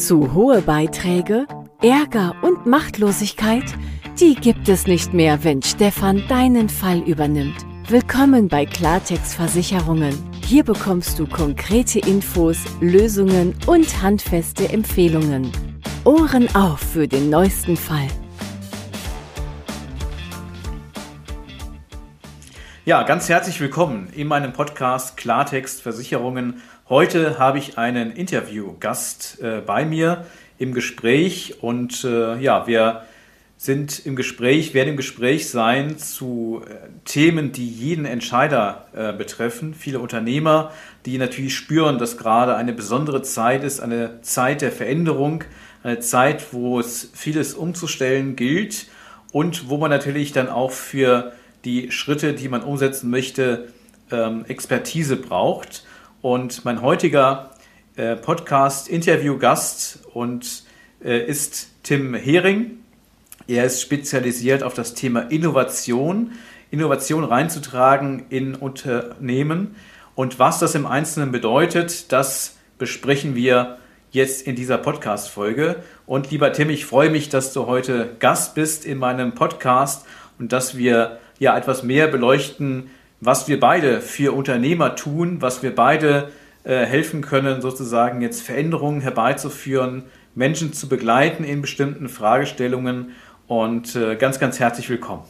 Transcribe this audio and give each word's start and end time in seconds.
Zu 0.00 0.32
hohe 0.32 0.62
Beiträge, 0.62 1.46
Ärger 1.82 2.34
und 2.40 2.64
Machtlosigkeit, 2.64 3.64
die 4.18 4.34
gibt 4.34 4.66
es 4.70 4.86
nicht 4.86 5.12
mehr, 5.12 5.44
wenn 5.44 5.60
Stefan 5.60 6.26
deinen 6.26 6.70
Fall 6.70 7.00
übernimmt. 7.00 7.66
Willkommen 7.86 8.48
bei 8.48 8.64
Klartext 8.64 9.34
Versicherungen. 9.34 10.14
Hier 10.46 10.64
bekommst 10.64 11.18
du 11.18 11.26
konkrete 11.26 11.98
Infos, 11.98 12.56
Lösungen 12.80 13.54
und 13.66 14.00
handfeste 14.00 14.70
Empfehlungen. 14.70 15.52
Ohren 16.04 16.48
auf 16.56 16.80
für 16.80 17.06
den 17.06 17.28
neuesten 17.28 17.76
Fall. 17.76 18.08
Ja, 22.86 23.02
ganz 23.02 23.28
herzlich 23.28 23.60
willkommen 23.60 24.08
in 24.14 24.26
meinem 24.26 24.54
Podcast 24.54 25.18
Klartext 25.18 25.82
Versicherungen. 25.82 26.62
Heute 26.90 27.38
habe 27.38 27.58
ich 27.58 27.78
einen 27.78 28.10
Interviewgast 28.10 29.38
äh, 29.40 29.60
bei 29.64 29.84
mir 29.84 30.26
im 30.58 30.74
Gespräch 30.74 31.62
und 31.62 32.02
äh, 32.02 32.36
ja, 32.40 32.66
wir 32.66 33.02
sind 33.56 34.04
im 34.04 34.16
Gespräch, 34.16 34.74
werden 34.74 34.88
im 34.88 34.96
Gespräch 34.96 35.50
sein 35.50 35.98
zu 35.98 36.62
äh, 36.66 36.88
Themen, 37.04 37.52
die 37.52 37.68
jeden 37.68 38.06
Entscheider 38.06 38.88
äh, 38.92 39.12
betreffen. 39.12 39.72
Viele 39.72 40.00
Unternehmer, 40.00 40.72
die 41.06 41.16
natürlich 41.16 41.54
spüren, 41.54 41.98
dass 41.98 42.18
gerade 42.18 42.56
eine 42.56 42.72
besondere 42.72 43.22
Zeit 43.22 43.62
ist, 43.62 43.78
eine 43.78 44.20
Zeit 44.22 44.60
der 44.60 44.72
Veränderung, 44.72 45.44
eine 45.84 46.00
Zeit, 46.00 46.52
wo 46.52 46.80
es 46.80 47.12
vieles 47.14 47.54
umzustellen 47.54 48.34
gilt 48.34 48.88
und 49.30 49.68
wo 49.68 49.76
man 49.76 49.90
natürlich 49.92 50.32
dann 50.32 50.48
auch 50.48 50.72
für 50.72 51.34
die 51.64 51.92
Schritte, 51.92 52.32
die 52.32 52.48
man 52.48 52.64
umsetzen 52.64 53.10
möchte, 53.10 53.68
ähm, 54.10 54.44
Expertise 54.48 55.14
braucht. 55.14 55.84
Und 56.22 56.66
mein 56.66 56.82
heutiger 56.82 57.50
äh, 57.96 58.14
Podcast-Interview-Gast 58.14 60.00
äh, 61.02 61.26
ist 61.26 61.70
Tim 61.82 62.12
Hering. 62.12 62.80
Er 63.48 63.64
ist 63.64 63.80
spezialisiert 63.80 64.62
auf 64.62 64.74
das 64.74 64.92
Thema 64.92 65.20
Innovation, 65.30 66.32
Innovation 66.70 67.24
reinzutragen 67.24 68.26
in 68.28 68.54
Unternehmen. 68.54 69.76
Und 70.14 70.38
was 70.38 70.58
das 70.58 70.74
im 70.74 70.84
Einzelnen 70.84 71.32
bedeutet, 71.32 72.12
das 72.12 72.58
besprechen 72.76 73.34
wir 73.34 73.78
jetzt 74.10 74.46
in 74.46 74.56
dieser 74.56 74.76
Podcast-Folge. 74.76 75.76
Und 76.04 76.30
lieber 76.30 76.52
Tim, 76.52 76.68
ich 76.68 76.84
freue 76.84 77.08
mich, 77.08 77.30
dass 77.30 77.54
du 77.54 77.64
heute 77.66 78.14
Gast 78.18 78.54
bist 78.54 78.84
in 78.84 78.98
meinem 78.98 79.34
Podcast 79.34 80.04
und 80.38 80.52
dass 80.52 80.76
wir 80.76 81.18
ja 81.38 81.56
etwas 81.56 81.82
mehr 81.82 82.08
beleuchten, 82.08 82.90
was 83.20 83.48
wir 83.48 83.60
beide 83.60 84.00
für 84.00 84.32
Unternehmer 84.32 84.96
tun, 84.96 85.42
was 85.42 85.62
wir 85.62 85.74
beide 85.74 86.30
äh, 86.64 86.84
helfen 86.84 87.20
können, 87.20 87.60
sozusagen 87.60 88.22
jetzt 88.22 88.42
Veränderungen 88.42 89.00
herbeizuführen, 89.00 90.04
Menschen 90.34 90.72
zu 90.72 90.88
begleiten 90.88 91.44
in 91.44 91.60
bestimmten 91.60 92.08
Fragestellungen. 92.08 93.12
Und 93.46 93.96
äh, 93.96 94.16
ganz, 94.16 94.38
ganz 94.38 94.60
herzlich 94.60 94.88
willkommen. 94.88 95.24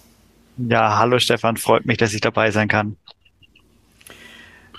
Ja, 0.56 0.98
hallo 0.98 1.18
Stefan, 1.18 1.56
freut 1.56 1.86
mich, 1.86 1.96
dass 1.96 2.12
ich 2.12 2.20
dabei 2.20 2.50
sein 2.50 2.68
kann. 2.68 2.96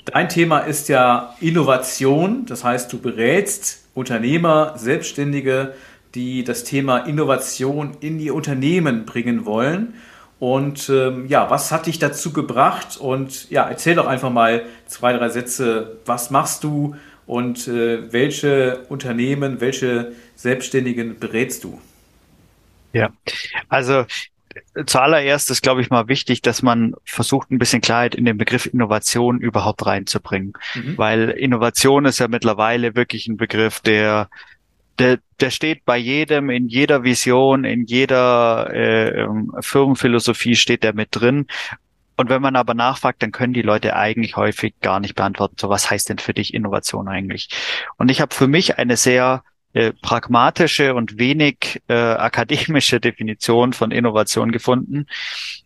Dein 0.06 0.30
Thema 0.30 0.60
ist 0.60 0.90
ja 0.90 1.36
Innovation, 1.40 2.46
das 2.46 2.64
heißt, 2.64 2.92
du 2.92 3.00
berätst 3.00 3.86
Unternehmer, 3.94 4.74
Selbstständige, 4.78 5.74
die 6.16 6.44
das 6.44 6.64
Thema 6.64 7.00
Innovation 7.00 7.98
in 8.00 8.18
die 8.18 8.32
Unternehmen 8.32 9.06
bringen 9.06 9.46
wollen. 9.46 9.94
Und 10.42 10.90
ähm, 10.90 11.28
ja, 11.28 11.52
was 11.52 11.72
hat 11.72 11.86
dich 11.86 12.00
dazu 12.00 12.34
gebracht? 12.34 12.98
Und 12.98 13.48
ja, 13.52 13.70
erzähl 13.70 13.94
doch 13.94 14.08
einfach 14.08 14.32
mal 14.32 14.66
zwei, 14.88 15.14
drei 15.14 15.30
Sätze. 15.30 16.00
Was 16.08 16.32
machst 16.32 16.64
du 16.64 16.96
und 17.28 17.68
äh, 17.68 18.12
welche 18.12 18.80
Unternehmen, 18.90 19.62
welche 19.62 20.14
Selbstständigen 20.36 21.20
berätst 21.20 21.64
du? 21.64 21.80
Ja, 22.92 23.12
also 23.70 24.06
zuallererst 24.88 25.52
ist, 25.52 25.62
glaube 25.62 25.82
ich, 25.82 25.92
mal 25.92 26.08
wichtig, 26.08 26.42
dass 26.42 26.64
man 26.64 26.96
versucht, 27.06 27.52
ein 27.52 27.60
bisschen 27.60 27.82
Klarheit 27.82 28.16
in 28.16 28.26
den 28.26 28.40
Begriff 28.40 28.66
Innovation 28.66 29.40
überhaupt 29.42 29.86
reinzubringen. 29.86 30.54
Mhm. 30.74 30.98
Weil 30.98 31.30
Innovation 31.30 32.06
ist 32.06 32.18
ja 32.18 32.28
mittlerweile 32.28 32.96
wirklich 32.96 33.28
ein 33.28 33.38
Begriff, 33.38 33.80
der 33.80 34.28
der, 35.00 35.20
der 35.40 35.50
steht 35.50 35.86
bei 35.86 35.98
jedem, 35.98 36.50
in 36.50 36.68
jeder 36.68 37.04
Vision, 37.04 37.64
in 37.64 37.86
jeder 37.86 38.70
äh, 38.72 39.22
ähm, 39.22 39.52
Firmenphilosophie 39.60 40.56
steht 40.56 40.84
der 40.84 40.94
mit 40.94 41.10
drin. 41.12 41.48
Und 42.18 42.30
wenn 42.30 42.42
man 42.42 42.56
aber 42.56 42.74
nachfragt, 42.74 43.24
dann 43.24 43.32
können 43.32 43.54
die 43.54 43.64
Leute 43.64 43.96
eigentlich 43.96 44.36
häufig 44.36 44.76
gar 44.82 45.00
nicht 45.00 45.16
beantworten, 45.16 45.56
so 45.60 45.70
was 45.70 45.90
heißt 45.90 46.10
denn 46.10 46.20
für 46.20 46.34
dich 46.34 46.54
Innovation 46.54 47.08
eigentlich? 47.08 47.50
Und 47.98 48.12
ich 48.12 48.22
habe 48.22 48.36
für 48.36 48.48
mich 48.48 48.78
eine 48.78 48.96
sehr 48.96 49.44
äh, 49.74 49.94
pragmatische 50.02 50.94
und 50.94 51.18
wenig 51.18 51.82
äh, 51.88 51.94
akademische 51.94 53.00
Definition 53.00 53.74
von 53.74 53.92
Innovation 53.92 54.52
gefunden. 54.52 55.08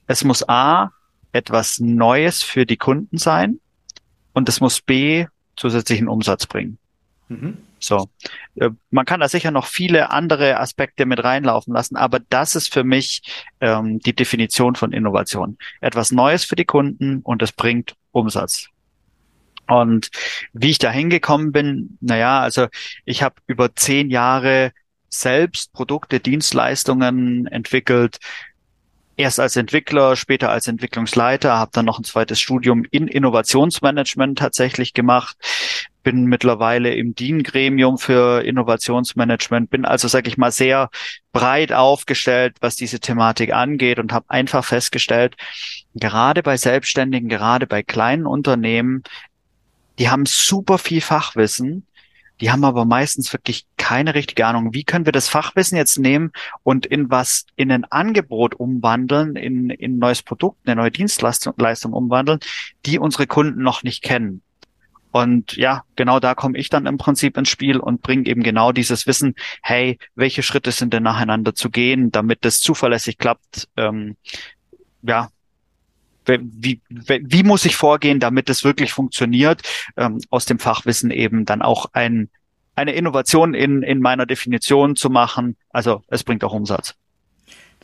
Es 0.08 0.24
muss 0.24 0.48
A, 0.48 0.92
etwas 1.32 1.80
Neues 1.80 2.44
für 2.44 2.66
die 2.66 2.78
Kunden 2.78 3.18
sein 3.18 3.60
und 4.34 4.48
es 4.48 4.62
muss 4.62 4.80
B, 4.80 5.26
zusätzlichen 5.58 6.08
Umsatz 6.08 6.46
bringen. 6.46 6.78
Mhm. 7.28 7.58
So. 7.86 8.10
Äh, 8.56 8.72
man 8.90 9.06
kann 9.06 9.20
da 9.20 9.30
sicher 9.30 9.52
noch 9.52 9.66
viele 9.66 10.12
andere 10.12 10.60
Aspekte 10.60 11.06
mit 11.06 11.24
reinlaufen 11.24 11.74
lassen, 11.74 11.96
aber 11.96 12.20
das 12.20 12.56
ist 12.56 12.74
für 12.74 12.84
mich 12.84 13.22
ähm, 13.62 14.00
die 14.00 14.16
Definition 14.16 14.76
von 14.76 14.92
Innovation. 14.92 15.58
Etwas 15.82 16.12
Neues 16.12 16.44
für 16.44 16.56
die 16.56 16.66
Kunden 16.66 17.22
und 17.22 17.42
es 17.42 17.52
bringt 17.52 17.96
Umsatz. 18.12 18.70
Und 19.68 20.10
wie 20.54 20.72
ich 20.72 20.78
da 20.78 20.92
hingekommen 20.92 21.52
bin, 21.52 21.98
naja, 22.02 22.40
also 22.40 22.68
ich 23.04 23.24
habe 23.24 23.36
über 23.48 23.76
zehn 23.76 24.10
Jahre 24.10 24.72
selbst 25.10 25.74
Produkte, 25.74 26.20
Dienstleistungen 26.20 27.48
entwickelt, 27.48 28.20
erst 29.18 29.40
als 29.40 29.56
Entwickler, 29.56 30.16
später 30.16 30.50
als 30.50 30.68
Entwicklungsleiter, 30.68 31.58
habe 31.58 31.72
dann 31.74 31.86
noch 31.86 32.00
ein 32.00 32.04
zweites 32.04 32.40
Studium 32.40 32.86
in 32.92 33.08
Innovationsmanagement 33.08 34.38
tatsächlich 34.38 34.94
gemacht, 34.94 35.38
bin 36.06 36.26
mittlerweile 36.26 36.94
im 36.94 37.16
DIN-Gremium 37.16 37.98
für 37.98 38.46
Innovationsmanagement, 38.46 39.72
bin 39.72 39.86
also, 39.86 40.08
sage 40.08 40.30
ich 40.30 40.38
mal, 40.38 40.52
sehr 40.52 40.92
breit 41.34 41.74
aufgestellt, 41.74 42.58
was 42.62 42.76
diese 42.76 43.00
Thematik 43.00 43.52
angeht 43.52 43.98
und 43.98 44.14
habe 44.14 44.30
einfach 44.30 44.64
festgestellt, 44.64 45.36
gerade 45.96 46.44
bei 46.44 46.58
Selbstständigen, 46.58 47.28
gerade 47.28 47.66
bei 47.66 47.82
kleinen 47.82 48.28
Unternehmen, 48.28 49.02
die 49.98 50.10
haben 50.10 50.28
super 50.28 50.78
viel 50.78 51.02
Fachwissen, 51.02 51.88
die 52.40 52.52
haben 52.52 52.66
aber 52.66 52.86
meistens 52.86 53.34
wirklich 53.34 53.66
keine 53.78 54.14
richtige 54.14 54.46
Ahnung, 54.46 54.76
wie 54.76 54.84
können 54.84 55.06
wir 55.06 55.12
das 55.12 55.28
Fachwissen 55.28 55.76
jetzt 55.76 55.98
nehmen 55.98 56.32
und 56.62 56.86
in 56.86 57.10
was, 57.10 57.48
in 57.56 57.72
ein 57.72 57.86
Angebot 57.86 58.54
umwandeln, 58.54 59.36
in, 59.36 59.72
in 59.72 59.96
ein 59.96 60.00
neues 60.00 60.22
Produkt, 60.22 60.60
eine 60.68 60.76
neue 60.76 60.92
Dienstleistung 60.92 61.56
Leistung 61.58 61.94
umwandeln, 61.94 62.42
die 62.86 63.00
unsere 63.00 63.26
Kunden 63.26 63.64
noch 63.64 63.82
nicht 63.82 64.04
kennen. 64.04 64.44
Und 65.16 65.56
ja, 65.56 65.86
genau 65.96 66.20
da 66.20 66.36
komme 66.36 66.58
ich 66.58 66.68
dann 66.68 66.86
im 66.86 66.98
Prinzip 66.98 67.38
ins 67.38 67.48
Spiel 67.48 67.80
und 67.80 68.02
bringe 68.02 68.26
eben 68.26 68.44
genau 68.44 68.74
dieses 68.74 69.08
Wissen, 69.08 69.36
hey, 69.62 69.98
welche 70.14 70.44
Schritte 70.44 70.74
sind 70.74 70.94
denn 70.94 71.04
nacheinander 71.04 71.56
zu 71.56 71.70
gehen, 71.70 72.12
damit 72.12 72.44
das 72.44 72.60
zuverlässig 72.60 73.18
klappt, 73.18 73.70
ähm, 73.78 74.18
ja, 75.04 75.30
wie, 76.28 76.82
wie, 76.90 77.44
muss 77.44 77.64
ich 77.64 77.78
vorgehen, 77.78 78.20
damit 78.20 78.50
es 78.50 78.66
wirklich 78.66 78.92
funktioniert, 78.92 79.62
ähm, 79.96 80.20
aus 80.32 80.44
dem 80.44 80.60
Fachwissen 80.60 81.12
eben 81.12 81.46
dann 81.46 81.62
auch 81.62 81.86
ein, 81.94 82.30
eine 82.76 82.92
Innovation 82.92 83.54
in, 83.54 83.84
in 83.84 84.02
meiner 84.02 84.26
Definition 84.26 84.98
zu 84.98 85.10
machen. 85.10 85.56
Also 85.70 86.04
es 86.10 86.26
bringt 86.26 86.44
auch 86.44 86.52
Umsatz. 86.52 86.94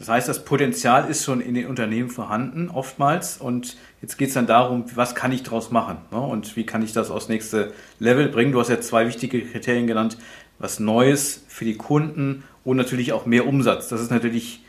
Das 0.01 0.09
heißt, 0.09 0.27
das 0.27 0.43
Potenzial 0.43 1.07
ist 1.11 1.23
schon 1.23 1.41
in 1.41 1.53
den 1.53 1.67
Unternehmen 1.67 2.09
vorhanden, 2.09 2.69
oftmals. 2.69 3.37
Und 3.37 3.77
jetzt 4.01 4.17
geht 4.17 4.29
es 4.29 4.33
dann 4.33 4.47
darum, 4.47 4.85
was 4.95 5.13
kann 5.13 5.31
ich 5.31 5.43
daraus 5.43 5.69
machen? 5.69 5.97
Ne? 6.09 6.19
Und 6.19 6.55
wie 6.55 6.65
kann 6.65 6.81
ich 6.81 6.91
das 6.91 7.11
aufs 7.11 7.29
nächste 7.29 7.71
Level 7.99 8.27
bringen? 8.27 8.51
Du 8.51 8.59
hast 8.59 8.69
ja 8.69 8.81
zwei 8.81 9.05
wichtige 9.05 9.41
Kriterien 9.41 9.85
genannt. 9.85 10.17
Was 10.57 10.79
Neues 10.79 11.45
für 11.47 11.65
die 11.65 11.77
Kunden 11.77 12.43
und 12.63 12.77
natürlich 12.77 13.13
auch 13.13 13.27
mehr 13.27 13.45
Umsatz. 13.45 13.89
Das 13.89 14.01
ist 14.01 14.09
natürlich 14.09 14.63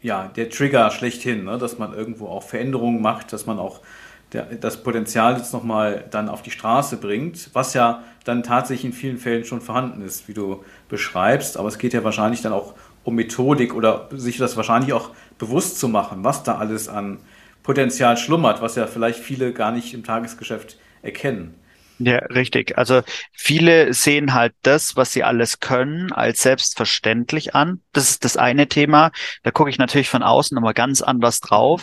ja, 0.00 0.28
der 0.28 0.48
Trigger 0.48 0.90
schlechthin, 0.90 1.44
ne? 1.44 1.58
dass 1.58 1.78
man 1.78 1.92
irgendwo 1.92 2.28
auch 2.28 2.42
Veränderungen 2.42 3.02
macht, 3.02 3.34
dass 3.34 3.44
man 3.44 3.58
auch 3.58 3.80
der, 4.32 4.44
das 4.44 4.82
Potenzial 4.82 5.36
jetzt 5.36 5.52
nochmal 5.52 6.04
dann 6.10 6.30
auf 6.30 6.40
die 6.40 6.50
Straße 6.50 6.96
bringt, 6.96 7.50
was 7.52 7.74
ja 7.74 8.02
dann 8.24 8.42
tatsächlich 8.42 8.86
in 8.86 8.92
vielen 8.92 9.18
Fällen 9.18 9.44
schon 9.44 9.60
vorhanden 9.60 10.02
ist, 10.02 10.28
wie 10.28 10.34
du 10.34 10.64
beschreibst. 10.88 11.58
Aber 11.58 11.68
es 11.68 11.78
geht 11.78 11.92
ja 11.92 12.04
wahrscheinlich 12.04 12.40
dann 12.40 12.52
auch 12.52 12.74
um 13.04 13.14
Methodik 13.14 13.74
oder 13.74 14.08
sich 14.12 14.38
das 14.38 14.56
wahrscheinlich 14.56 14.92
auch 14.92 15.10
bewusst 15.38 15.78
zu 15.78 15.88
machen, 15.88 16.24
was 16.24 16.42
da 16.42 16.58
alles 16.58 16.88
an 16.88 17.18
Potenzial 17.62 18.16
schlummert, 18.16 18.62
was 18.62 18.76
ja 18.76 18.86
vielleicht 18.86 19.20
viele 19.20 19.52
gar 19.52 19.72
nicht 19.72 19.94
im 19.94 20.04
Tagesgeschäft 20.04 20.78
erkennen. 21.02 21.54
Ja, 21.98 22.18
richtig. 22.26 22.78
Also 22.78 23.02
viele 23.32 23.92
sehen 23.92 24.32
halt 24.32 24.54
das, 24.62 24.94
was 24.96 25.12
sie 25.12 25.24
alles 25.24 25.58
können, 25.58 26.12
als 26.12 26.42
selbstverständlich 26.42 27.56
an. 27.56 27.82
Das 27.92 28.10
ist 28.10 28.24
das 28.24 28.36
eine 28.36 28.68
Thema. 28.68 29.10
Da 29.42 29.50
gucke 29.50 29.68
ich 29.68 29.78
natürlich 29.78 30.08
von 30.08 30.22
außen 30.22 30.56
immer 30.56 30.74
ganz 30.74 31.02
anders 31.02 31.40
drauf, 31.40 31.82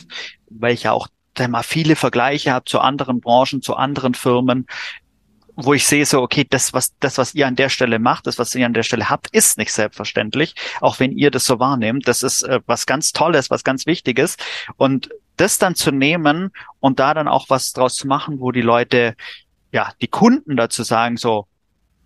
weil 0.50 0.74
ich 0.74 0.84
ja 0.84 0.94
auch 0.94 1.10
mal 1.50 1.64
viele 1.64 1.98
Vergleiche 1.98 2.54
habe 2.54 2.64
zu 2.64 2.80
anderen 2.80 3.20
Branchen, 3.20 3.62
zu 3.62 3.76
anderen 3.76 4.14
Firmen. 4.14 4.68
Wo 5.56 5.74
ich 5.74 5.88
sehe 5.88 6.06
so, 6.06 6.22
okay, 6.22 6.46
das, 6.50 6.74
was, 6.74 6.94
das, 7.00 7.18
was 7.18 7.34
ihr 7.34 7.48
an 7.48 7.56
der 7.56 7.69
Stelle 7.69 8.00
macht, 8.00 8.28
das, 8.28 8.38
was 8.38 8.54
ihr 8.56 8.66
an 8.66 8.74
der 8.74 8.84
Stelle 8.84 9.10
habt, 9.10 9.30
ist 9.31 9.57
nicht 9.57 9.72
selbstverständlich, 9.72 10.56
auch 10.81 11.00
wenn 11.00 11.12
ihr 11.12 11.31
das 11.31 11.46
so 11.46 11.60
wahrnehmt. 11.60 12.07
Das 12.07 12.24
ist 12.24 12.42
äh, 12.44 12.60
was 12.66 12.86
ganz 12.86 13.13
Tolles, 13.13 13.50
was 13.50 13.63
ganz 13.63 13.86
Wichtiges. 13.86 14.38
Und 14.78 15.10
das 15.38 15.57
dann 15.57 15.75
zu 15.75 15.92
nehmen 15.92 16.52
und 16.80 17.00
da 17.00 17.13
dann 17.13 17.28
auch 17.28 17.50
was 17.50 17.74
draus 17.74 17.96
zu 17.96 18.07
machen, 18.07 18.40
wo 18.40 18.52
die 18.52 18.62
Leute, 18.62 19.16
ja, 19.72 19.92
die 20.02 20.07
Kunden 20.07 20.56
dazu 20.56 20.84
sagen, 20.84 21.18
so, 21.18 21.48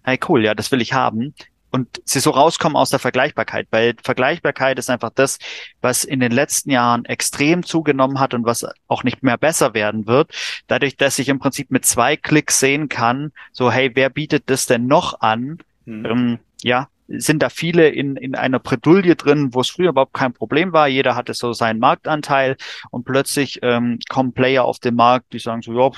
hey 0.04 0.20
cool, 0.28 0.44
ja, 0.44 0.56
das 0.56 0.72
will 0.72 0.82
ich 0.82 0.94
haben, 0.94 1.34
und 1.72 2.02
sie 2.06 2.20
so 2.20 2.32
rauskommen 2.32 2.76
aus 2.76 2.90
der 2.90 3.00
Vergleichbarkeit, 3.00 3.68
weil 3.72 3.96
Vergleichbarkeit 4.02 4.80
ist 4.80 4.90
einfach 4.90 5.12
das, 5.14 5.38
was 5.82 6.04
in 6.04 6.20
den 6.20 6.32
letzten 6.32 6.72
Jahren 6.72 7.06
extrem 7.06 7.64
zugenommen 7.64 8.20
hat 8.20 8.34
und 8.34 8.46
was 8.46 8.66
auch 8.88 9.04
nicht 9.04 9.24
mehr 9.24 9.38
besser 9.38 9.74
werden 9.74 10.08
wird. 10.08 10.32
Dadurch, 10.68 10.98
dass 10.98 11.20
ich 11.20 11.30
im 11.30 11.40
Prinzip 11.40 11.72
mit 11.72 11.86
zwei 11.86 12.16
Klicks 12.16 12.60
sehen 12.60 12.90
kann, 12.90 13.32
so 13.52 13.72
hey, 13.72 13.92
wer 13.94 14.10
bietet 14.10 14.50
das 14.50 14.66
denn 14.66 14.88
noch 14.88 15.22
an? 15.22 15.60
Mhm. 15.86 16.06
Ähm, 16.06 16.40
ja, 16.62 16.88
sind 17.08 17.42
da 17.42 17.50
viele 17.50 17.90
in, 17.90 18.16
in 18.16 18.36
einer 18.36 18.60
Bredouille 18.60 19.16
drin, 19.16 19.54
wo 19.54 19.62
es 19.62 19.70
früher 19.70 19.90
überhaupt 19.90 20.14
kein 20.14 20.34
Problem 20.34 20.74
war. 20.74 20.88
Jeder 20.88 21.16
hatte 21.16 21.34
so 21.34 21.54
seinen 21.54 21.80
Marktanteil 21.80 22.56
und 22.92 23.06
plötzlich 23.06 23.60
ähm, 23.64 24.00
kommen 24.10 24.34
Player 24.34 24.64
auf 24.64 24.80
den 24.80 24.96
Markt, 24.96 25.34
die 25.34 25.40
sagen 25.40 25.62
so, 25.62 25.74
ja, 25.74 25.92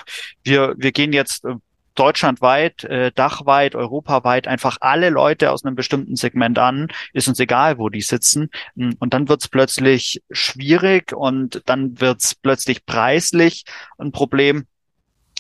wir, 0.43 0.73
wir 0.77 0.91
gehen 0.91 1.11
jetzt 1.11 1.43
äh, 1.43 1.55
deutschlandweit, 1.95 2.83
äh, 2.85 3.11
dachweit, 3.13 3.75
europaweit 3.75 4.47
einfach 4.47 4.77
alle 4.81 5.09
Leute 5.09 5.51
aus 5.51 5.65
einem 5.65 5.75
bestimmten 5.75 6.15
Segment 6.15 6.59
an, 6.59 6.87
ist 7.13 7.27
uns 7.27 7.39
egal, 7.39 7.77
wo 7.77 7.89
die 7.89 8.01
sitzen. 8.01 8.49
Hm, 8.75 8.95
und 8.99 9.13
dann 9.13 9.29
wird's 9.29 9.47
plötzlich 9.47 10.21
schwierig 10.31 11.13
und 11.13 11.61
dann 11.65 11.99
wird's 11.99 12.35
plötzlich 12.35 12.85
preislich 12.85 13.65
ein 13.97 14.11
Problem. 14.11 14.65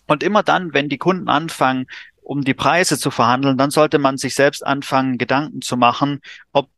Und 0.07 0.23
immer 0.23 0.43
dann, 0.43 0.73
wenn 0.73 0.89
die 0.89 0.97
Kunden 0.97 1.29
anfangen, 1.29 1.87
um 2.21 2.43
die 2.43 2.53
Preise 2.53 2.97
zu 2.97 3.11
verhandeln, 3.11 3.57
dann 3.57 3.71
sollte 3.71 3.97
man 3.97 4.17
sich 4.17 4.35
selbst 4.35 4.65
anfangen, 4.65 5.17
Gedanken 5.17 5.61
zu 5.61 5.77
machen, 5.77 6.21
ob 6.51 6.69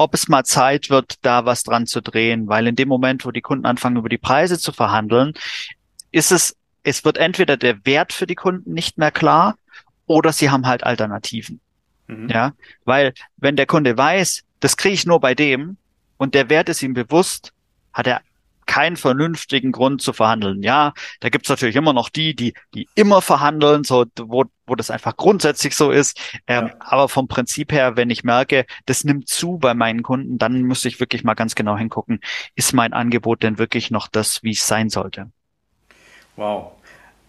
ob 0.00 0.14
es 0.14 0.28
mal 0.28 0.44
Zeit 0.44 0.90
wird, 0.90 1.16
da 1.22 1.44
was 1.44 1.64
dran 1.64 1.86
zu 1.86 2.00
drehen, 2.00 2.46
weil 2.46 2.68
in 2.68 2.76
dem 2.76 2.88
Moment, 2.88 3.24
wo 3.24 3.32
die 3.32 3.40
Kunden 3.40 3.66
anfangen, 3.66 3.96
über 3.96 4.08
die 4.08 4.16
Preise 4.16 4.56
zu 4.56 4.72
verhandeln, 4.72 5.34
ist 6.12 6.30
es 6.30 6.56
es 6.88 7.04
wird 7.04 7.18
entweder 7.18 7.56
der 7.56 7.84
Wert 7.84 8.12
für 8.12 8.26
die 8.26 8.34
Kunden 8.34 8.72
nicht 8.72 8.98
mehr 8.98 9.10
klar 9.10 9.56
oder 10.06 10.32
sie 10.32 10.50
haben 10.50 10.66
halt 10.66 10.84
Alternativen. 10.84 11.60
Mhm. 12.06 12.28
Ja, 12.28 12.52
weil 12.84 13.12
wenn 13.36 13.56
der 13.56 13.66
Kunde 13.66 13.96
weiß, 13.96 14.44
das 14.60 14.76
kriege 14.76 14.94
ich 14.94 15.06
nur 15.06 15.20
bei 15.20 15.34
dem 15.34 15.76
und 16.16 16.34
der 16.34 16.48
Wert 16.48 16.68
ist 16.68 16.82
ihm 16.82 16.94
bewusst, 16.94 17.52
hat 17.92 18.06
er 18.06 18.22
keinen 18.68 18.96
vernünftigen 18.96 19.72
Grund 19.72 20.02
zu 20.02 20.12
verhandeln. 20.12 20.62
Ja, 20.62 20.92
da 21.20 21.30
gibt's 21.30 21.48
natürlich 21.48 21.74
immer 21.74 21.94
noch 21.94 22.10
die, 22.10 22.36
die, 22.36 22.52
die 22.74 22.86
immer 22.94 23.22
verhandeln, 23.22 23.82
so 23.82 24.04
wo, 24.20 24.44
wo 24.66 24.74
das 24.74 24.90
einfach 24.90 25.16
grundsätzlich 25.16 25.74
so 25.74 25.90
ist. 25.90 26.20
Ähm, 26.46 26.66
ja. 26.66 26.74
Aber 26.80 27.08
vom 27.08 27.28
Prinzip 27.28 27.72
her, 27.72 27.96
wenn 27.96 28.10
ich 28.10 28.24
merke, 28.24 28.66
das 28.84 29.04
nimmt 29.04 29.26
zu 29.26 29.56
bei 29.58 29.72
meinen 29.72 30.02
Kunden, 30.02 30.36
dann 30.36 30.62
muss 30.64 30.84
ich 30.84 31.00
wirklich 31.00 31.24
mal 31.24 31.34
ganz 31.34 31.54
genau 31.54 31.78
hingucken, 31.78 32.20
ist 32.56 32.74
mein 32.74 32.92
Angebot 32.92 33.42
denn 33.42 33.58
wirklich 33.58 33.90
noch 33.90 34.06
das, 34.06 34.42
wie 34.42 34.52
es 34.52 34.66
sein 34.66 34.90
sollte? 34.90 35.30
Wow. 36.36 36.77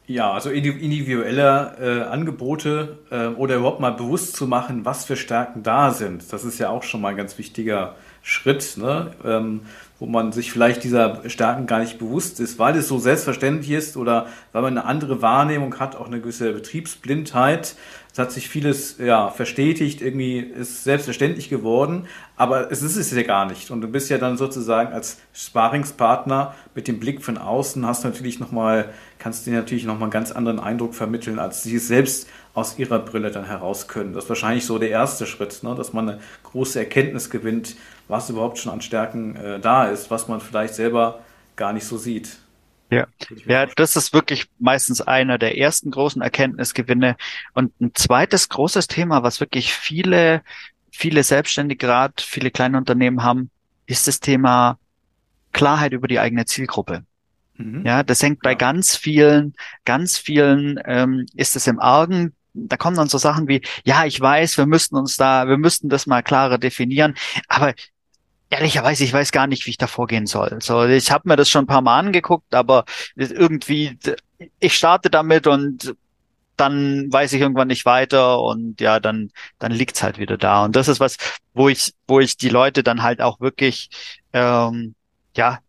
Ja, 0.09 0.31
also 0.31 0.49
individuelle 0.49 1.75
äh, 1.79 2.09
Angebote 2.09 2.97
äh, 3.11 3.27
oder 3.27 3.57
überhaupt 3.57 3.79
mal 3.79 3.91
bewusst 3.91 4.35
zu 4.35 4.47
machen, 4.47 4.83
was 4.83 5.05
für 5.05 5.15
Stärken 5.15 5.61
da 5.61 5.91
sind. 5.91 6.33
Das 6.33 6.43
ist 6.43 6.57
ja 6.57 6.69
auch 6.69 6.81
schon 6.81 7.01
mal 7.01 7.09
ein 7.09 7.15
ganz 7.15 7.37
wichtiger 7.37 7.93
Schritt, 8.23 8.75
ne? 8.77 9.11
ähm, 9.23 9.61
wo 9.99 10.05
man 10.05 10.31
sich 10.31 10.51
vielleicht 10.51 10.83
dieser 10.83 11.29
Stärken 11.29 11.67
gar 11.67 11.79
nicht 11.79 11.99
bewusst 11.99 12.39
ist, 12.39 12.57
weil 12.57 12.75
es 12.77 12.87
so 12.87 12.99
selbstverständlich 12.99 13.71
ist 13.71 13.97
oder 13.97 14.27
weil 14.53 14.61
man 14.61 14.77
eine 14.77 14.85
andere 14.85 15.21
Wahrnehmung 15.21 15.77
hat, 15.79 15.97
auch 15.97 16.07
eine 16.07 16.21
gewisse 16.21 16.53
Betriebsblindheit. 16.53 17.75
Es 18.11 18.17
hat 18.17 18.31
sich 18.31 18.49
vieles 18.49 18.97
ja, 18.97 19.29
verstetigt, 19.29 20.01
irgendwie 20.01 20.39
ist 20.39 20.83
selbstverständlich 20.83 21.49
geworden, 21.49 22.07
aber 22.37 22.71
es 22.71 22.81
ist 22.81 22.95
es 22.95 23.11
ja 23.11 23.21
gar 23.23 23.45
nicht. 23.45 23.71
Und 23.71 23.81
du 23.81 23.87
bist 23.87 24.09
ja 24.09 24.17
dann 24.17 24.37
sozusagen 24.37 24.93
als 24.93 25.17
Sparingspartner 25.33 26.55
mit 26.73 26.87
dem 26.87 26.99
Blick 26.99 27.21
von 27.21 27.37
außen, 27.37 27.85
hast 27.85 28.05
natürlich 28.05 28.39
nochmal, 28.39 28.89
kannst 29.19 29.45
dir 29.45 29.53
natürlich 29.53 29.85
nochmal 29.85 30.03
einen 30.03 30.11
ganz 30.11 30.31
anderen 30.31 30.59
Eindruck 30.59 30.95
vermitteln, 30.95 31.39
als 31.39 31.61
sie 31.61 31.75
es 31.75 31.87
selbst 31.87 32.27
aus 32.53 32.79
ihrer 32.79 32.99
Brille 32.99 33.31
dann 33.31 33.45
heraus 33.45 33.87
können. 33.87 34.13
Das 34.13 34.23
ist 34.23 34.29
wahrscheinlich 34.29 34.65
so 34.65 34.79
der 34.79 34.89
erste 34.89 35.25
Schritt, 35.25 35.61
ne? 35.61 35.75
dass 35.75 35.93
man 35.93 36.09
eine 36.09 36.19
große 36.43 36.79
Erkenntnis 36.79 37.29
gewinnt, 37.29 37.75
was 38.09 38.29
überhaupt 38.29 38.57
schon 38.57 38.73
an 38.73 38.81
Stärken 38.81 39.35
äh, 39.35 39.59
da 39.59 39.85
ist, 39.85 40.11
was 40.11 40.27
man 40.27 40.41
vielleicht 40.41 40.73
selber 40.73 41.21
gar 41.55 41.71
nicht 41.71 41.85
so 41.85 41.97
sieht. 41.97 42.39
Ja, 42.91 43.05
ja, 43.45 43.67
das 43.67 43.95
ist 43.95 44.13
wirklich 44.13 44.47
meistens 44.57 44.99
einer 44.99 45.37
der 45.37 45.57
ersten 45.59 45.91
großen 45.91 46.23
Erkenntnisgewinne. 46.23 47.17
Und 47.53 47.79
ein 47.79 47.93
zweites 47.93 48.49
großes 48.49 48.87
Thema, 48.87 49.21
was 49.21 49.39
wirklich 49.39 49.73
viele, 49.73 50.41
viele 50.91 51.23
Selbstständige, 51.23 51.85
gerade 51.85 52.15
viele 52.17 52.49
kleine 52.49 52.77
Unternehmen 52.77 53.21
haben, 53.21 53.51
ist 53.85 54.07
das 54.07 54.19
Thema 54.19 54.79
Klarheit 55.51 55.93
über 55.93 56.07
die 56.07 56.19
eigene 56.19 56.45
Zielgruppe. 56.45 57.03
Mhm. 57.57 57.85
Ja, 57.85 58.01
das 58.01 58.23
hängt 58.23 58.41
bei 58.41 58.55
ganz 58.55 58.95
vielen, 58.95 59.53
ganz 59.85 60.17
vielen 60.17 60.79
ähm, 60.85 61.27
ist 61.35 61.55
es 61.55 61.67
im 61.67 61.79
Argen. 61.79 62.33
Da 62.55 62.75
kommen 62.75 62.97
dann 62.97 63.07
so 63.07 63.19
Sachen 63.19 63.47
wie, 63.47 63.61
ja, 63.83 64.05
ich 64.05 64.19
weiß, 64.19 64.57
wir 64.57 64.65
müssten 64.65 64.95
uns 64.95 65.15
da, 65.15 65.47
wir 65.47 65.57
müssten 65.57 65.89
das 65.89 66.07
mal 66.07 66.23
klarer 66.23 66.57
definieren, 66.57 67.13
aber 67.47 67.75
Ehrlicherweise, 68.49 69.03
ich 69.03 69.13
weiß 69.13 69.31
gar 69.31 69.47
nicht, 69.47 69.65
wie 69.65 69.71
ich 69.71 69.77
da 69.77 69.87
vorgehen 69.87 70.25
soll. 70.25 70.57
So, 70.61 70.83
ich 70.85 71.11
habe 71.11 71.29
mir 71.29 71.35
das 71.35 71.49
schon 71.49 71.65
ein 71.65 71.67
paar 71.67 71.81
Mal 71.81 71.99
angeguckt, 71.99 72.55
aber 72.55 72.85
irgendwie, 73.15 73.97
ich 74.59 74.75
starte 74.75 75.09
damit 75.09 75.45
und 75.45 75.95
dann 76.55 77.11
weiß 77.11 77.33
ich 77.33 77.41
irgendwann 77.41 77.67
nicht 77.69 77.85
weiter 77.85 78.41
und 78.41 78.81
ja, 78.81 78.99
dann, 78.99 79.31
dann 79.59 79.71
liegt's 79.71 80.03
halt 80.03 80.17
wieder 80.17 80.37
da. 80.37 80.65
Und 80.65 80.75
das 80.75 80.87
ist 80.87 80.99
was, 80.99 81.17
wo 81.53 81.69
ich, 81.69 81.93
wo 82.07 82.19
ich 82.19 82.37
die 82.37 82.49
Leute 82.49 82.83
dann 82.83 83.03
halt 83.03 83.21
auch 83.21 83.39
wirklich, 83.39 83.89
ähm, 84.33 84.95
ja, 85.35 85.59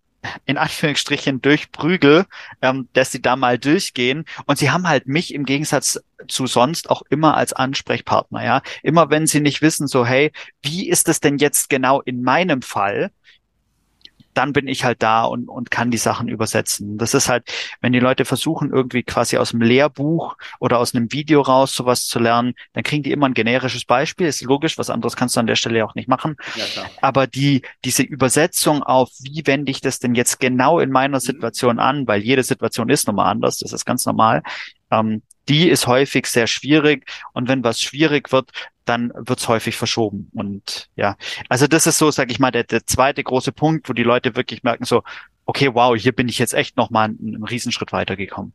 in 0.46 0.58
Anführungsstrichen 0.58 1.40
durchprügel, 1.40 2.26
ähm, 2.62 2.88
dass 2.93 3.12
sie 3.12 3.22
da 3.22 3.37
mal 3.37 3.58
durchgehen. 3.58 4.25
Und 4.46 4.58
sie 4.58 4.70
haben 4.70 4.88
halt 4.88 5.06
mich 5.06 5.34
im 5.34 5.44
Gegensatz 5.44 6.00
zu 6.28 6.46
sonst 6.46 6.90
auch 6.90 7.02
immer 7.08 7.37
als 7.37 7.52
Ansprechpartner, 7.52 8.44
ja. 8.44 8.62
Immer 8.82 9.11
wenn 9.11 9.26
sie 9.26 9.40
nicht 9.40 9.62
wissen, 9.62 9.87
so, 9.87 10.05
hey, 10.06 10.32
wie 10.62 10.88
ist 10.88 11.08
es 11.08 11.20
denn 11.20 11.38
jetzt 11.38 11.69
genau 11.69 12.00
in 12.00 12.22
meinem 12.22 12.62
Fall? 12.62 13.11
Dann 14.34 14.52
bin 14.52 14.68
ich 14.68 14.84
halt 14.84 15.02
da 15.02 15.24
und, 15.24 15.48
und 15.48 15.70
kann 15.70 15.90
die 15.90 15.98
Sachen 15.98 16.28
übersetzen. 16.28 16.98
Das 16.98 17.14
ist 17.14 17.28
halt, 17.28 17.50
wenn 17.80 17.92
die 17.92 18.00
Leute 18.00 18.24
versuchen, 18.24 18.70
irgendwie 18.72 19.02
quasi 19.02 19.36
aus 19.36 19.50
dem 19.50 19.60
Lehrbuch 19.60 20.36
oder 20.58 20.78
aus 20.78 20.94
einem 20.94 21.12
Video 21.12 21.40
raus 21.40 21.74
sowas 21.74 22.06
zu 22.06 22.18
lernen, 22.18 22.54
dann 22.72 22.84
kriegen 22.84 23.02
die 23.02 23.12
immer 23.12 23.26
ein 23.26 23.34
generisches 23.34 23.84
Beispiel. 23.84 24.26
Ist 24.26 24.42
logisch, 24.42 24.78
was 24.78 24.90
anderes 24.90 25.16
kannst 25.16 25.36
du 25.36 25.40
an 25.40 25.46
der 25.46 25.56
Stelle 25.56 25.84
auch 25.84 25.94
nicht 25.94 26.08
machen. 26.08 26.37
Ja, 26.56 26.84
Aber 27.00 27.26
die, 27.26 27.62
diese 27.84 28.02
Übersetzung 28.02 28.82
auf, 28.82 29.10
wie 29.20 29.46
wende 29.46 29.70
ich 29.70 29.80
das 29.80 29.99
denn 29.99 30.14
jetzt 30.14 30.40
genau 30.40 30.78
in 30.78 30.90
meiner 30.90 31.18
mhm. 31.18 31.22
Situation 31.22 31.78
an, 31.78 32.06
weil 32.06 32.22
jede 32.22 32.42
Situation 32.42 32.88
ist 32.88 33.06
nochmal 33.06 33.30
anders, 33.30 33.58
das 33.58 33.72
ist 33.72 33.84
ganz 33.84 34.06
normal. 34.06 34.42
Ähm, 34.90 35.22
die 35.49 35.68
ist 35.68 35.87
häufig 35.87 36.26
sehr 36.26 36.46
schwierig. 36.46 37.10
Und 37.32 37.49
wenn 37.49 37.64
was 37.64 37.80
schwierig 37.80 38.30
wird, 38.30 38.50
dann 38.90 39.12
wird's 39.14 39.49
häufig 39.49 39.76
verschoben. 39.76 40.30
Und 40.35 40.88
ja, 40.97 41.16
also 41.49 41.66
das 41.66 41.87
ist 41.87 41.99
so, 41.99 42.11
sage 42.11 42.32
ich 42.32 42.38
mal, 42.38 42.50
der, 42.50 42.64
der 42.64 42.85
zweite 42.85 43.23
große 43.23 43.52
Punkt, 43.52 43.88
wo 43.88 43.92
die 43.92 44.02
Leute 44.02 44.37
wirklich 44.37 44.62
merken 44.62 44.85
so, 44.85 45.02
okay, 45.47 45.70
wow, 45.73 45.97
hier 45.97 46.12
bin 46.12 46.28
ich 46.28 46.38
jetzt 46.38 46.54
echt 46.54 46.76
nochmal 46.76 47.11
einen, 47.11 47.35
einen 47.35 47.44
Riesenschritt 47.44 47.92
weitergekommen. 47.92 48.52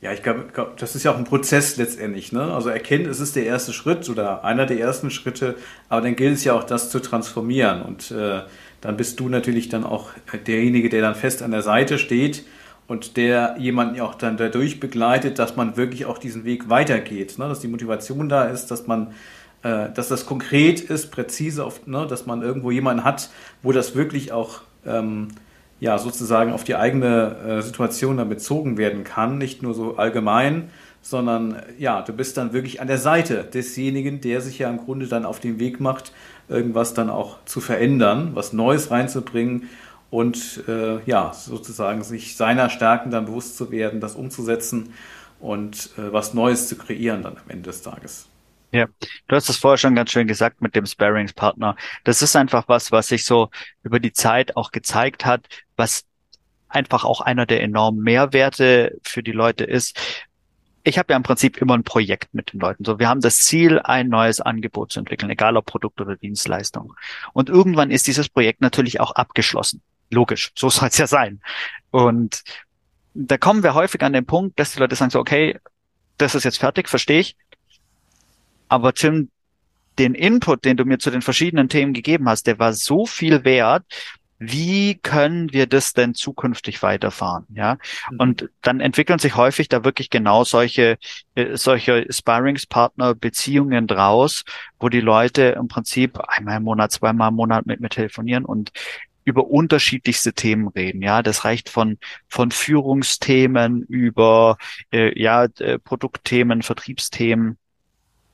Ja, 0.00 0.12
ich 0.12 0.22
glaube, 0.24 0.46
glaub, 0.52 0.76
das 0.78 0.96
ist 0.96 1.04
ja 1.04 1.12
auch 1.12 1.16
ein 1.16 1.24
Prozess 1.24 1.76
letztendlich. 1.76 2.32
Ne? 2.32 2.42
Also 2.42 2.70
Erkenntnis 2.70 3.20
ist 3.20 3.36
der 3.36 3.46
erste 3.46 3.72
Schritt 3.72 4.08
oder 4.08 4.42
einer 4.42 4.66
der 4.66 4.80
ersten 4.80 5.10
Schritte, 5.10 5.54
aber 5.88 6.00
dann 6.00 6.16
gilt 6.16 6.34
es 6.34 6.44
ja 6.44 6.54
auch, 6.54 6.64
das 6.64 6.90
zu 6.90 6.98
transformieren. 6.98 7.82
Und 7.82 8.10
äh, 8.10 8.42
dann 8.80 8.96
bist 8.96 9.20
du 9.20 9.28
natürlich 9.28 9.68
dann 9.68 9.84
auch 9.84 10.10
derjenige, 10.46 10.88
der 10.88 11.02
dann 11.02 11.14
fest 11.14 11.40
an 11.40 11.52
der 11.52 11.62
Seite 11.62 11.98
steht 11.98 12.44
und 12.88 13.16
der 13.16 13.54
jemanden 13.58 14.00
auch 14.00 14.16
dann 14.16 14.36
dadurch 14.36 14.80
begleitet, 14.80 15.38
dass 15.38 15.54
man 15.54 15.76
wirklich 15.76 16.04
auch 16.04 16.18
diesen 16.18 16.44
Weg 16.44 16.68
weitergeht, 16.68 17.38
ne? 17.38 17.48
dass 17.48 17.60
die 17.60 17.68
Motivation 17.68 18.28
da 18.28 18.44
ist, 18.44 18.72
dass 18.72 18.88
man 18.88 19.14
äh, 19.62 19.90
dass 19.92 20.08
das 20.08 20.26
konkret 20.26 20.80
ist, 20.80 21.10
präzise, 21.10 21.64
auf, 21.64 21.86
ne? 21.86 22.06
dass 22.08 22.26
man 22.26 22.42
irgendwo 22.42 22.70
jemanden 22.70 23.04
hat, 23.04 23.30
wo 23.62 23.72
das 23.72 23.94
wirklich 23.94 24.32
auch 24.32 24.60
ähm, 24.86 25.28
ja, 25.80 25.98
sozusagen 25.98 26.52
auf 26.52 26.64
die 26.64 26.76
eigene 26.76 27.36
äh, 27.38 27.62
Situation 27.62 28.16
dann 28.16 28.28
bezogen 28.28 28.78
werden 28.78 29.04
kann, 29.04 29.38
nicht 29.38 29.62
nur 29.62 29.74
so 29.74 29.96
allgemein, 29.96 30.70
sondern 31.00 31.60
ja, 31.78 32.02
du 32.02 32.12
bist 32.12 32.36
dann 32.36 32.52
wirklich 32.52 32.80
an 32.80 32.86
der 32.86 32.98
Seite 32.98 33.44
desjenigen, 33.52 34.20
der 34.20 34.40
sich 34.40 34.60
ja 34.60 34.70
im 34.70 34.78
Grunde 34.78 35.08
dann 35.08 35.24
auf 35.26 35.40
den 35.40 35.58
Weg 35.58 35.80
macht, 35.80 36.12
irgendwas 36.48 36.94
dann 36.94 37.10
auch 37.10 37.38
zu 37.44 37.60
verändern, 37.60 38.30
was 38.34 38.52
Neues 38.52 38.90
reinzubringen 38.90 39.68
und 40.10 40.62
äh, 40.68 41.02
ja, 41.04 41.32
sozusagen 41.34 42.04
sich 42.04 42.36
seiner 42.36 42.70
Stärken 42.70 43.10
dann 43.10 43.26
bewusst 43.26 43.56
zu 43.56 43.70
werden, 43.70 44.00
das 44.00 44.14
umzusetzen 44.14 44.92
und 45.40 45.90
äh, 45.98 46.12
was 46.12 46.34
Neues 46.34 46.68
zu 46.68 46.76
kreieren 46.76 47.22
dann 47.22 47.38
am 47.38 47.48
Ende 47.50 47.70
des 47.70 47.82
Tages. 47.82 48.28
Ja, 48.72 48.86
du 49.28 49.36
hast 49.36 49.50
es 49.50 49.58
vorher 49.58 49.76
schon 49.76 49.94
ganz 49.94 50.10
schön 50.10 50.26
gesagt 50.26 50.62
mit 50.62 50.74
dem 50.74 50.86
Sparringspartner. 50.86 51.76
Das 52.04 52.22
ist 52.22 52.34
einfach 52.36 52.68
was, 52.68 52.90
was 52.90 53.08
sich 53.08 53.24
so 53.26 53.50
über 53.82 54.00
die 54.00 54.12
Zeit 54.12 54.56
auch 54.56 54.70
gezeigt 54.70 55.26
hat, 55.26 55.46
was 55.76 56.06
einfach 56.68 57.04
auch 57.04 57.20
einer 57.20 57.44
der 57.44 57.62
enormen 57.62 58.02
Mehrwerte 58.02 58.98
für 59.02 59.22
die 59.22 59.32
Leute 59.32 59.64
ist. 59.64 59.98
ich 60.84 60.98
habe 60.98 61.12
ja 61.12 61.16
im 61.16 61.22
Prinzip 61.22 61.58
immer 61.58 61.74
ein 61.74 61.84
Projekt 61.84 62.34
mit 62.34 62.52
den 62.52 62.60
Leuten. 62.60 62.84
So, 62.84 62.98
wir 62.98 63.08
haben 63.08 63.20
das 63.20 63.38
Ziel, 63.38 63.78
ein 63.78 64.08
neues 64.08 64.40
Angebot 64.40 64.90
zu 64.92 65.00
entwickeln, 65.00 65.30
egal 65.30 65.56
ob 65.56 65.66
Produkt 65.66 66.00
oder 66.00 66.16
Dienstleistung. 66.16 66.94
Und 67.34 67.48
irgendwann 67.50 67.90
ist 67.92 68.06
dieses 68.08 68.28
Projekt 68.28 68.60
natürlich 68.62 68.98
auch 69.00 69.12
abgeschlossen. 69.12 69.82
Logisch, 70.10 70.50
so 70.56 70.70
soll 70.70 70.88
es 70.88 70.98
ja 70.98 71.06
sein. 71.06 71.40
Und 71.90 72.42
da 73.14 73.38
kommen 73.38 73.62
wir 73.62 73.74
häufig 73.74 74.02
an 74.02 74.12
den 74.14 74.26
Punkt, 74.26 74.58
dass 74.58 74.72
die 74.72 74.80
Leute 74.80 74.96
sagen 74.96 75.10
so, 75.10 75.20
okay, 75.20 75.58
das 76.18 76.34
ist 76.34 76.44
jetzt 76.44 76.58
fertig, 76.58 76.88
verstehe 76.88 77.20
ich. 77.20 77.36
Aber 78.72 78.94
Tim, 78.94 79.28
den 79.98 80.14
Input, 80.14 80.64
den 80.64 80.78
du 80.78 80.86
mir 80.86 80.98
zu 80.98 81.10
den 81.10 81.20
verschiedenen 81.20 81.68
Themen 81.68 81.92
gegeben 81.92 82.26
hast, 82.26 82.46
der 82.46 82.58
war 82.58 82.72
so 82.72 83.04
viel 83.04 83.44
wert, 83.44 83.84
wie 84.38 84.94
können 84.94 85.52
wir 85.52 85.66
das 85.66 85.92
denn 85.92 86.14
zukünftig 86.14 86.82
weiterfahren? 86.82 87.44
Ja, 87.54 87.76
mhm. 88.10 88.18
und 88.18 88.50
dann 88.62 88.80
entwickeln 88.80 89.18
sich 89.18 89.36
häufig 89.36 89.68
da 89.68 89.84
wirklich 89.84 90.08
genau 90.08 90.42
solche, 90.44 90.96
äh, 91.34 91.54
solche 91.58 92.06
Sparringspartner 92.08 93.14
Beziehungen 93.14 93.86
draus, 93.86 94.44
wo 94.80 94.88
die 94.88 95.02
Leute 95.02 95.54
im 95.60 95.68
Prinzip 95.68 96.18
einmal 96.26 96.56
im 96.56 96.62
Monat, 96.62 96.92
zweimal 96.92 97.28
im 97.28 97.34
Monat 97.34 97.66
mit 97.66 97.80
mir 97.80 97.90
telefonieren 97.90 98.46
und 98.46 98.72
über 99.24 99.48
unterschiedlichste 99.48 100.32
Themen 100.32 100.68
reden. 100.68 101.02
Ja, 101.02 101.22
das 101.22 101.44
reicht 101.44 101.68
von 101.68 101.98
von 102.26 102.50
Führungsthemen 102.50 103.82
über 103.82 104.56
äh, 104.92 105.16
ja 105.20 105.44
äh, 105.58 105.78
Produktthemen, 105.78 106.62
Vertriebsthemen. 106.62 107.58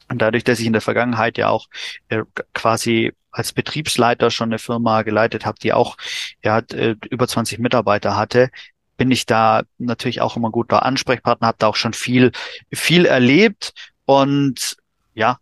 Und 0.08 0.22
dadurch, 0.22 0.44
dass 0.44 0.60
ich 0.60 0.66
in 0.66 0.72
der 0.72 0.82
Vergangenheit 0.82 1.38
ja 1.38 1.48
auch 1.48 1.68
äh, 2.08 2.22
quasi 2.54 3.12
als 3.30 3.52
Betriebsleiter 3.52 4.30
schon 4.30 4.48
eine 4.48 4.58
Firma 4.58 5.02
geleitet 5.02 5.44
habe, 5.44 5.58
die 5.62 5.72
auch 5.72 5.96
ja, 6.42 6.58
äh, 6.72 6.96
über 7.10 7.28
20 7.28 7.58
Mitarbeiter 7.58 8.16
hatte, 8.16 8.50
bin 8.96 9.10
ich 9.10 9.26
da 9.26 9.62
natürlich 9.78 10.20
auch 10.20 10.36
immer 10.36 10.48
ein 10.48 10.52
guter 10.52 10.84
Ansprechpartner, 10.84 11.46
habe 11.46 11.58
da 11.58 11.68
auch 11.68 11.76
schon 11.76 11.92
viel, 11.92 12.32
viel 12.72 13.06
erlebt 13.06 13.72
und 14.06 14.76
ja, 15.14 15.38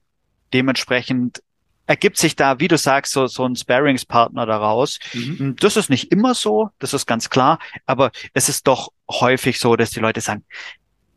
dementsprechend 0.53 1.43
ergibt 1.87 2.17
sich 2.19 2.37
da, 2.37 2.59
wie 2.59 2.69
du 2.69 2.77
sagst, 2.77 3.13
so, 3.13 3.27
so 3.27 3.45
ein 3.45 3.57
Sparingspartner 3.57 4.45
daraus. 4.45 4.99
Mhm. 5.15 5.57
Das 5.59 5.77
ist 5.77 5.89
nicht 5.89 6.11
immer 6.13 6.35
so, 6.35 6.71
das 6.79 6.93
ist 6.93 7.07
ganz 7.07 7.31
klar, 7.31 7.59
aber 7.87 8.11
es 8.35 8.49
ist 8.49 8.67
doch 8.67 8.91
häufig 9.09 9.61
so, 9.61 9.77
dass 9.77 9.91
die 9.91 10.01
Leute 10.01 10.21
sagen, 10.21 10.45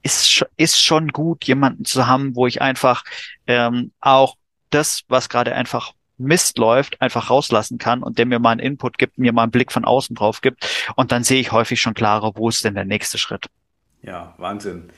ist, 0.03 0.46
ist 0.58 0.82
schon 0.82 1.10
gut, 1.10 1.46
jemanden 1.46 1.86
zu 1.86 2.08
haben, 2.08 2.36
wo 2.36 2.48
ich 2.48 2.62
einfach 2.62 3.03
ähm, 3.48 3.91
auch 4.00 4.36
das, 4.70 5.03
was 5.08 5.29
gerade 5.29 5.53
einfach 5.56 5.94
Mist 6.18 6.58
läuft, 6.58 7.01
einfach 7.01 7.29
rauslassen 7.29 7.77
kann 7.77 8.03
und 8.03 8.18
der 8.18 8.25
mir 8.25 8.39
mal 8.39 8.51
einen 8.51 8.60
Input 8.60 8.98
gibt, 8.98 9.18
mir 9.18 9.32
mal 9.32 9.44
einen 9.44 9.51
Blick 9.51 9.72
von 9.72 9.86
außen 9.86 10.15
drauf 10.15 10.41
gibt. 10.41 10.68
Und 10.96 11.12
dann 11.12 11.24
sehe 11.24 11.39
ich 11.39 11.51
häufig 11.51 11.82
schon 11.82 11.94
klarer, 11.94 12.34
wo 12.36 12.50
ist 12.50 12.63
denn 12.63 12.75
der 12.75 12.86
nächste 12.86 13.18
Schritt. 13.18 13.48
Ja, 14.01 14.34
Wahnsinn. 14.38 14.89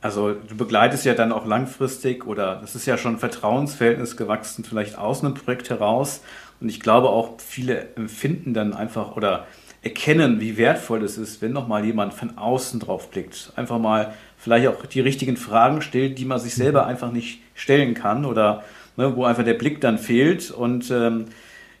Also 0.00 0.32
du 0.32 0.56
begleitest 0.56 1.04
ja 1.04 1.14
dann 1.14 1.32
auch 1.32 1.44
langfristig 1.44 2.26
oder 2.26 2.56
das 2.56 2.74
ist 2.74 2.86
ja 2.86 2.96
schon 2.96 3.16
ein 3.16 3.18
Vertrauensverhältnis 3.18 4.16
gewachsen, 4.16 4.64
vielleicht 4.64 4.96
aus 4.96 5.22
einem 5.22 5.34
Projekt 5.34 5.68
heraus. 5.68 6.22
Und 6.60 6.70
ich 6.70 6.80
glaube 6.80 7.10
auch, 7.10 7.38
viele 7.40 7.94
empfinden 7.96 8.54
dann 8.54 8.72
einfach 8.72 9.16
oder 9.16 9.46
erkennen, 9.82 10.40
wie 10.40 10.56
wertvoll 10.56 11.02
es 11.02 11.16
ist, 11.16 11.40
wenn 11.40 11.52
nochmal 11.52 11.84
jemand 11.84 12.12
von 12.12 12.36
außen 12.36 12.80
drauf 12.80 13.10
blickt. 13.10 13.52
Einfach 13.56 13.78
mal 13.78 14.14
vielleicht 14.36 14.68
auch 14.68 14.84
die 14.86 15.00
richtigen 15.00 15.36
Fragen 15.36 15.82
stellt, 15.82 16.18
die 16.18 16.24
man 16.24 16.38
sich 16.38 16.54
selber 16.54 16.86
einfach 16.86 17.12
nicht 17.12 17.40
stellen 17.54 17.94
kann 17.94 18.24
oder 18.24 18.62
ne, 18.96 19.16
wo 19.16 19.24
einfach 19.24 19.44
der 19.44 19.54
Blick 19.54 19.80
dann 19.80 19.98
fehlt 19.98 20.50
und 20.50 20.90
ähm, 20.90 21.26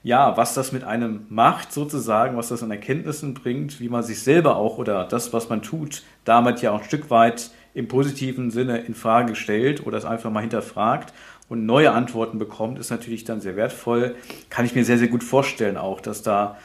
ja, 0.02 0.36
was 0.38 0.54
das 0.54 0.72
mit 0.72 0.82
einem 0.82 1.26
macht 1.28 1.72
sozusagen, 1.72 2.36
was 2.36 2.48
das 2.48 2.62
an 2.62 2.70
Erkenntnissen 2.70 3.34
bringt, 3.34 3.80
wie 3.80 3.90
man 3.90 4.02
sich 4.02 4.22
selber 4.22 4.56
auch 4.56 4.78
oder 4.78 5.04
das, 5.04 5.34
was 5.34 5.50
man 5.50 5.60
tut, 5.60 6.02
damit 6.24 6.62
ja 6.62 6.70
auch 6.70 6.78
ein 6.78 6.84
Stück 6.84 7.10
weit 7.10 7.50
im 7.74 7.86
positiven 7.86 8.50
Sinne 8.50 8.78
in 8.78 8.94
Frage 8.94 9.34
stellt 9.34 9.86
oder 9.86 9.98
es 9.98 10.06
einfach 10.06 10.30
mal 10.30 10.40
hinterfragt 10.40 11.12
und 11.50 11.66
neue 11.66 11.92
Antworten 11.92 12.38
bekommt, 12.38 12.78
ist 12.78 12.90
natürlich 12.90 13.24
dann 13.24 13.40
sehr 13.40 13.56
wertvoll. 13.56 14.14
Kann 14.48 14.64
ich 14.64 14.74
mir 14.74 14.84
sehr, 14.84 14.98
sehr 14.98 15.08
gut 15.08 15.22
vorstellen 15.22 15.76
auch, 15.76 16.00
dass 16.00 16.22
da 16.22 16.56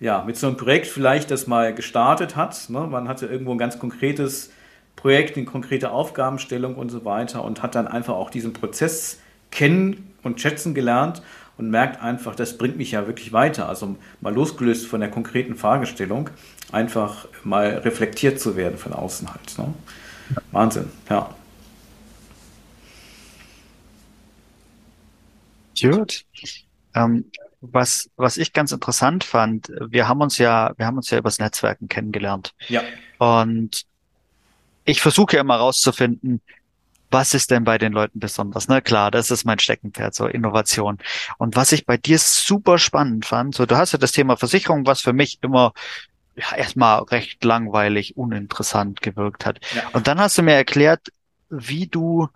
ja 0.00 0.24
mit 0.24 0.36
so 0.36 0.46
einem 0.46 0.56
Projekt 0.56 0.86
vielleicht 0.86 1.30
das 1.30 1.46
mal 1.46 1.74
gestartet 1.74 2.34
hat. 2.34 2.68
Ne? 2.68 2.80
Man 2.80 3.06
hatte 3.06 3.26
irgendwo 3.26 3.52
ein 3.52 3.58
ganz 3.58 3.78
konkretes 3.78 4.50
Projekt, 4.96 5.36
eine 5.36 5.46
konkrete 5.46 5.92
Aufgabenstellung 5.92 6.74
und 6.74 6.90
so 6.90 7.04
weiter 7.04 7.44
und 7.44 7.62
hat 7.62 7.74
dann 7.74 7.86
einfach 7.86 8.14
auch 8.14 8.30
diesen 8.30 8.52
Prozess 8.52 9.18
kennen 9.50 10.12
und 10.22 10.40
schätzen 10.40 10.74
gelernt 10.74 11.22
und 11.58 11.70
merkt 11.70 12.02
einfach, 12.02 12.34
das 12.34 12.56
bringt 12.56 12.76
mich 12.76 12.92
ja 12.92 13.06
wirklich 13.06 13.32
weiter. 13.32 13.68
Also 13.68 13.96
mal 14.20 14.34
losgelöst 14.34 14.86
von 14.86 15.00
der 15.00 15.10
konkreten 15.10 15.56
Fragestellung, 15.56 16.30
einfach 16.72 17.28
mal 17.44 17.78
reflektiert 17.78 18.40
zu 18.40 18.56
werden 18.56 18.78
von 18.78 18.92
außen 18.92 19.28
halt. 19.28 19.58
Ne? 19.58 19.74
Wahnsinn, 20.52 20.90
ja. 21.08 21.34
Gut. 25.80 26.24
Ähm, 26.94 27.24
was, 27.60 28.10
was 28.16 28.36
ich 28.36 28.52
ganz 28.52 28.72
interessant 28.72 29.24
fand, 29.24 29.70
wir 29.88 30.08
haben 30.08 30.20
uns 30.20 30.38
ja, 30.38 30.72
wir 30.76 30.86
haben 30.86 30.96
uns 30.96 31.10
ja 31.10 31.18
übers 31.18 31.38
Netzwerken 31.38 31.88
kennengelernt. 31.88 32.54
Ja. 32.68 32.82
Und 33.18 33.84
ich 34.84 35.00
versuche 35.00 35.36
ja 35.36 35.42
immer 35.42 35.56
rauszufinden, 35.56 36.40
was 37.10 37.34
ist 37.34 37.50
denn 37.50 37.64
bei 37.64 37.76
den 37.76 37.92
Leuten 37.92 38.20
besonders? 38.20 38.68
Na 38.68 38.80
klar, 38.80 39.10
das 39.10 39.30
ist 39.30 39.44
mein 39.44 39.58
Steckenpferd, 39.58 40.14
so 40.14 40.26
Innovation. 40.26 40.98
Und 41.38 41.56
was 41.56 41.72
ich 41.72 41.84
bei 41.84 41.96
dir 41.96 42.18
super 42.18 42.78
spannend 42.78 43.26
fand, 43.26 43.54
so 43.54 43.66
du 43.66 43.76
hast 43.76 43.92
ja 43.92 43.98
das 43.98 44.12
Thema 44.12 44.36
Versicherung, 44.36 44.86
was 44.86 45.00
für 45.00 45.12
mich 45.12 45.38
immer 45.42 45.72
ja, 46.36 46.56
erstmal 46.56 47.02
recht 47.02 47.42
langweilig, 47.44 48.16
uninteressant 48.16 49.02
gewirkt 49.02 49.44
hat. 49.44 49.58
Ja. 49.74 49.88
Und 49.92 50.06
dann 50.06 50.20
hast 50.20 50.38
du 50.38 50.42
mir 50.42 50.54
erklärt, 50.54 51.12
wie 51.50 51.88
du, 51.88 52.28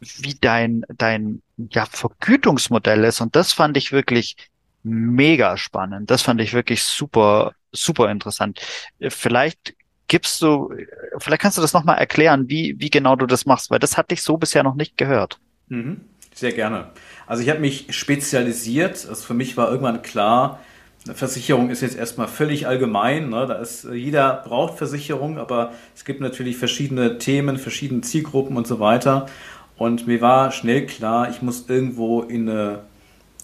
wie 0.00 0.34
dein, 0.34 0.84
dein 0.96 1.40
ja, 1.70 1.86
Vergütungsmodell 1.86 3.04
ist. 3.04 3.20
Und 3.20 3.36
das 3.36 3.52
fand 3.52 3.76
ich 3.76 3.92
wirklich 3.92 4.36
mega 4.82 5.56
spannend. 5.56 6.10
Das 6.10 6.22
fand 6.22 6.40
ich 6.40 6.52
wirklich 6.52 6.82
super, 6.82 7.52
super 7.72 8.10
interessant. 8.10 8.60
Vielleicht 9.08 9.74
gibst 10.08 10.42
du, 10.42 10.74
vielleicht 11.18 11.40
kannst 11.40 11.58
du 11.58 11.62
das 11.62 11.72
nochmal 11.72 11.98
erklären, 11.98 12.48
wie, 12.48 12.74
wie 12.78 12.90
genau 12.90 13.16
du 13.16 13.26
das 13.26 13.46
machst, 13.46 13.70
weil 13.70 13.78
das 13.78 13.96
hatte 13.96 14.14
ich 14.14 14.22
so 14.22 14.36
bisher 14.36 14.62
noch 14.62 14.74
nicht 14.74 14.96
gehört. 14.96 15.38
Mhm. 15.68 16.02
Sehr 16.34 16.52
gerne. 16.52 16.90
Also 17.26 17.42
ich 17.42 17.50
habe 17.50 17.60
mich 17.60 17.86
spezialisiert. 17.90 19.06
Also 19.06 19.22
für 19.22 19.34
mich 19.34 19.56
war 19.56 19.70
irgendwann 19.70 20.02
klar, 20.02 20.60
Versicherung 21.14 21.70
ist 21.70 21.80
jetzt 21.80 21.96
erstmal 21.96 22.28
völlig 22.28 22.66
allgemein. 22.66 23.30
Ne? 23.30 23.46
Da 23.46 23.54
ist, 23.54 23.84
jeder 23.92 24.42
braucht 24.46 24.78
Versicherung, 24.78 25.38
aber 25.38 25.72
es 25.94 26.04
gibt 26.04 26.20
natürlich 26.20 26.56
verschiedene 26.56 27.18
Themen, 27.18 27.58
verschiedene 27.58 28.02
Zielgruppen 28.02 28.56
und 28.56 28.66
so 28.66 28.78
weiter. 28.80 29.26
Und 29.82 30.06
mir 30.06 30.20
war 30.20 30.52
schnell 30.52 30.86
klar, 30.86 31.28
ich 31.28 31.42
muss 31.42 31.68
irgendwo 31.68 32.22
in 32.22 32.48
eine 32.48 32.80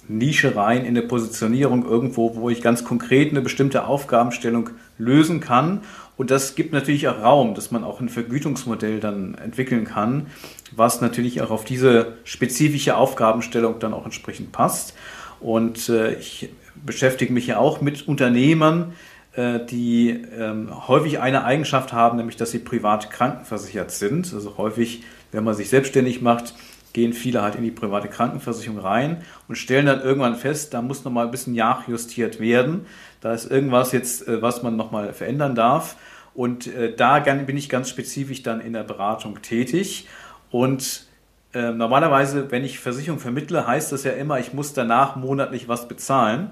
Nische 0.07 0.55
rein, 0.55 0.85
in 0.85 0.97
eine 0.97 1.03
Positionierung 1.03 1.85
irgendwo, 1.85 2.37
wo 2.37 2.49
ich 2.49 2.63
ganz 2.63 2.85
konkret 2.85 3.31
eine 3.31 3.41
bestimmte 3.41 3.87
Aufgabenstellung 3.87 4.71
lösen 4.99 5.41
kann 5.41 5.81
und 6.19 6.33
das 6.33 6.57
gibt 6.57 6.73
natürlich 6.73 7.07
auch 7.07 7.23
Raum, 7.23 7.55
dass 7.55 7.71
man 7.71 7.85
auch 7.85 8.01
ein 8.01 8.09
Vergütungsmodell 8.09 8.99
dann 8.99 9.37
entwickeln 9.37 9.85
kann, 9.85 10.27
was 10.75 11.01
natürlich 11.01 11.41
auch 11.43 11.51
auf 11.51 11.65
diese 11.65 12.15
spezifische 12.25 12.97
Aufgabenstellung 12.97 13.79
dann 13.79 13.95
auch 13.95 14.05
entsprechend 14.05 14.51
passt. 14.51 14.95
Und 15.39 15.89
äh, 15.89 16.15
ich 16.15 16.51
beschäftige 16.85 17.33
mich 17.33 17.47
ja 17.47 17.59
auch 17.59 17.81
mit 17.81 18.09
Unternehmern, 18.09 18.95
äh, 19.35 19.61
die 19.65 20.11
ähm, 20.11 20.89
häufig 20.89 21.21
eine 21.21 21.45
Eigenschaft 21.45 21.93
haben, 21.93 22.17
nämlich 22.17 22.37
dass 22.37 22.51
sie 22.51 22.59
privat 22.59 23.13
krankenversichert 23.13 23.93
sind. 23.93 24.35
Also 24.35 24.59
häufig, 24.59 25.05
wenn 25.33 25.45
man 25.45 25.55
sich 25.55 25.69
selbstständig 25.69 26.23
macht, 26.23 26.55
gehen 26.93 27.13
viele 27.13 27.43
halt 27.43 27.55
in 27.55 27.63
die 27.63 27.71
private 27.71 28.09
Krankenversicherung 28.09 28.79
rein 28.79 29.23
und 29.47 29.57
stellen 29.57 29.87
dann 29.87 30.01
irgendwann 30.01 30.37
fest, 30.37 30.75
da 30.75 30.83
muss 30.83 31.05
nochmal 31.05 31.27
ein 31.27 31.31
bisschen 31.31 31.55
nachjustiert 31.55 32.41
werden. 32.41 32.87
Da 33.21 33.35
ist 33.35 33.51
irgendwas 33.51 33.93
jetzt, 33.93 34.27
äh, 34.27 34.41
was 34.43 34.63
man 34.63 34.77
nochmal 34.77 35.13
verändern 35.13 35.55
darf. 35.55 35.97
Und 36.35 36.67
äh, 36.69 36.95
da 36.95 37.19
bin 37.21 37.57
ich 37.57 37.69
ganz 37.69 37.89
spezifisch 37.89 38.43
dann 38.43 38.61
in 38.61 38.73
der 38.73 38.85
Beratung 38.85 39.43
tätig. 39.43 40.09
Und 40.51 41.07
äh, 41.53 41.73
normalerweise, 41.73 42.51
wenn 42.51 42.65
ich 42.65 42.79
Versicherung 42.79 43.19
vermittle, 43.19 43.67
heißt 43.67 43.93
das 43.93 44.05
ja 44.05 44.13
immer, 44.13 44.39
ich 44.39 44.53
muss 44.53 44.73
danach 44.73 45.17
monatlich 45.17 45.69
was 45.69 45.89
bezahlen. 45.89 46.51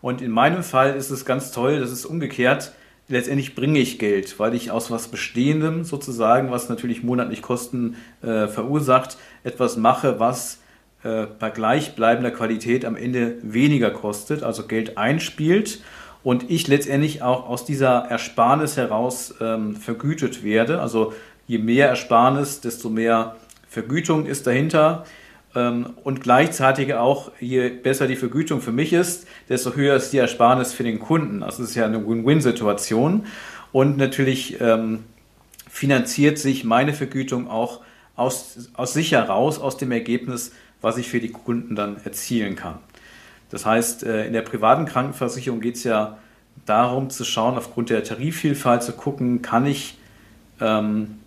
Und 0.00 0.22
in 0.22 0.30
meinem 0.30 0.62
Fall 0.62 0.94
ist 0.94 1.10
es 1.10 1.24
ganz 1.24 1.52
toll, 1.52 1.80
das 1.80 1.90
ist 1.90 2.04
umgekehrt. 2.04 2.72
Letztendlich 3.08 3.54
bringe 3.54 3.78
ich 3.78 3.98
Geld, 4.00 4.38
weil 4.40 4.54
ich 4.54 4.72
aus 4.72 4.90
was 4.90 5.08
Bestehendem 5.08 5.84
sozusagen, 5.84 6.50
was 6.50 6.68
natürlich 6.68 7.04
monatlich 7.04 7.40
Kosten 7.40 7.96
äh, 8.20 8.48
verursacht, 8.48 9.16
etwas 9.44 9.76
mache, 9.76 10.18
was 10.18 10.60
äh, 11.04 11.26
bei 11.38 11.50
gleichbleibender 11.50 12.32
Qualität 12.32 12.84
am 12.84 12.96
Ende 12.96 13.36
weniger 13.42 13.90
kostet, 13.90 14.42
also 14.42 14.66
Geld 14.66 14.98
einspielt 14.98 15.82
und 16.24 16.50
ich 16.50 16.66
letztendlich 16.66 17.22
auch 17.22 17.48
aus 17.48 17.64
dieser 17.64 18.06
Ersparnis 18.10 18.76
heraus 18.76 19.36
ähm, 19.40 19.76
vergütet 19.76 20.42
werde. 20.42 20.80
Also 20.80 21.12
je 21.46 21.58
mehr 21.58 21.88
Ersparnis, 21.88 22.60
desto 22.60 22.90
mehr 22.90 23.36
Vergütung 23.68 24.26
ist 24.26 24.48
dahinter. 24.48 25.04
Ähm, 25.56 25.94
und 26.04 26.20
gleichzeitig 26.20 26.94
auch, 26.94 27.32
je 27.40 27.70
besser 27.70 28.06
die 28.06 28.16
Vergütung 28.16 28.60
für 28.60 28.72
mich 28.72 28.92
ist, 28.92 29.26
desto 29.48 29.74
höher 29.74 29.96
ist 29.96 30.12
die 30.12 30.18
Ersparnis 30.18 30.74
für 30.74 30.84
den 30.84 31.00
Kunden. 31.00 31.42
Also 31.42 31.62
es 31.62 31.70
ist 31.70 31.74
ja 31.74 31.86
eine 31.86 32.06
Win-Win-Situation. 32.06 33.26
Und 33.72 33.96
natürlich 33.96 34.60
ähm, 34.60 35.04
finanziert 35.68 36.38
sich 36.38 36.64
meine 36.64 36.92
Vergütung 36.92 37.48
auch 37.48 37.80
aus, 38.16 38.70
aus 38.74 38.92
sich 38.92 39.12
heraus, 39.12 39.58
aus 39.58 39.78
dem 39.78 39.92
Ergebnis, 39.92 40.52
was 40.82 40.98
ich 40.98 41.08
für 41.08 41.20
die 41.20 41.30
Kunden 41.30 41.74
dann 41.74 41.96
erzielen 42.04 42.54
kann. 42.54 42.78
Das 43.50 43.64
heißt, 43.64 44.04
äh, 44.04 44.26
in 44.26 44.34
der 44.34 44.42
privaten 44.42 44.84
Krankenversicherung 44.84 45.60
geht 45.60 45.76
es 45.76 45.84
ja 45.84 46.18
darum 46.66 47.10
zu 47.10 47.24
schauen, 47.24 47.56
aufgrund 47.56 47.90
der 47.90 48.04
Tarifvielfalt 48.04 48.82
zu 48.82 48.92
gucken, 48.92 49.40
kann 49.40 49.66
ich 49.66 49.98
ähm, 50.60 51.18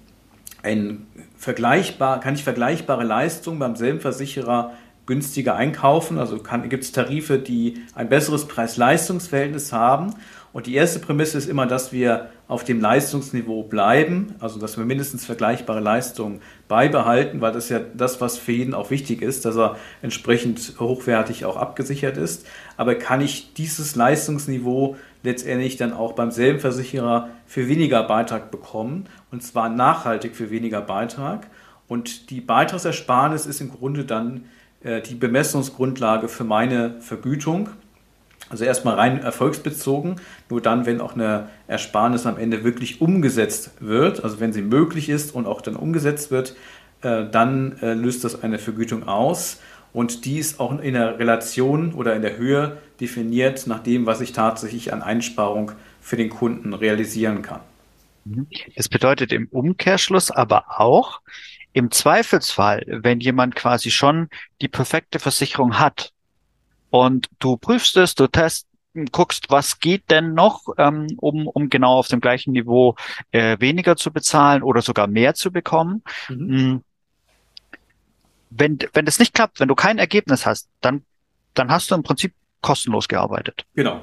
ein 0.61 1.07
vergleichbar, 1.39 2.19
kann 2.19 2.35
ich 2.35 2.43
vergleichbare 2.43 3.03
Leistungen 3.03 3.59
beim 3.59 3.75
selben 3.77 4.01
Versicherer 4.01 4.73
günstiger 5.05 5.55
einkaufen. 5.55 6.19
Also 6.19 6.37
gibt 6.37 6.83
es 6.83 6.91
Tarife, 6.91 7.39
die 7.39 7.81
ein 7.95 8.09
besseres 8.09 8.45
Preis-Leistungs-Verhältnis 8.47 9.73
haben. 9.73 10.13
Und 10.51 10.67
die 10.67 10.75
erste 10.75 10.99
Prämisse 10.99 11.37
ist 11.37 11.47
immer, 11.47 11.65
dass 11.65 11.93
wir 11.93 12.29
auf 12.47 12.63
dem 12.63 12.81
Leistungsniveau 12.81 13.63
bleiben, 13.63 14.35
also 14.39 14.59
dass 14.59 14.77
wir 14.77 14.85
mindestens 14.85 15.25
vergleichbare 15.25 15.79
Leistungen 15.79 16.41
beibehalten, 16.67 17.39
weil 17.39 17.53
das 17.53 17.69
ja 17.69 17.79
das, 17.79 18.19
was 18.19 18.37
für 18.37 18.51
jeden 18.51 18.73
auch 18.73 18.89
wichtig 18.89 19.21
ist, 19.21 19.45
dass 19.45 19.55
er 19.55 19.77
entsprechend 20.01 20.73
hochwertig 20.79 21.45
auch 21.45 21.55
abgesichert 21.55 22.17
ist. 22.17 22.45
Aber 22.77 22.95
kann 22.95 23.21
ich 23.21 23.53
dieses 23.53 23.95
Leistungsniveau 23.95 24.97
letztendlich 25.23 25.77
dann 25.77 25.93
auch 25.93 26.13
beim 26.13 26.31
selben 26.31 26.59
Versicherer 26.59 27.29
für 27.45 27.67
weniger 27.67 28.03
Beitrag 28.03 28.51
bekommen 28.51 29.05
und 29.31 29.43
zwar 29.43 29.69
nachhaltig 29.69 30.35
für 30.35 30.49
weniger 30.49 30.81
Beitrag. 30.81 31.47
Und 31.87 32.29
die 32.29 32.41
Beitragsersparnis 32.41 33.45
ist 33.45 33.61
im 33.61 33.71
Grunde 33.71 34.05
dann 34.05 34.45
äh, 34.83 35.01
die 35.01 35.15
Bemessungsgrundlage 35.15 36.27
für 36.27 36.43
meine 36.43 37.01
Vergütung. 37.01 37.69
Also 38.49 38.63
erstmal 38.63 38.95
rein 38.95 39.21
erfolgsbezogen, 39.21 40.15
nur 40.49 40.61
dann, 40.61 40.85
wenn 40.85 41.01
auch 41.01 41.13
eine 41.13 41.49
Ersparnis 41.67 42.25
am 42.25 42.37
Ende 42.37 42.63
wirklich 42.63 42.99
umgesetzt 42.99 43.71
wird, 43.79 44.23
also 44.23 44.39
wenn 44.39 44.53
sie 44.53 44.63
möglich 44.63 45.09
ist 45.09 45.35
und 45.35 45.45
auch 45.45 45.61
dann 45.61 45.75
umgesetzt 45.75 46.31
wird, 46.31 46.55
äh, 47.01 47.25
dann 47.29 47.77
äh, 47.81 47.93
löst 47.93 48.23
das 48.23 48.41
eine 48.41 48.57
Vergütung 48.57 49.07
aus 49.07 49.59
und 49.93 50.25
die 50.25 50.39
ist 50.39 50.59
auch 50.59 50.79
in 50.79 50.93
der 50.93 51.19
Relation 51.19 51.93
oder 51.93 52.15
in 52.15 52.21
der 52.21 52.37
Höhe 52.37 52.77
definiert 52.99 53.67
nach 53.67 53.81
dem, 53.81 54.05
was 54.05 54.21
ich 54.21 54.33
tatsächlich 54.33 54.93
an 54.93 55.01
Einsparung 55.01 55.71
für 56.01 56.17
den 56.17 56.29
Kunden 56.29 56.73
realisieren 56.73 57.41
kann. 57.41 57.61
Mhm. 58.25 58.47
Das 58.75 58.89
bedeutet 58.89 59.31
im 59.31 59.47
Umkehrschluss 59.47 60.31
aber 60.31 60.79
auch, 60.79 61.21
im 61.73 61.91
Zweifelsfall, 61.91 62.83
wenn 62.87 63.19
jemand 63.19 63.55
quasi 63.55 63.91
schon 63.91 64.29
die 64.61 64.67
perfekte 64.67 65.19
Versicherung 65.19 65.77
hat 65.79 66.11
und 66.89 67.27
du 67.39 67.57
prüfst 67.57 67.95
es, 67.97 68.15
du 68.15 68.27
test, 68.27 68.67
guckst, 69.11 69.49
was 69.49 69.79
geht 69.79 70.09
denn 70.09 70.33
noch, 70.33 70.63
ähm, 70.77 71.07
um, 71.17 71.47
um 71.47 71.69
genau 71.69 71.93
auf 71.93 72.07
dem 72.07 72.21
gleichen 72.21 72.53
Niveau 72.53 72.95
äh, 73.31 73.57
weniger 73.59 73.95
zu 73.95 74.11
bezahlen 74.11 74.63
oder 74.63 74.81
sogar 74.81 75.07
mehr 75.07 75.35
zu 75.35 75.51
bekommen. 75.51 76.03
Mhm. 76.27 76.71
Mm. 76.73 76.83
Wenn, 78.49 78.79
wenn 78.93 79.05
das 79.05 79.19
nicht 79.19 79.35
klappt, 79.35 79.59
wenn 79.59 79.67
du 79.67 79.75
kein 79.75 79.99
Ergebnis 79.99 80.47
hast, 80.47 80.69
dann, 80.81 81.03
dann 81.53 81.69
hast 81.69 81.91
du 81.91 81.95
im 81.95 82.01
Prinzip 82.01 82.33
kostenlos 82.61 83.07
gearbeitet. 83.07 83.65
Genau. 83.75 84.01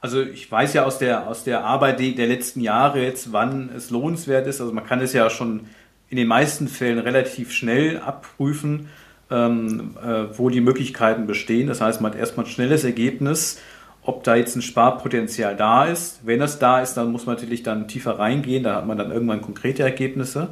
Also 0.00 0.20
ich 0.20 0.50
weiß 0.50 0.74
ja 0.74 0.84
aus 0.84 0.98
der, 0.98 1.28
aus 1.28 1.44
der 1.44 1.64
Arbeit 1.64 1.98
der 1.98 2.26
letzten 2.26 2.60
Jahre 2.60 3.02
jetzt, 3.02 3.32
wann 3.32 3.70
es 3.74 3.90
lohnenswert 3.90 4.46
ist. 4.46 4.60
Also 4.60 4.72
man 4.72 4.84
kann 4.84 5.00
es 5.00 5.14
ja 5.14 5.30
schon 5.30 5.66
in 6.10 6.18
den 6.18 6.28
meisten 6.28 6.68
Fällen 6.68 6.98
relativ 6.98 7.52
schnell 7.52 7.98
abprüfen, 7.98 8.90
ähm, 9.30 9.96
äh, 10.02 10.38
wo 10.38 10.50
die 10.50 10.60
Möglichkeiten 10.60 11.26
bestehen. 11.26 11.68
Das 11.68 11.80
heißt, 11.80 12.02
man 12.02 12.12
hat 12.12 12.18
erstmal 12.18 12.44
ein 12.44 12.50
schnelles 12.50 12.84
Ergebnis, 12.84 13.60
ob 14.02 14.24
da 14.24 14.34
jetzt 14.34 14.54
ein 14.56 14.62
Sparpotenzial 14.62 15.56
da 15.56 15.86
ist. 15.86 16.20
Wenn 16.24 16.38
das 16.38 16.58
da 16.58 16.82
ist, 16.82 16.94
dann 16.94 17.10
muss 17.10 17.24
man 17.24 17.36
natürlich 17.36 17.62
dann 17.62 17.88
tiefer 17.88 18.18
reingehen, 18.18 18.62
da 18.62 18.76
hat 18.76 18.86
man 18.86 18.98
dann 18.98 19.10
irgendwann 19.10 19.40
konkrete 19.40 19.82
Ergebnisse. 19.82 20.48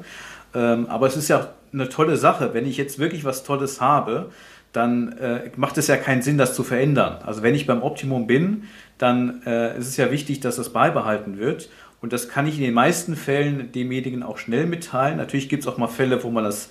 Ähm, 0.55 0.87
aber 0.87 1.07
es 1.07 1.17
ist 1.17 1.29
ja 1.29 1.51
eine 1.73 1.89
tolle 1.89 2.17
Sache, 2.17 2.55
wenn 2.55 2.67
ich 2.67 2.77
jetzt 2.77 2.99
wirklich 2.99 3.25
was 3.25 3.45
Tolles 3.45 3.81
habe, 3.81 4.31
dann 4.73 5.13
äh, 5.19 5.51
macht 5.57 5.77
es 5.79 5.87
ja 5.87 5.97
keinen 5.97 6.23
Sinn, 6.23 6.39
das 6.39 6.55
zu 6.55 6.65
verändern. 6.65 7.19
Also 7.25 7.43
wenn 7.43 7.55
ich 7.55 7.67
beim 7.67 7.83
Optimum 7.83 8.27
bin, 8.27 8.65
dann 8.99 9.43
äh, 9.45 9.77
ist 9.79 9.89
es 9.89 9.97
ja 9.97 10.11
wichtig, 10.11 10.41
dass 10.41 10.57
das 10.57 10.71
beibehalten 10.71 11.39
wird. 11.39 11.69
Und 12.01 12.13
das 12.13 12.29
kann 12.29 12.47
ich 12.47 12.57
in 12.57 12.65
den 12.65 12.75
meisten 12.75 13.15
Fällen 13.15 13.71
demjenigen 13.71 14.23
auch 14.23 14.39
schnell 14.39 14.67
mitteilen. 14.67 15.19
Natürlich 15.19 15.49
gibt 15.49 15.63
es 15.63 15.69
auch 15.69 15.77
mal 15.77 15.89
Fälle, 15.89 16.25
wo 16.25 16.31
man 16.31 16.45
das 16.45 16.71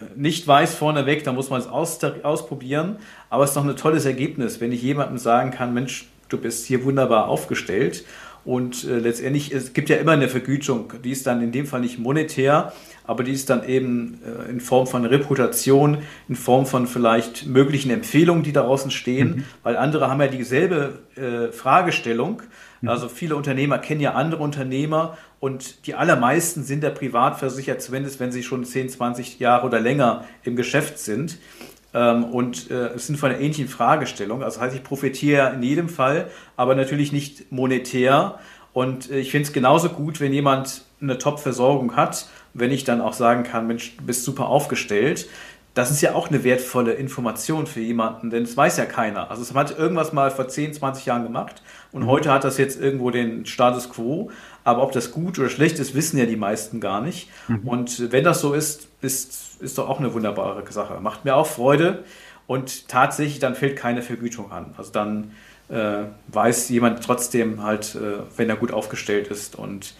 äh, 0.00 0.04
nicht 0.16 0.46
weiß 0.46 0.74
vorneweg, 0.74 1.22
da 1.24 1.32
muss 1.32 1.50
man 1.50 1.60
es 1.60 1.68
aus, 1.68 2.02
ausprobieren. 2.02 2.96
Aber 3.30 3.44
es 3.44 3.50
ist 3.50 3.56
doch 3.56 3.64
ein 3.64 3.76
tolles 3.76 4.04
Ergebnis, 4.04 4.60
wenn 4.60 4.72
ich 4.72 4.82
jemandem 4.82 5.18
sagen 5.18 5.52
kann, 5.52 5.72
Mensch, 5.72 6.08
du 6.28 6.38
bist 6.38 6.66
hier 6.66 6.84
wunderbar 6.84 7.28
aufgestellt. 7.28 8.04
Und 8.44 8.84
äh, 8.84 8.98
letztendlich, 8.98 9.52
es 9.52 9.72
gibt 9.72 9.88
ja 9.88 9.96
immer 9.96 10.12
eine 10.12 10.28
Vergütung, 10.28 10.92
die 11.02 11.10
ist 11.10 11.26
dann 11.26 11.42
in 11.42 11.52
dem 11.52 11.66
Fall 11.66 11.80
nicht 11.80 11.98
monetär, 11.98 12.72
aber 13.06 13.24
die 13.24 13.32
ist 13.32 13.50
dann 13.50 13.66
eben 13.66 14.20
äh, 14.24 14.50
in 14.50 14.60
Form 14.60 14.86
von 14.86 15.04
Reputation, 15.04 15.98
in 16.28 16.36
Form 16.36 16.66
von 16.66 16.86
vielleicht 16.86 17.46
möglichen 17.46 17.90
Empfehlungen, 17.90 18.42
die 18.42 18.52
daraus 18.52 18.84
entstehen, 18.84 19.28
mhm. 19.28 19.44
weil 19.62 19.76
andere 19.76 20.08
haben 20.08 20.20
ja 20.20 20.28
dieselbe 20.28 20.98
äh, 21.16 21.52
Fragestellung 21.52 22.42
Mhm. 22.84 22.90
Also 22.90 23.08
viele 23.08 23.36
Unternehmer 23.36 23.78
kennen 23.78 24.00
ja 24.00 24.12
andere 24.12 24.42
Unternehmer 24.42 25.16
und 25.40 25.86
die 25.86 25.94
allermeisten 25.94 26.62
sind 26.62 26.84
ja 26.84 26.90
privat 26.90 27.38
versichert, 27.38 27.82
zumindest 27.82 28.20
wenn 28.20 28.30
sie 28.30 28.42
schon 28.42 28.64
10, 28.64 28.90
20 28.90 29.40
Jahre 29.40 29.66
oder 29.66 29.80
länger 29.80 30.24
im 30.42 30.54
Geschäft 30.54 30.98
sind. 30.98 31.38
Ähm, 31.94 32.24
und 32.24 32.70
äh, 32.70 32.88
es 32.88 33.06
sind 33.06 33.16
von 33.16 33.30
einer 33.30 33.40
ähnlichen 33.40 33.68
Fragestellung. 33.68 34.42
Also 34.42 34.60
heißt, 34.60 34.74
ich 34.74 34.82
profitiere 34.82 35.54
in 35.54 35.62
jedem 35.62 35.88
Fall, 35.88 36.28
aber 36.56 36.74
natürlich 36.74 37.12
nicht 37.12 37.50
monetär. 37.52 38.38
Und 38.72 39.10
äh, 39.10 39.20
ich 39.20 39.30
finde 39.30 39.46
es 39.46 39.52
genauso 39.52 39.88
gut, 39.88 40.20
wenn 40.20 40.32
jemand 40.32 40.82
eine 41.00 41.18
Top-Versorgung 41.18 41.96
hat, 41.96 42.28
wenn 42.52 42.70
ich 42.72 42.84
dann 42.84 43.00
auch 43.00 43.12
sagen 43.12 43.44
kann, 43.44 43.66
Mensch, 43.66 43.96
du 43.96 44.04
bist 44.04 44.24
super 44.24 44.48
aufgestellt 44.48 45.28
das 45.74 45.90
ist 45.90 46.00
ja 46.02 46.14
auch 46.14 46.28
eine 46.28 46.44
wertvolle 46.44 46.92
Information 46.92 47.66
für 47.66 47.80
jemanden, 47.80 48.30
denn 48.30 48.44
es 48.44 48.56
weiß 48.56 48.76
ja 48.76 48.86
keiner. 48.86 49.30
Also 49.30 49.42
es 49.42 49.52
hat 49.52 49.76
irgendwas 49.76 50.12
mal 50.12 50.30
vor 50.30 50.46
10, 50.46 50.72
20 50.72 51.06
Jahren 51.06 51.24
gemacht 51.24 51.62
und 51.90 52.02
mhm. 52.02 52.06
heute 52.06 52.32
hat 52.32 52.44
das 52.44 52.58
jetzt 52.58 52.80
irgendwo 52.80 53.10
den 53.10 53.44
Status 53.44 53.90
quo. 53.90 54.30
Aber 54.64 54.82
ob 54.82 54.92
das 54.92 55.12
gut 55.12 55.38
oder 55.38 55.50
schlecht 55.50 55.78
ist, 55.78 55.94
wissen 55.94 56.18
ja 56.18 56.26
die 56.26 56.36
meisten 56.36 56.80
gar 56.80 57.00
nicht. 57.00 57.28
Mhm. 57.48 57.68
Und 57.68 58.12
wenn 58.12 58.24
das 58.24 58.40
so 58.40 58.54
ist, 58.54 58.88
ist, 59.02 59.60
ist 59.60 59.78
doch 59.78 59.88
auch 59.88 60.00
eine 60.00 60.14
wunderbare 60.14 60.64
Sache. 60.72 60.98
Macht 61.00 61.24
mir 61.24 61.36
auch 61.36 61.46
Freude 61.46 62.04
und 62.46 62.88
tatsächlich 62.88 63.38
dann 63.38 63.54
fällt 63.54 63.76
keine 63.76 64.02
Vergütung 64.02 64.50
an. 64.50 64.74
Also 64.76 64.90
dann 64.90 65.32
äh, 65.68 66.04
weiß 66.28 66.70
jemand 66.70 67.04
trotzdem 67.04 67.62
halt, 67.62 67.94
äh, 67.94 68.22
wenn 68.36 68.48
er 68.48 68.56
gut 68.56 68.72
aufgestellt 68.72 69.28
ist 69.28 69.56
und 69.56 69.94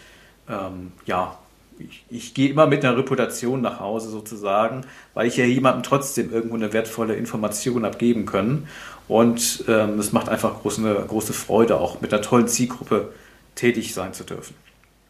ähm, 0.48 0.92
ja, 1.06 1.38
ich, 1.78 2.04
ich 2.08 2.34
gehe 2.34 2.50
immer 2.50 2.66
mit 2.66 2.84
einer 2.84 2.96
Reputation 2.96 3.60
nach 3.60 3.80
Hause 3.80 4.08
sozusagen, 4.08 4.82
weil 5.14 5.26
ich 5.26 5.36
ja 5.36 5.44
jemandem 5.44 5.82
trotzdem 5.82 6.32
irgendwo 6.32 6.54
eine 6.54 6.72
wertvolle 6.72 7.14
Information 7.14 7.84
abgeben 7.84 8.26
können. 8.26 8.68
Und 9.08 9.64
ähm, 9.68 9.98
es 9.98 10.12
macht 10.12 10.28
einfach 10.28 10.60
groß, 10.60 10.78
eine 10.78 10.94
große 10.94 11.32
Freude, 11.32 11.78
auch 11.78 12.00
mit 12.00 12.12
einer 12.12 12.22
tollen 12.22 12.48
Zielgruppe 12.48 13.10
tätig 13.54 13.94
sein 13.94 14.12
zu 14.12 14.24
dürfen. 14.24 14.54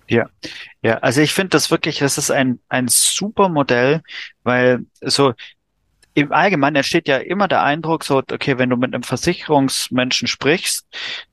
Ja, 0.07 0.29
ja, 0.83 0.99
also 0.99 1.23
ich 1.23 1.33
finde 1.33 1.51
das 1.51 1.71
wirklich, 1.71 1.99
das 1.99 2.19
ist 2.19 2.31
ein, 2.31 2.61
ein 2.69 2.89
super 2.89 3.49
Modell, 3.49 4.03
weil 4.43 4.85
so 5.01 5.33
im 6.15 6.33
Allgemeinen 6.33 6.77
entsteht 6.77 7.09
ja 7.09 7.17
immer 7.17 7.49
der 7.49 7.63
Eindruck, 7.63 8.05
so, 8.05 8.19
okay, 8.19 8.57
wenn 8.57 8.71
du 8.71 8.77
mit 8.77 8.95
einem 8.95 9.03
Versicherungsmenschen 9.03 10.29
sprichst, 10.29 10.87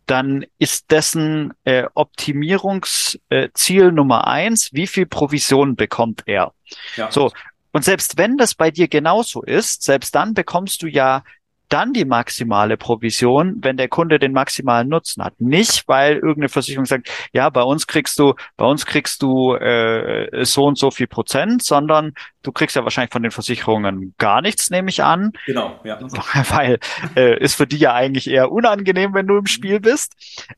dann 0.08 0.45
ist 0.58 0.89
dessen 0.89 1.54
äh, 1.65 1.84
Optimierungsziel 1.93 3.19
äh, 3.30 3.91
Nummer 3.91 4.28
eins, 4.28 4.69
wie 4.74 4.88
viel 4.88 5.06
Provision 5.06 5.76
bekommt 5.76 6.24
er? 6.26 6.54
Ja. 6.95 7.12
So. 7.12 7.32
Und 7.71 7.86
selbst 7.86 8.17
wenn 8.17 8.38
das 8.38 8.56
bei 8.56 8.71
dir 8.71 8.88
genauso 8.88 9.43
ist, 9.43 9.84
selbst 9.84 10.15
dann 10.15 10.34
bekommst 10.34 10.82
du 10.82 10.88
ja 10.88 11.24
dann 11.71 11.93
die 11.93 12.05
maximale 12.05 12.75
Provision, 12.75 13.57
wenn 13.62 13.77
der 13.77 13.88
Kunde 13.88 14.19
den 14.19 14.34
maximalen 14.34 14.89
Nutzen 14.89 15.23
hat. 15.23 15.39
Nicht, 15.39 15.88
weil 15.88 16.15
irgendeine 16.15 16.49
Versicherung 16.49 16.86
sagt, 16.86 17.10
ja, 17.34 17.49
bei 17.49 17.63
uns 17.63 17.88
kriegst 17.88 18.19
du, 18.19 18.34
bei 18.57 18.65
uns 18.65 18.86
kriegst 18.86 19.21
du 19.21 19.55
äh, 19.55 20.43
so 20.43 20.65
und 20.65 20.77
so 20.77 20.91
viel 20.91 21.07
Prozent, 21.07 21.63
sondern 21.63 22.13
du 22.43 22.51
kriegst 22.51 22.75
ja 22.75 22.84
wahrscheinlich 22.84 23.13
von 23.13 23.23
den 23.23 23.31
Versicherungen 23.31 24.13
gar 24.17 24.41
nichts, 24.41 24.69
nehme 24.69 24.89
ich 24.89 25.03
an. 25.03 25.31
Genau, 25.45 25.79
ja. 25.84 25.99
Weil 26.49 26.79
äh, 27.15 27.41
ist 27.41 27.55
für 27.55 27.67
die 27.67 27.77
ja 27.77 27.93
eigentlich 27.93 28.29
eher 28.29 28.51
unangenehm, 28.51 29.13
wenn 29.13 29.27
du 29.27 29.38
im 29.38 29.47
Spiel 29.47 29.79
bist. 29.79 30.13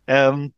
Ähm, 0.07 0.53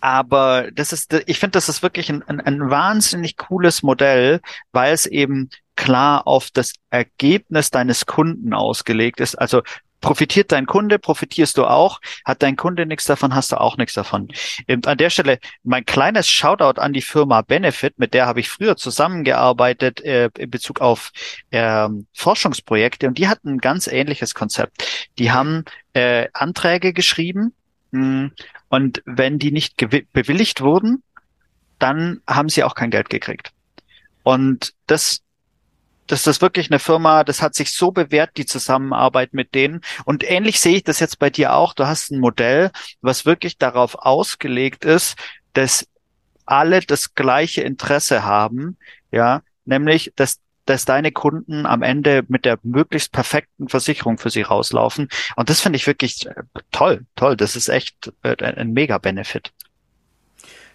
aber 0.00 0.70
das 0.72 0.92
ist, 0.92 1.12
ich 1.26 1.38
finde, 1.38 1.52
das 1.52 1.68
ist 1.68 1.82
wirklich 1.82 2.08
ein, 2.10 2.22
ein, 2.28 2.40
ein 2.40 2.70
wahnsinnig 2.70 3.36
cooles 3.36 3.82
Modell, 3.82 4.40
weil 4.72 4.92
es 4.92 5.06
eben 5.06 5.50
klar 5.78 6.26
auf 6.26 6.50
das 6.50 6.74
Ergebnis 6.90 7.70
deines 7.70 8.04
Kunden 8.04 8.52
ausgelegt 8.52 9.20
ist. 9.20 9.36
Also 9.36 9.62
profitiert 10.00 10.50
dein 10.50 10.66
Kunde, 10.66 10.98
profitierst 10.98 11.56
du 11.56 11.64
auch. 11.64 12.00
Hat 12.24 12.42
dein 12.42 12.56
Kunde 12.56 12.84
nichts 12.84 13.04
davon, 13.04 13.34
hast 13.34 13.52
du 13.52 13.60
auch 13.60 13.76
nichts 13.76 13.94
davon. 13.94 14.28
Und 14.68 14.88
an 14.88 14.98
der 14.98 15.08
Stelle 15.10 15.38
mein 15.62 15.86
kleines 15.86 16.28
Shoutout 16.28 16.80
an 16.80 16.92
die 16.92 17.00
Firma 17.00 17.42
Benefit, 17.42 17.98
mit 17.98 18.12
der 18.12 18.26
habe 18.26 18.40
ich 18.40 18.48
früher 18.48 18.76
zusammengearbeitet 18.76 20.00
äh, 20.00 20.30
in 20.36 20.50
Bezug 20.50 20.80
auf 20.80 21.12
äh, 21.50 21.88
Forschungsprojekte 22.12 23.06
und 23.06 23.16
die 23.16 23.28
hatten 23.28 23.54
ein 23.54 23.58
ganz 23.58 23.86
ähnliches 23.86 24.34
Konzept. 24.34 24.84
Die 25.18 25.30
haben 25.30 25.64
äh, 25.92 26.26
Anträge 26.32 26.92
geschrieben 26.92 27.54
mh, 27.92 28.00
hm, 28.00 28.32
und 28.68 29.02
wenn 29.06 29.38
die 29.38 29.52
nicht 29.52 29.76
bewilligt 30.12 30.60
wurden, 30.60 31.02
dann 31.78 32.20
haben 32.26 32.48
sie 32.48 32.64
auch 32.64 32.74
kein 32.74 32.90
Geld 32.90 33.10
gekriegt. 33.10 33.52
Und 34.24 34.74
das 34.88 35.22
das 36.08 36.26
ist 36.26 36.42
wirklich 36.42 36.70
eine 36.70 36.78
Firma, 36.78 37.22
das 37.22 37.42
hat 37.42 37.54
sich 37.54 37.72
so 37.72 37.92
bewährt, 37.92 38.36
die 38.36 38.46
Zusammenarbeit 38.46 39.34
mit 39.34 39.54
denen. 39.54 39.82
Und 40.04 40.28
ähnlich 40.28 40.58
sehe 40.58 40.76
ich 40.76 40.84
das 40.84 41.00
jetzt 41.00 41.18
bei 41.18 41.30
dir 41.30 41.54
auch. 41.54 41.74
Du 41.74 41.86
hast 41.86 42.10
ein 42.10 42.18
Modell, 42.18 42.70
was 43.00 43.26
wirklich 43.26 43.58
darauf 43.58 43.94
ausgelegt 43.94 44.84
ist, 44.84 45.16
dass 45.52 45.86
alle 46.46 46.80
das 46.80 47.14
gleiche 47.14 47.62
Interesse 47.62 48.24
haben, 48.24 48.78
ja, 49.12 49.42
nämlich, 49.64 50.12
dass 50.16 50.40
dass 50.68 50.84
deine 50.84 51.12
Kunden 51.12 51.64
am 51.64 51.82
Ende 51.82 52.24
mit 52.28 52.44
der 52.44 52.58
möglichst 52.62 53.10
perfekten 53.12 53.68
Versicherung 53.68 54.18
für 54.18 54.28
sie 54.28 54.42
rauslaufen. 54.42 55.08
Und 55.34 55.48
das 55.48 55.62
finde 55.62 55.78
ich 55.78 55.86
wirklich 55.86 56.26
äh, 56.26 56.34
toll, 56.70 57.06
toll. 57.16 57.38
Das 57.38 57.56
ist 57.56 57.68
echt 57.68 58.12
äh, 58.22 58.36
ein 58.44 58.72
Mega-Benefit. 58.72 59.52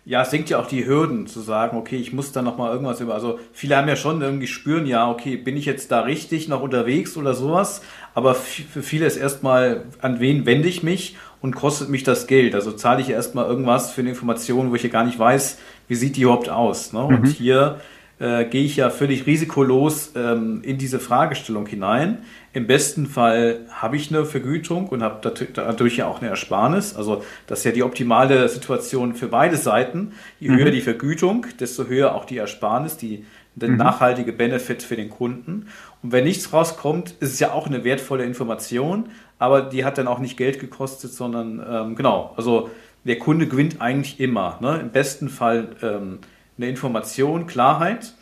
Ja, 0.06 0.24
es 0.24 0.32
sinkt 0.32 0.50
ja 0.50 0.60
auch 0.60 0.68
die 0.68 0.86
Hürden 0.86 1.28
zu 1.28 1.40
sagen, 1.40 1.78
okay, 1.78 1.96
ich 1.96 2.12
muss 2.12 2.34
da 2.34 2.42
nochmal 2.42 2.74
irgendwas 2.74 3.00
über. 3.00 3.14
Also 3.14 3.40
viele 3.54 3.78
haben 3.78 3.88
ja 3.88 3.96
schon 3.96 4.22
irgendwie 4.22 4.48
spüren, 4.48 4.86
ja, 4.86 5.10
okay, 5.10 5.38
bin 5.38 5.56
ich 5.56 5.66
jetzt 5.66 5.92
da 5.92 6.02
richtig 6.02 6.50
noch 6.50 6.62
unterwegs 6.62 7.16
oder 7.16 7.34
sowas. 7.34 7.82
Aber 8.14 8.36
für 8.36 8.84
viele 8.84 9.06
ist 9.06 9.16
erstmal, 9.16 9.86
an 10.02 10.20
wen 10.20 10.46
wende 10.46 10.68
ich 10.68 10.84
mich 10.84 11.16
und 11.42 11.56
kostet 11.56 11.88
mich 11.88 12.04
das 12.04 12.28
Geld? 12.28 12.54
Also 12.54 12.74
zahle 12.74 13.02
ich 13.02 13.10
erstmal 13.10 13.46
irgendwas 13.46 13.92
für 13.92 14.02
eine 14.02 14.10
Information, 14.10 14.72
wo 14.72 14.76
ich 14.76 14.84
ja 14.84 14.90
gar 14.90 15.06
nicht 15.06 15.18
weiß, 15.18 15.58
wie 15.88 15.96
sieht 15.96 16.18
die 16.18 16.24
überhaupt 16.24 16.50
aus. 16.50 16.92
Ne? 16.92 17.00
Mhm. 17.02 17.16
Und 17.16 17.28
hier 17.28 17.80
äh, 18.20 18.46
gehe 18.46 18.64
ich 18.64 18.76
ja 18.76 18.90
völlig 18.90 19.26
risikolos 19.26 20.12
ähm, 20.16 20.62
in 20.64 20.78
diese 20.78 21.00
Fragestellung 21.00 21.66
hinein. 21.66 22.20
Im 22.56 22.68
besten 22.68 23.08
Fall 23.08 23.62
habe 23.72 23.96
ich 23.96 24.14
eine 24.14 24.26
Vergütung 24.26 24.88
und 24.88 25.02
habe 25.02 25.34
dadurch 25.54 25.98
ja 25.98 26.08
auch 26.08 26.22
eine 26.22 26.30
Ersparnis. 26.30 26.96
Also 26.96 27.24
das 27.48 27.60
ist 27.60 27.66
ja 27.66 27.72
die 27.72 27.82
optimale 27.82 28.48
Situation 28.48 29.16
für 29.16 29.28
beide 29.28 29.58
Seiten. 29.58 30.12
Je 30.40 30.50
mhm. 30.50 30.58
höher 30.58 30.72
die 30.72 30.82
Vergütung, 30.82 31.48
desto 31.60 31.88
höher 31.88 32.14
auch 32.14 32.26
die 32.26 32.38
Ersparnis, 32.38 32.96
die, 32.96 33.26
der 33.56 33.70
mhm. 33.70 33.78
nachhaltige 33.78 34.32
Benefit 34.34 34.84
für 34.84 34.96
den 34.96 35.10
Kunden. 35.10 35.66
Und 36.04 36.12
wenn 36.12 36.26
nichts 36.26 36.54
rauskommt, 36.54 37.16
ist 37.20 37.34
es 37.34 37.40
ja 37.40 37.54
auch 37.54 37.66
eine 37.66 37.84
wertvolle 37.84 38.24
Information, 38.24 39.10
aber 39.40 39.64
die 39.64 39.84
hat 39.84 39.98
dann 39.98 40.08
auch 40.08 40.20
nicht 40.20 40.38
Geld 40.38 40.60
gekostet, 40.60 41.12
sondern 41.12 41.66
ähm, 41.68 41.96
genau, 41.96 42.34
also 42.38 42.70
der 43.04 43.18
Kunde 43.18 43.48
gewinnt 43.48 43.82
eigentlich 43.82 44.20
immer. 44.20 44.60
Ne? 44.62 44.80
Im 44.80 44.92
besten 44.92 45.30
Fall 45.30 45.70
ähm, 45.82 46.20
eine 46.58 46.70
Information, 46.70 47.48
Klarheit 47.48 48.14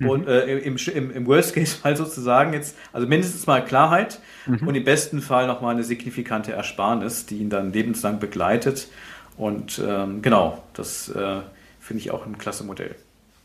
mhm. 0.00 0.08
und 0.08 0.28
äh, 0.28 0.58
im, 0.58 0.76
im, 0.76 1.10
im 1.12 1.26
Worst-Case-Fall 1.26 1.96
sozusagen 1.96 2.52
jetzt, 2.52 2.76
also 2.92 3.06
mindestens 3.06 3.46
mal 3.46 3.64
Klarheit 3.64 4.18
mhm. 4.46 4.66
und 4.66 4.74
im 4.74 4.84
besten 4.84 5.22
Fall 5.22 5.46
nochmal 5.46 5.74
eine 5.74 5.84
signifikante 5.84 6.52
Ersparnis, 6.52 7.26
die 7.26 7.38
ihn 7.38 7.50
dann 7.50 7.72
lebenslang 7.72 8.18
begleitet. 8.18 8.88
Und 9.36 9.80
ähm, 9.86 10.20
genau, 10.22 10.62
das 10.74 11.08
äh, 11.08 11.40
finde 11.78 12.02
ich 12.02 12.10
auch 12.10 12.26
ein 12.26 12.36
klasse 12.38 12.64
Modell. 12.64 12.96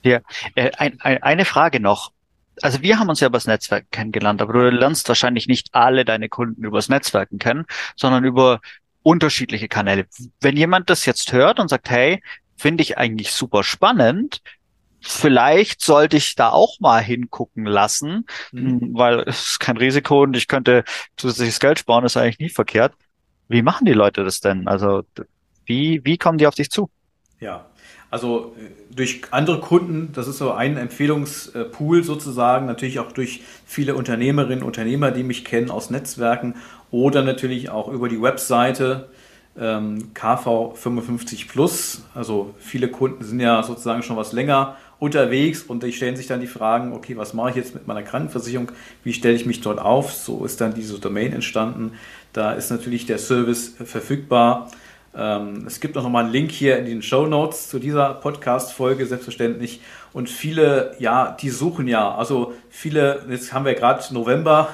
Ja, 0.02 0.20
äh, 0.56 0.72
ein, 0.78 1.00
ein, 1.02 1.22
eine 1.22 1.46
Frage 1.46 1.80
noch. 1.80 2.12
Also 2.62 2.82
wir 2.82 3.00
haben 3.00 3.10
uns 3.10 3.20
ja 3.20 3.28
übers 3.28 3.48
Netzwerk 3.48 3.92
kennengelernt, 3.92 4.42
aber 4.42 4.54
du 4.54 4.70
lernst 4.70 5.08
wahrscheinlich 5.10 5.48
nicht 5.48 5.70
alle 5.74 6.06
deine 6.06 6.30
Kunden 6.30 6.64
übers 6.64 6.90
Netzwerken 6.90 7.38
kennen, 7.38 7.66
sondern 7.96 8.24
über 8.24 8.62
unterschiedliche 9.04 9.68
Kanäle. 9.68 10.06
Wenn 10.42 10.58
jemand 10.58 10.90
das 10.90 11.06
jetzt 11.06 11.32
hört 11.34 11.60
und 11.60 11.70
sagt, 11.70 11.90
hey, 11.90 12.22
finde 12.58 12.82
ich 12.82 12.98
eigentlich 12.98 13.32
super 13.32 13.64
spannend. 13.64 14.42
Vielleicht 15.08 15.82
sollte 15.82 16.18
ich 16.18 16.34
da 16.34 16.50
auch 16.50 16.80
mal 16.80 17.02
hingucken 17.02 17.66
lassen, 17.66 18.26
mhm. 18.52 18.90
weil 18.94 19.20
es 19.28 19.52
ist 19.52 19.60
kein 19.60 19.78
Risiko 19.78 20.24
und 20.24 20.36
ich 20.36 20.48
könnte 20.48 20.84
zusätzliches 21.16 21.60
Geld 21.60 21.78
sparen, 21.78 22.06
ist 22.06 22.18
eigentlich 22.18 22.40
nie 22.40 22.50
verkehrt. 22.50 22.94
Wie 23.48 23.62
machen 23.62 23.86
die 23.86 23.94
Leute 23.94 24.24
das 24.24 24.40
denn? 24.40 24.68
Also 24.68 25.04
wie, 25.66 26.02
wie 26.04 26.18
kommen 26.18 26.40
die 26.40 26.48
auf 26.48 26.56
dich 26.56 26.72
zu? 26.72 26.90
Ja, 27.40 27.68
also 28.10 28.56
äh, 28.58 28.96
durch 28.96 29.22
andere 29.30 29.60
Kunden, 29.60 30.12
das 30.14 30.28
ist 30.28 30.40
so 30.40 30.54
ein 30.54 30.78
Empfehlungspool 30.78 32.04
sozusagen, 32.04 32.66
natürlich 32.66 32.98
auch 32.98 33.12
durch 33.12 33.44
viele 33.66 33.94
Unternehmerinnen 33.94 34.62
und 34.62 34.68
Unternehmer, 34.68 35.12
die 35.12 35.24
mich 35.24 35.46
kennen 35.46 35.70
aus 35.70 35.92
Netzwerken 35.92 36.56
oder 36.90 37.22
natürlich 37.22 37.70
auch 37.70 37.90
über 37.90 38.10
die 38.10 38.22
Webseite 38.22 39.10
ähm, 39.60 40.14
KV 40.14 40.74
55 40.76 41.48
Plus. 41.48 42.04
Also 42.14 42.54
viele 42.60 42.90
Kunden 42.90 43.24
sind 43.24 43.40
ja 43.40 43.62
sozusagen 43.64 44.04
schon 44.04 44.18
was 44.18 44.34
länger 44.34 44.78
unterwegs 45.00 45.64
und 45.64 45.84
die 45.84 45.92
stellen 45.92 46.16
sich 46.16 46.28
dann 46.28 46.40
die 46.40 46.48
Fragen, 46.48 46.94
okay, 46.94 47.18
was 47.18 47.34
mache 47.34 47.52
ich 47.52 47.56
jetzt 47.56 47.74
mit 47.74 47.88
meiner 47.88 48.04
Krankenversicherung? 48.04 48.72
Wie 49.04 49.14
stelle 49.14 49.36
ich 49.36 49.46
mich 49.46 49.62
dort 49.62 49.80
auf? 49.80 50.14
So 50.14 50.46
ist 50.46 50.62
dann 50.62 50.74
diese 50.74 51.00
Domain 51.00 51.34
entstanden. 51.34 51.94
Da 52.34 52.54
ist 52.54 52.72
natürlich 52.72 53.06
der 53.06 53.18
Service 53.18 53.76
verfügbar. 53.84 54.72
Ähm, 55.16 55.66
es 55.68 55.80
gibt 55.80 55.98
auch 55.98 56.04
nochmal 56.04 56.26
einen 56.26 56.34
Link 56.34 56.52
hier 56.52 56.78
in 56.78 56.86
den 56.86 57.02
Show 57.02 57.26
Notes 57.26 57.70
zu 57.70 57.80
dieser 57.80 58.16
Podcast-Folge, 58.16 59.06
selbstverständlich. 59.06 59.82
Und 60.14 60.30
viele, 60.30 60.96
ja, 61.00 61.36
die 61.40 61.50
suchen 61.50 61.88
ja, 61.88 62.16
also 62.16 62.54
viele, 62.70 63.26
jetzt 63.30 63.54
haben 63.54 63.66
wir 63.66 63.74
gerade 63.74 64.14
November, 64.14 64.70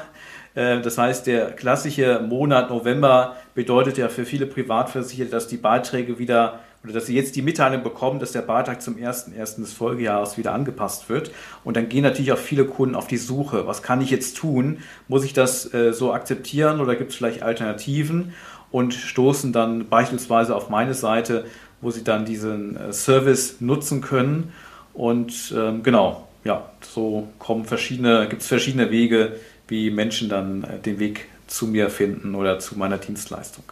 äh, 0.56 0.82
das 0.82 0.98
heißt, 0.98 1.28
der 1.28 1.52
klassische 1.52 2.20
Monat 2.20 2.70
November 2.70 3.36
bedeutet 3.54 3.98
ja 3.98 4.10
für 4.10 4.26
viele 4.26 4.46
Privatversicherte, 4.46 5.32
dass 5.32 5.48
die 5.48 5.58
Beiträge 5.58 6.20
wieder 6.20 6.60
oder 6.84 6.94
dass 6.94 7.06
sie 7.06 7.16
jetzt 7.16 7.36
die 7.36 7.42
Mitteilung 7.42 7.84
bekommen, 7.84 8.20
dass 8.20 8.32
der 8.32 8.42
Beitrag 8.42 8.82
zum 8.82 8.96
1.1. 8.96 9.62
des 9.62 9.74
Folgejahres 9.74 10.38
wieder 10.38 10.54
angepasst 10.54 11.10
wird. 11.10 11.32
Und 11.64 11.78
dann 11.78 11.90
gehen 11.90 12.04
natürlich 12.04 12.32
auch 12.32 12.40
viele 12.40 12.66
Kunden 12.66 12.96
auf 12.96 13.08
die 13.08 13.18
Suche. 13.18 13.68
Was 13.68 13.84
kann 13.84 14.02
ich 14.02 14.10
jetzt 14.10 14.38
tun? 14.38 14.80
Muss 15.08 15.24
ich 15.24 15.34
das 15.34 15.72
äh, 15.74 15.94
so 15.94 16.12
akzeptieren 16.12 16.80
oder 16.82 16.96
gibt 16.96 17.12
es 17.12 17.18
vielleicht 17.18 17.44
Alternativen? 17.44 18.34
Und 18.72 18.94
stoßen 18.94 19.52
dann 19.54 19.90
beispielsweise 19.90 20.56
auf 20.56 20.70
meine 20.70 20.94
Seite, 20.94 21.46
wo 21.82 21.92
sie 21.92 22.04
dann 22.04 22.26
diesen 22.26 22.78
äh, 22.78 22.94
Service 22.94 23.60
nutzen 23.60 24.02
können. 24.02 24.52
Und 24.94 25.54
ähm, 25.56 25.84
genau, 25.84 26.28
ja, 26.44 26.72
so 26.82 27.28
kommen 27.38 27.66
verschiedene, 27.66 28.28
gibt 28.28 28.42
es 28.42 28.48
verschiedene 28.48 28.90
Wege, 28.90 29.34
wie 29.68 29.92
Menschen 29.92 30.30
dann 30.30 30.64
äh, 30.64 30.80
den 30.80 31.00
Weg 31.00 31.28
zu 31.48 31.68
mir 31.68 31.90
finden 31.90 32.34
oder 32.34 32.60
zu 32.60 32.78
meiner 32.78 32.98
Dienstleistung. 32.98 33.66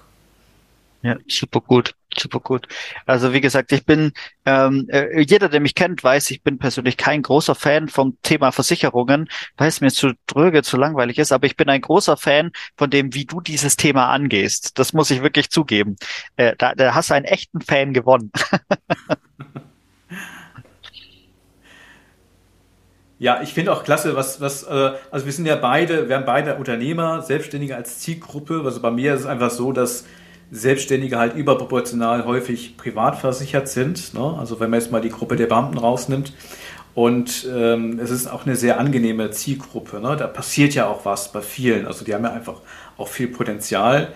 Ja, 1.02 1.18
super 1.28 1.62
gut, 1.62 1.96
super 2.22 2.40
gut. 2.40 2.68
Also 3.06 3.34
wie 3.34 3.42
gesagt, 3.42 3.72
ich 3.72 3.86
bin, 3.86 4.12
ähm, 4.46 4.88
äh, 4.90 5.22
jeder, 5.22 5.50
der 5.50 5.60
mich 5.60 5.76
kennt, 5.76 6.04
weiß, 6.04 6.32
ich 6.32 6.44
bin 6.44 6.58
persönlich 6.58 6.98
kein 6.98 7.22
großer 7.22 7.56
Fan 7.56 7.88
vom 7.88 8.18
Thema 8.22 8.52
Versicherungen, 8.52 9.30
weil 9.58 9.68
es 9.70 9.82
mir 9.82 9.92
zu 9.92 10.14
dröge, 10.28 10.64
zu 10.64 10.78
langweilig 10.78 11.18
ist, 11.20 11.32
aber 11.32 11.46
ich 11.46 11.58
bin 11.58 11.70
ein 11.70 11.82
großer 11.82 12.18
Fan 12.18 12.52
von 12.78 12.90
dem, 12.90 13.14
wie 13.14 13.26
du 13.26 13.42
dieses 13.42 13.76
Thema 13.76 14.10
angehst. 14.10 14.78
Das 14.80 14.94
muss 14.94 15.12
ich 15.12 15.22
wirklich 15.24 15.50
zugeben. 15.50 15.96
Äh, 16.36 16.56
da, 16.58 16.74
da 16.76 16.94
hast 16.96 17.10
du 17.10 17.14
einen 17.16 17.26
echten 17.26 17.62
Fan 17.62 17.94
gewonnen. 17.94 18.32
Ja, 23.20 23.42
ich 23.42 23.54
finde 23.54 23.74
auch 23.74 23.84
klasse, 23.84 24.16
was, 24.16 24.40
was, 24.40 24.64
äh, 24.64 24.92
also 25.12 25.26
wir 25.26 25.34
sind 25.34 25.46
ja 25.46 25.58
beide, 25.58 26.08
wir 26.08 26.16
haben 26.16 26.26
beide 26.26 26.56
Unternehmer, 26.56 27.22
Selbstständige 27.22 27.76
als 27.76 28.00
Zielgruppe. 28.00 28.62
Also 28.64 28.82
bei 28.82 28.92
mir 28.92 29.14
ist 29.14 29.22
es 29.22 29.26
einfach 29.26 29.52
so, 29.52 29.74
dass 29.74 30.06
Selbstständige 30.52 31.18
halt 31.18 31.36
überproportional 31.36 32.26
häufig 32.26 32.78
privat 32.78 33.18
versichert 33.18 33.68
sind. 33.68 34.14
Ne? 34.14 34.36
Also 34.40 34.60
wenn 34.60 34.70
man 34.70 34.80
jetzt 34.80 34.92
mal 34.92 35.02
die 35.02 35.10
Gruppe 35.10 35.36
der 35.36 35.48
Beamten 35.48 35.78
rausnimmt. 35.78 36.34
Und 36.96 37.48
ähm, 37.56 38.00
es 38.00 38.10
ist 38.10 38.28
auch 38.28 38.46
eine 38.46 38.56
sehr 38.56 38.80
angenehme 38.80 39.32
Zielgruppe. 39.32 40.00
Ne? 40.02 40.18
Da 40.18 40.28
passiert 40.28 40.74
ja 40.74 40.88
auch 40.88 41.06
was 41.06 41.32
bei 41.32 41.42
vielen. 41.42 41.86
Also 41.86 42.04
die 42.04 42.14
haben 42.14 42.24
ja 42.24 42.32
einfach 42.32 42.62
auch 42.98 43.08
viel 43.08 43.28
Potenzial. 43.28 44.10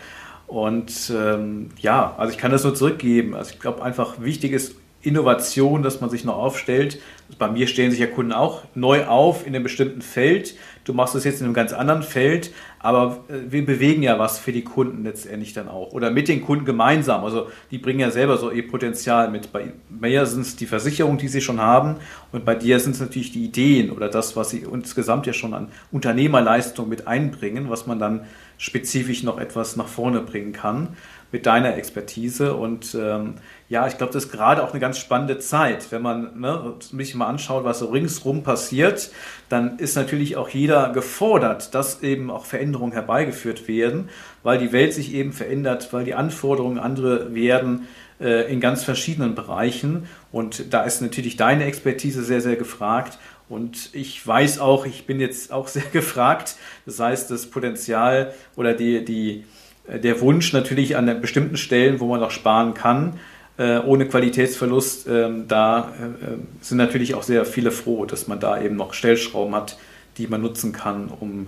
Und 0.48 1.12
ähm, 1.16 1.70
ja, 1.80 2.16
also 2.18 2.32
ich 2.32 2.38
kann 2.38 2.52
das 2.52 2.64
nur 2.64 2.76
zurückgeben. 2.76 3.36
Also 3.36 3.52
ich 3.54 3.60
glaube 3.60 3.84
einfach 3.84 4.20
wichtig 4.20 4.52
ist 4.52 4.76
Innovation, 5.02 5.84
dass 5.84 6.02
man 6.02 6.10
sich 6.10 6.24
noch 6.24 6.38
aufstellt. 6.38 7.00
Bei 7.38 7.50
mir 7.50 7.68
stellen 7.68 7.92
sich 7.92 8.00
ja 8.00 8.08
Kunden 8.08 8.32
auch 8.32 8.64
neu 8.74 9.06
auf 9.06 9.46
in 9.46 9.54
einem 9.54 9.64
bestimmten 9.64 10.02
Feld. 10.02 10.56
Du 10.86 10.94
machst 10.94 11.16
das 11.16 11.24
jetzt 11.24 11.40
in 11.40 11.46
einem 11.46 11.54
ganz 11.54 11.72
anderen 11.72 12.04
Feld, 12.04 12.52
aber 12.80 13.24
äh, 13.30 13.52
wir 13.52 13.66
bewegen 13.66 14.04
ja 14.04 14.20
was 14.20 14.40
für 14.40 14.52
die 14.52 14.64
Kunden 14.64 15.04
letztendlich 15.04 15.54
dann 15.54 15.70
auch. 15.70 15.94
Oder 15.94 16.12
mit 16.12 16.28
den 16.28 16.42
Kunden 16.42 16.66
gemeinsam. 16.66 17.24
Also 17.24 17.48
die 17.72 17.78
bringen 17.78 18.00
ja 18.00 18.12
selber 18.12 18.38
so 18.38 18.52
ihr 18.52 18.68
Potenzial 18.68 19.32
mit. 19.32 19.54
Bei 19.54 19.74
mir 19.90 20.26
sind 20.26 20.42
es 20.42 20.56
die 20.56 20.66
Versicherungen, 20.66 21.18
die 21.18 21.30
sie 21.30 21.42
schon 21.42 21.62
haben. 21.62 21.96
Und 22.32 22.44
bei 22.44 22.56
dir 22.56 22.80
sind 22.80 22.96
es 22.96 23.00
natürlich 23.00 23.32
die 23.32 23.46
Ideen 23.46 23.92
oder 23.92 24.10
das, 24.10 24.36
was 24.36 24.50
sie 24.50 24.60
insgesamt 24.60 25.26
ja 25.26 25.34
schon 25.34 25.54
an 25.54 25.70
Unternehmerleistung 25.92 26.90
mit 26.90 27.08
einbringen, 27.08 27.70
was 27.70 27.88
man 27.88 28.00
dann 28.00 28.26
spezifisch 28.58 29.24
noch 29.24 29.40
etwas 29.40 29.76
nach 29.76 29.88
vorne 29.88 30.22
bringen 30.22 30.54
kann 30.54 30.90
mit 31.32 31.46
deiner 31.46 31.76
Expertise. 31.78 32.56
Und 32.56 32.96
ähm, 33.00 33.36
ja, 33.74 33.88
ich 33.88 33.98
glaube, 33.98 34.14
das 34.14 34.26
ist 34.26 34.32
gerade 34.32 34.64
auch 34.64 34.70
eine 34.70 34.80
ganz 34.80 35.00
spannende 35.00 35.40
Zeit. 35.40 35.92
Wenn 35.92 36.04
man 36.04 36.40
ne, 36.40 36.76
sich 36.92 37.16
mal 37.16 37.26
anschaut, 37.26 37.64
was 37.64 37.80
so 37.80 37.88
ringsrum 37.88 38.44
passiert, 38.44 39.10
dann 39.50 39.80
ist 39.80 39.96
natürlich 39.96 40.38
auch 40.38 40.48
jeder 40.50 40.92
gefordert, 40.92 41.74
dass 41.74 42.04
eben 42.04 42.30
auch 42.30 42.46
Veränderungen 42.46 42.92
herbeigeführt 42.92 43.68
werden, 43.68 44.10
weil 44.44 44.60
die 44.60 44.72
Welt 44.74 44.94
sich 44.94 45.16
eben 45.16 45.34
verändert, 45.34 45.92
weil 45.92 46.06
die 46.06 46.14
Anforderungen 46.14 46.78
andere 46.78 47.34
werden 47.34 47.88
äh, 48.22 48.54
in 48.54 48.60
ganz 48.60 48.84
verschiedenen 48.84 49.34
Bereichen. 49.34 50.08
Und 50.32 50.72
da 50.72 50.84
ist 50.84 51.02
natürlich 51.02 51.36
deine 51.36 51.66
Expertise 51.66 52.24
sehr, 52.24 52.42
sehr 52.42 52.58
gefragt. 52.58 53.18
Und 53.50 53.90
ich 53.94 54.26
weiß 54.26 54.60
auch, 54.60 54.86
ich 54.86 55.08
bin 55.08 55.20
jetzt 55.20 55.52
auch 55.52 55.68
sehr 55.78 55.90
gefragt. 55.92 56.58
Das 56.86 57.00
heißt, 57.00 57.32
das 57.32 57.48
Potenzial 57.48 58.36
oder 58.56 58.76
die, 58.76 59.04
die, 59.04 59.46
der 59.88 60.22
Wunsch 60.22 60.54
natürlich 60.54 60.96
an 60.96 61.22
bestimmten 61.22 61.58
Stellen, 61.58 62.00
wo 62.00 62.06
man 62.06 62.20
noch 62.20 62.30
sparen 62.30 62.76
kann, 62.76 63.20
äh, 63.58 63.80
ohne 63.80 64.08
Qualitätsverlust. 64.08 65.08
Ähm, 65.08 65.48
da 65.48 65.94
äh, 66.00 66.38
sind 66.62 66.78
natürlich 66.78 67.16
auch 67.16 67.24
sehr 67.24 67.46
viele 67.46 67.72
froh, 67.72 68.06
dass 68.06 68.28
man 68.28 68.40
da 68.40 68.62
eben 68.62 68.76
noch 68.76 68.94
Stellschrauben 68.94 69.56
hat, 69.56 69.78
die 70.18 70.28
man 70.28 70.42
nutzen 70.42 70.72
kann, 70.72 71.08
um 71.08 71.48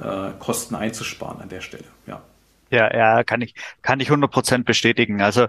äh, 0.00 0.30
Kosten 0.38 0.74
einzusparen 0.74 1.40
an 1.40 1.48
der 1.48 1.60
Stelle. 1.60 1.84
Ja. 2.06 2.22
Ja, 2.70 2.90
ja, 2.96 3.22
kann 3.22 3.42
ich, 3.42 3.54
kann 3.82 4.00
ich 4.00 4.08
100 4.08 4.30
Prozent 4.30 4.64
bestätigen. 4.64 5.20
Also 5.20 5.48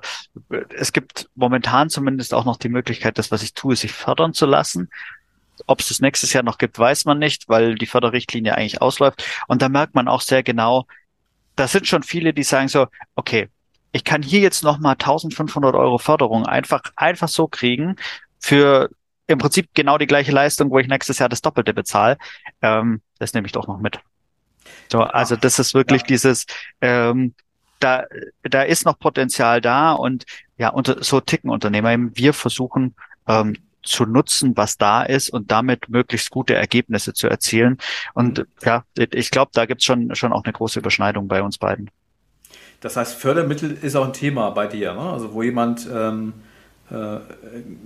es 0.76 0.92
gibt 0.92 1.30
momentan 1.36 1.90
zumindest 1.90 2.34
auch 2.34 2.44
noch 2.44 2.58
die 2.58 2.68
Möglichkeit, 2.68 3.18
das, 3.18 3.32
was 3.32 3.44
ich 3.44 3.54
tue, 3.54 3.78
sich 3.78 3.94
fördern 3.94 4.34
zu 4.34 4.46
lassen. 4.46 4.90
Ob 5.66 5.80
es 5.80 5.88
das 5.88 6.02
nächstes 6.02 6.34
Jahr 6.34 6.44
noch 6.44 6.58
gibt, 6.58 6.78
weiß 6.78 7.06
man 7.06 7.20
nicht, 7.20 7.48
weil 7.48 7.76
die 7.76 7.86
Förderrichtlinie 7.86 8.56
eigentlich 8.56 8.82
ausläuft. 8.82 9.24
Und 9.48 9.62
da 9.62 9.70
merkt 9.70 9.96
man 9.96 10.10
auch 10.10 10.20
sehr 10.20 10.44
genau, 10.44 10.86
da 11.56 11.70
sind 11.70 11.88
schon 11.88 12.04
viele, 12.04 12.34
die 12.34 12.44
sagen 12.44 12.68
so, 12.68 12.88
okay, 13.16 13.48
ich 13.94 14.04
kann 14.04 14.24
hier 14.24 14.42
jetzt 14.42 14.64
nochmal 14.64 14.94
1500 14.94 15.76
Euro 15.76 16.00
Förderung 16.00 16.46
einfach, 16.46 16.82
einfach 16.96 17.30
so 17.30 17.48
kriegen 17.48 17.96
für 18.40 18.90
im 19.28 19.38
Prinzip 19.38 19.70
genau 19.74 19.98
die 19.98 20.08
gleiche 20.08 20.32
Leistung, 20.32 20.70
wo 20.72 20.80
ich 20.80 20.88
nächstes 20.88 21.20
Jahr 21.20 21.30
das 21.30 21.42
Doppelte 21.42 21.74
bezahle. 21.74 22.18
Ähm, 22.62 23.02
das 23.20 23.34
nehme 23.34 23.46
ich 23.46 23.54
doch 23.54 23.68
noch 23.68 23.80
mit. 23.80 24.00
So, 24.92 25.02
also 25.02 25.36
das 25.36 25.60
ist 25.60 25.74
wirklich 25.74 26.02
ja. 26.02 26.08
dieses, 26.08 26.46
ähm, 26.82 27.36
da, 27.80 28.06
da 28.42 28.64
ist 28.64 28.86
noch 28.86 29.00
Potenzial 29.00 29.62
da 29.62 29.94
und 29.94 30.26
ja, 30.58 30.70
und 30.70 30.96
so 31.02 31.22
ticken 31.22 31.50
Unternehmer. 31.50 31.96
Wir 32.16 32.34
versuchen 32.34 32.96
ähm, 33.28 33.56
zu 33.84 34.06
nutzen, 34.06 34.58
was 34.58 34.78
da 34.78 35.04
ist 35.04 35.30
und 35.30 35.52
damit 35.52 35.90
möglichst 35.90 36.32
gute 36.32 36.56
Ergebnisse 36.56 37.14
zu 37.14 37.28
erzielen. 37.28 37.78
Und 38.14 38.40
mhm. 38.40 38.46
ja, 38.64 38.84
ich 38.96 39.30
glaube, 39.30 39.52
da 39.54 39.66
gibt's 39.66 39.86
schon, 39.86 40.16
schon 40.16 40.34
auch 40.34 40.44
eine 40.44 40.54
große 40.54 40.80
Überschneidung 40.80 41.28
bei 41.28 41.44
uns 41.44 41.58
beiden. 41.58 41.92
Das 42.84 42.98
heißt, 42.98 43.16
Fördermittel 43.16 43.78
ist 43.82 43.96
auch 43.96 44.06
ein 44.06 44.12
Thema 44.12 44.50
bei 44.50 44.68
dir, 44.68 44.94
ne? 44.94 45.00
also 45.00 45.34
wo 45.34 45.42
jemand 45.42 45.88
ähm, 45.90 46.34
äh, 46.92 47.18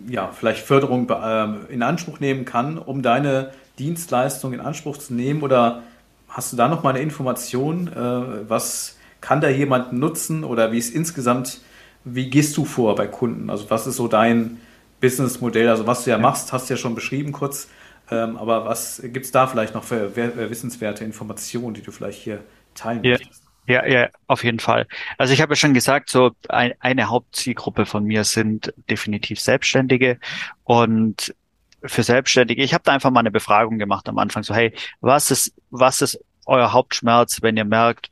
ja, 0.09 0.31
vielleicht 0.31 0.65
Förderung 0.65 1.07
äh, 1.07 1.71
in 1.71 1.83
Anspruch 1.83 2.19
nehmen 2.19 2.45
kann, 2.45 2.79
um 2.79 3.03
deine 3.03 3.51
Dienstleistung 3.77 4.53
in 4.53 4.59
Anspruch 4.59 4.97
zu 4.97 5.13
nehmen 5.13 5.43
oder 5.43 5.83
hast 6.27 6.51
du 6.51 6.57
da 6.57 6.67
noch 6.67 6.81
mal 6.81 6.89
eine 6.89 7.01
Information, 7.01 7.89
äh, 7.89 8.49
was 8.49 8.97
kann 9.21 9.39
da 9.39 9.49
jemand 9.49 9.93
nutzen 9.93 10.43
oder 10.43 10.71
wie 10.71 10.79
ist 10.79 10.95
insgesamt, 10.95 11.61
wie 12.03 12.31
gehst 12.31 12.57
du 12.57 12.65
vor 12.65 12.95
bei 12.95 13.05
Kunden? 13.05 13.51
Also 13.51 13.69
was 13.69 13.85
ist 13.85 13.97
so 13.97 14.07
dein 14.07 14.59
Businessmodell? 14.99 15.69
Also 15.69 15.85
was 15.85 16.05
du 16.05 16.09
ja 16.09 16.17
machst, 16.17 16.53
hast 16.53 16.71
du 16.71 16.73
ja 16.73 16.77
schon 16.77 16.95
beschrieben 16.95 17.33
kurz, 17.33 17.67
ähm, 18.09 18.35
aber 18.35 18.65
was 18.65 18.99
gibt 19.03 19.27
es 19.27 19.31
da 19.31 19.45
vielleicht 19.45 19.75
noch 19.75 19.83
für 19.83 20.15
wissenswerte 20.15 21.03
Informationen, 21.03 21.75
die 21.75 21.83
du 21.83 21.91
vielleicht 21.91 22.19
hier 22.19 22.39
teilen 22.73 23.03
ja. 23.03 23.11
möchtest? 23.11 23.46
Ja, 23.67 23.85
ja, 23.85 24.07
auf 24.27 24.45
jeden 24.45 24.59
Fall. 24.59 24.87
Also 25.17 25.33
ich 25.33 25.41
habe 25.41 25.51
ja 25.51 25.55
schon 25.57 25.73
gesagt, 25.73 26.09
so 26.09 26.31
ein, 26.47 26.73
eine 26.79 27.09
Hauptzielgruppe 27.09 27.85
von 27.85 28.05
mir 28.05 28.23
sind 28.23 28.73
definitiv 28.89 29.41
Selbstständige 29.41 30.19
und 30.63 31.35
für 31.83 32.03
Selbstständige, 32.03 32.63
ich 32.63 32.73
habe 32.73 32.83
da 32.85 32.93
einfach 32.93 33.11
mal 33.11 33.19
eine 33.19 33.31
Befragung 33.31 33.77
gemacht 33.77 34.07
am 34.07 34.17
Anfang, 34.19 34.43
so 34.43 34.55
hey, 34.55 34.73
was 35.01 35.31
ist, 35.31 35.53
was 35.69 36.01
ist 36.01 36.19
euer 36.45 36.71
Hauptschmerz, 36.71 37.41
wenn 37.41 37.57
ihr 37.57 37.65
merkt, 37.65 38.09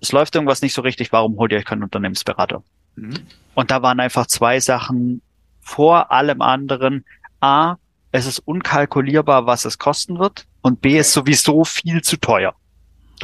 es 0.00 0.12
läuft 0.12 0.34
irgendwas 0.34 0.62
nicht 0.62 0.72
so 0.72 0.82
richtig, 0.82 1.12
warum 1.12 1.36
holt 1.36 1.52
ihr 1.52 1.58
euch 1.58 1.66
keinen 1.66 1.82
Unternehmensberater? 1.82 2.62
Mhm. 2.96 3.26
Und 3.54 3.70
da 3.70 3.82
waren 3.82 4.00
einfach 4.00 4.26
zwei 4.26 4.58
Sachen 4.58 5.20
vor 5.60 6.10
allem 6.10 6.40
anderen. 6.40 7.04
A, 7.40 7.76
es 8.10 8.26
ist 8.26 8.38
unkalkulierbar, 8.38 9.46
was 9.46 9.64
es 9.66 9.76
kosten 9.76 10.18
wird 10.18 10.46
und 10.62 10.80
B, 10.80 10.98
ist 10.98 11.12
sowieso 11.12 11.64
viel 11.64 12.00
zu 12.02 12.16
teuer. 12.16 12.54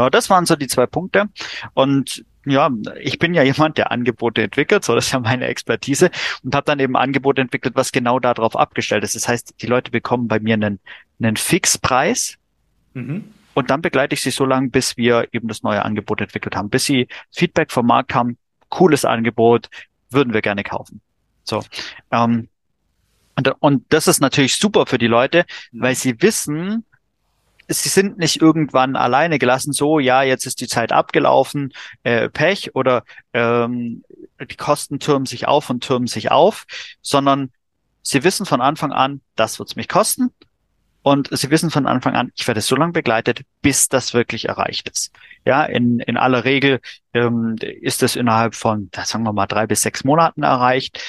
Aber 0.03 0.11
das 0.11 0.31
waren 0.31 0.47
so 0.47 0.57
die 0.57 0.67
zwei 0.67 0.87
Punkte. 0.87 1.27
Und 1.75 2.25
ja, 2.47 2.71
ich 3.01 3.19
bin 3.19 3.35
ja 3.35 3.43
jemand, 3.45 3.79
der 3.79 3.91
Angebote 3.91 4.43
entwickelt, 4.43 4.85
so 4.85 4.95
das 4.95 5.07
ist 5.07 5.13
ja 5.13 5.21
meine 5.21 5.47
Expertise 5.47 6.11
und 6.43 6.55
habe 6.55 6.65
dann 6.65 6.81
eben 6.81 6.97
Angebote 6.97 7.41
entwickelt, 7.41 7.75
was 7.77 7.93
genau 7.93 8.19
darauf 8.19 8.57
abgestellt 8.57 9.05
ist. 9.05 9.15
Das 9.15 9.29
heißt, 9.29 9.55
die 9.61 9.67
Leute 9.67 9.91
bekommen 9.91 10.29
bei 10.29 10.41
mir 10.41 10.55
einen, 10.55 10.81
einen 11.21 11.37
Fixpreis 11.37 12.37
mhm. 12.95 13.25
und 13.55 13.71
dann 13.71 13.83
begleite 13.83 14.15
ich 14.15 14.23
sie 14.23 14.31
so 14.31 14.45
lange, 14.45 14.69
bis 14.69 14.97
wir 14.97 15.29
eben 15.33 15.49
das 15.49 15.63
neue 15.63 15.85
Angebot 15.85 16.21
entwickelt 16.21 16.57
haben, 16.57 16.71
bis 16.71 16.85
sie 16.85 17.09
Feedback 17.33 17.73
vom 17.73 17.87
Markt 17.87 18.15
haben, 18.15 18.37
cooles 18.69 19.05
Angebot, 19.05 19.69
würden 20.11 20.33
wir 20.35 20.43
gerne 20.43 20.65
kaufen. 20.65 21.01
So. 21.45 21.63
Ähm, 22.11 22.49
und, 23.37 23.49
und 23.61 23.85
das 23.89 24.07
ist 24.07 24.21
natürlich 24.21 24.57
super 24.57 24.87
für 24.87 24.99
die 24.99 25.07
Leute, 25.07 25.45
mhm. 25.73 25.83
weil 25.83 25.95
sie 25.95 26.21
wissen, 26.23 26.85
sie 27.69 27.89
sind 27.89 28.19
nicht 28.19 28.41
irgendwann 28.41 28.97
alleine 28.97 29.39
gelassen, 29.39 29.73
so, 29.73 29.99
ja, 29.99 30.23
jetzt 30.23 30.47
ist 30.47 30.61
die 30.61 30.69
Zeit 30.69 30.93
abgelaufen, 30.93 31.73
äh, 32.03 32.29
Pech 32.29 32.75
oder 32.75 33.05
ähm, 33.33 34.05
die 34.41 34.57
Kosten 34.57 34.99
türmen 34.99 35.27
sich 35.27 35.49
auf 35.49 35.71
und 35.71 35.83
türmen 35.83 36.07
sich 36.07 36.31
auf, 36.31 36.65
sondern 37.03 37.51
sie 38.03 38.25
wissen 38.25 38.47
von 38.47 38.61
Anfang 38.61 38.93
an, 38.93 39.21
das 39.37 39.59
wird's 39.59 39.77
mich 39.77 39.89
kosten. 39.89 40.31
Und 41.03 41.29
sie 41.37 41.51
wissen 41.51 41.71
von 41.71 41.87
Anfang 41.87 42.17
an, 42.17 42.33
ich 42.35 42.47
werde 42.47 42.63
so 42.63 42.77
lange 42.77 42.93
begleitet, 42.93 43.43
bis 43.61 43.91
das 43.91 44.15
wirklich 44.15 44.49
erreicht 44.49 44.89
ist. 44.89 45.13
Ja, 45.45 45.63
in, 45.63 46.01
in 46.01 46.17
aller 46.17 46.45
Regel 46.45 46.81
ähm, 47.13 47.57
ist 47.61 48.03
es 48.03 48.17
innerhalb 48.17 48.55
von, 48.55 48.89
sagen 48.95 49.25
wir 49.25 49.35
mal, 49.35 49.47
drei 49.47 49.67
bis 49.67 49.83
sechs 49.83 50.03
Monaten 50.03 50.43
erreicht. 50.43 51.03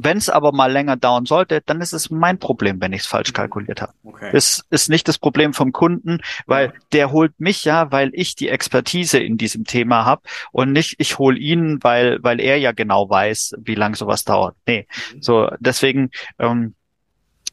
Wenn 0.00 0.16
es 0.16 0.30
aber 0.30 0.52
mal 0.52 0.70
länger 0.70 0.96
dauern 0.96 1.26
sollte, 1.26 1.60
dann 1.66 1.80
ist 1.80 1.92
es 1.92 2.08
mein 2.08 2.38
Problem, 2.38 2.80
wenn 2.80 2.92
ich 2.92 3.00
es 3.00 3.06
falsch 3.08 3.30
mhm. 3.30 3.34
kalkuliert 3.34 3.82
habe. 3.82 3.92
Okay. 4.04 4.30
Es 4.32 4.64
ist 4.70 4.88
nicht 4.88 5.08
das 5.08 5.18
Problem 5.18 5.54
vom 5.54 5.72
Kunden, 5.72 6.20
weil 6.46 6.72
der 6.92 7.10
holt 7.10 7.40
mich 7.40 7.64
ja, 7.64 7.90
weil 7.90 8.10
ich 8.12 8.36
die 8.36 8.48
Expertise 8.48 9.18
in 9.18 9.38
diesem 9.38 9.64
Thema 9.64 10.04
habe 10.04 10.22
und 10.52 10.72
nicht 10.72 10.94
ich 10.98 11.18
hole 11.18 11.36
ihn, 11.36 11.82
weil 11.82 12.22
weil 12.22 12.40
er 12.40 12.58
ja 12.58 12.70
genau 12.70 13.10
weiß, 13.10 13.54
wie 13.58 13.74
lang 13.74 13.96
sowas 13.96 14.24
dauert. 14.24 14.54
Nee, 14.68 14.86
mhm. 15.14 15.20
so 15.20 15.50
deswegen 15.58 16.10
ähm, 16.38 16.76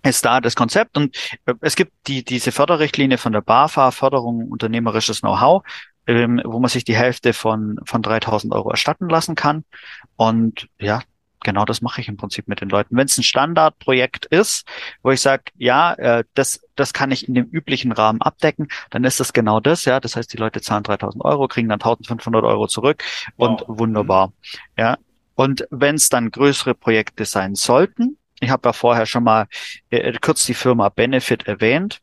ist 0.03 0.23
da 0.23 0.39
das 0.39 0.55
Konzept 0.55 0.97
und 0.97 1.17
äh, 1.47 1.55
es 1.61 1.75
gibt 1.75 1.93
die 2.05 2.23
diese 2.23 2.51
Förderrichtlinie 2.51 3.17
von 3.17 3.33
der 3.33 3.41
BAFA 3.41 3.89
Förderung 3.89 4.49
unternehmerisches 4.49 5.21
Know-how 5.21 5.63
ähm, 6.05 6.39
wo 6.45 6.59
man 6.59 6.69
sich 6.69 6.83
die 6.83 6.95
Hälfte 6.95 7.33
von 7.33 7.79
von 7.85 8.03
3000 8.03 8.53
Euro 8.53 8.69
erstatten 8.69 9.09
lassen 9.09 9.33
kann 9.33 9.65
und 10.15 10.67
ja 10.77 11.01
genau 11.45 11.63
das 11.63 11.81
mache 11.81 12.01
ich 12.01 12.09
im 12.09 12.17
Prinzip 12.17 12.49
mit 12.49 12.59
den 12.59 12.67
Leuten. 12.67 12.97
Wenn 12.97 13.05
es 13.05 13.17
ein 13.17 13.23
Standardprojekt 13.23 14.25
ist, 14.25 14.67
wo 15.01 15.11
ich 15.11 15.21
sage, 15.21 15.43
ja, 15.57 15.93
äh, 15.93 16.23
das, 16.33 16.59
das 16.75 16.91
kann 16.91 17.11
ich 17.11 17.29
in 17.29 17.35
dem 17.35 17.45
üblichen 17.45 17.93
Rahmen 17.93 18.21
abdecken, 18.21 18.67
dann 18.89 19.05
ist 19.05 19.21
das 19.21 19.31
genau 19.31 19.61
das, 19.61 19.85
ja. 19.85 20.01
Das 20.01 20.17
heißt, 20.17 20.33
die 20.33 20.37
Leute 20.37 20.59
zahlen 20.59 20.83
3000 20.83 21.23
Euro, 21.23 21.47
kriegen 21.47 21.69
dann 21.69 21.79
1500 21.79 22.43
Euro 22.43 22.67
zurück 22.67 23.03
und 23.37 23.61
wow. 23.61 23.79
wunderbar, 23.79 24.33
ja. 24.77 24.97
Und 25.35 25.67
wenn 25.69 25.95
es 25.95 26.09
dann 26.09 26.31
größere 26.31 26.73
Projekte 26.73 27.25
sein 27.25 27.55
sollten, 27.55 28.17
ich 28.39 28.49
habe 28.49 28.67
ja 28.67 28.73
vorher 28.73 29.05
schon 29.05 29.23
mal 29.23 29.47
äh, 29.89 30.13
kurz 30.19 30.45
die 30.45 30.53
Firma 30.53 30.89
Benefit 30.89 31.47
erwähnt 31.47 32.01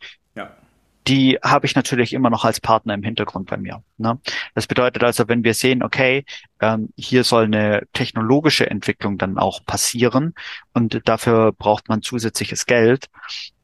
die 1.06 1.38
habe 1.42 1.66
ich 1.66 1.74
natürlich 1.74 2.12
immer 2.12 2.30
noch 2.30 2.44
als 2.44 2.60
Partner 2.60 2.94
im 2.94 3.02
Hintergrund 3.02 3.48
bei 3.48 3.56
mir. 3.56 3.82
Ne? 3.98 4.18
Das 4.54 4.66
bedeutet 4.66 5.02
also, 5.02 5.28
wenn 5.28 5.44
wir 5.44 5.54
sehen, 5.54 5.82
okay, 5.82 6.24
ähm, 6.60 6.90
hier 6.96 7.24
soll 7.24 7.44
eine 7.44 7.86
technologische 7.92 8.70
Entwicklung 8.70 9.18
dann 9.18 9.38
auch 9.38 9.64
passieren 9.64 10.34
und 10.72 11.00
dafür 11.04 11.52
braucht 11.52 11.88
man 11.88 12.02
zusätzliches 12.02 12.66
Geld, 12.66 13.08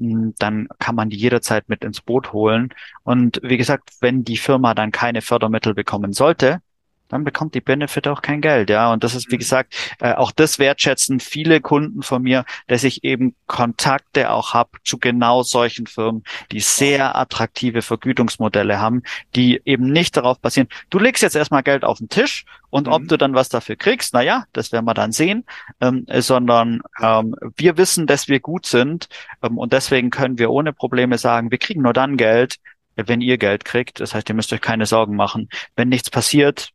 hm, 0.00 0.34
dann 0.38 0.68
kann 0.78 0.94
man 0.96 1.10
die 1.10 1.16
jederzeit 1.16 1.68
mit 1.68 1.84
ins 1.84 2.00
Boot 2.00 2.32
holen. 2.32 2.74
Und 3.04 3.40
wie 3.42 3.56
gesagt, 3.56 3.90
wenn 4.00 4.24
die 4.24 4.36
Firma 4.36 4.74
dann 4.74 4.90
keine 4.92 5.22
Fördermittel 5.22 5.74
bekommen 5.74 6.12
sollte, 6.12 6.60
dann 7.08 7.24
bekommt 7.24 7.54
die 7.54 7.60
Benefit 7.60 8.06
auch 8.08 8.22
kein 8.22 8.40
Geld, 8.40 8.70
ja. 8.70 8.92
Und 8.92 9.04
das 9.04 9.14
ist, 9.14 9.30
wie 9.30 9.36
mhm. 9.36 9.40
gesagt, 9.40 9.74
äh, 10.00 10.12
auch 10.12 10.32
das 10.32 10.58
wertschätzen 10.58 11.20
viele 11.20 11.60
Kunden 11.60 12.02
von 12.02 12.22
mir, 12.22 12.44
dass 12.66 12.84
ich 12.84 13.04
eben 13.04 13.34
Kontakte 13.46 14.30
auch 14.30 14.54
habe 14.54 14.70
zu 14.84 14.98
genau 14.98 15.42
solchen 15.42 15.86
Firmen, 15.86 16.24
die 16.52 16.60
sehr 16.60 17.16
attraktive 17.16 17.82
Vergütungsmodelle 17.82 18.80
haben, 18.80 19.02
die 19.34 19.60
eben 19.64 19.90
nicht 19.90 20.16
darauf 20.16 20.38
basieren, 20.38 20.68
du 20.90 20.98
legst 20.98 21.22
jetzt 21.22 21.36
erstmal 21.36 21.62
Geld 21.62 21.84
auf 21.84 21.98
den 21.98 22.08
Tisch 22.08 22.44
und 22.70 22.86
mhm. 22.86 22.92
ob 22.92 23.08
du 23.08 23.16
dann 23.16 23.34
was 23.34 23.48
dafür 23.48 23.76
kriegst, 23.76 24.12
na 24.14 24.22
ja, 24.22 24.44
das 24.52 24.72
werden 24.72 24.84
wir 24.84 24.94
dann 24.94 25.12
sehen, 25.12 25.44
ähm, 25.80 26.06
sondern 26.08 26.80
ähm, 27.00 27.34
wir 27.56 27.76
wissen, 27.76 28.06
dass 28.06 28.28
wir 28.28 28.40
gut 28.40 28.66
sind 28.66 29.08
ähm, 29.42 29.58
und 29.58 29.72
deswegen 29.72 30.10
können 30.10 30.38
wir 30.38 30.50
ohne 30.50 30.72
Probleme 30.72 31.18
sagen, 31.18 31.50
wir 31.50 31.58
kriegen 31.58 31.82
nur 31.82 31.92
dann 31.92 32.16
Geld, 32.16 32.58
wenn 33.06 33.20
ihr 33.20 33.38
Geld 33.38 33.64
kriegt. 33.64 34.00
Das 34.00 34.14
heißt, 34.14 34.28
ihr 34.28 34.34
müsst 34.34 34.52
euch 34.52 34.60
keine 34.60 34.86
Sorgen 34.86 35.14
machen. 35.14 35.48
Wenn 35.76 35.88
nichts 35.88 36.10
passiert, 36.10 36.72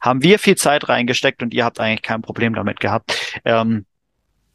haben 0.00 0.22
wir 0.22 0.38
viel 0.38 0.56
Zeit 0.56 0.88
reingesteckt 0.88 1.42
und 1.42 1.54
ihr 1.54 1.64
habt 1.64 1.80
eigentlich 1.80 2.02
kein 2.02 2.22
Problem 2.22 2.54
damit 2.54 2.80
gehabt. 2.80 3.40
Ähm, 3.44 3.86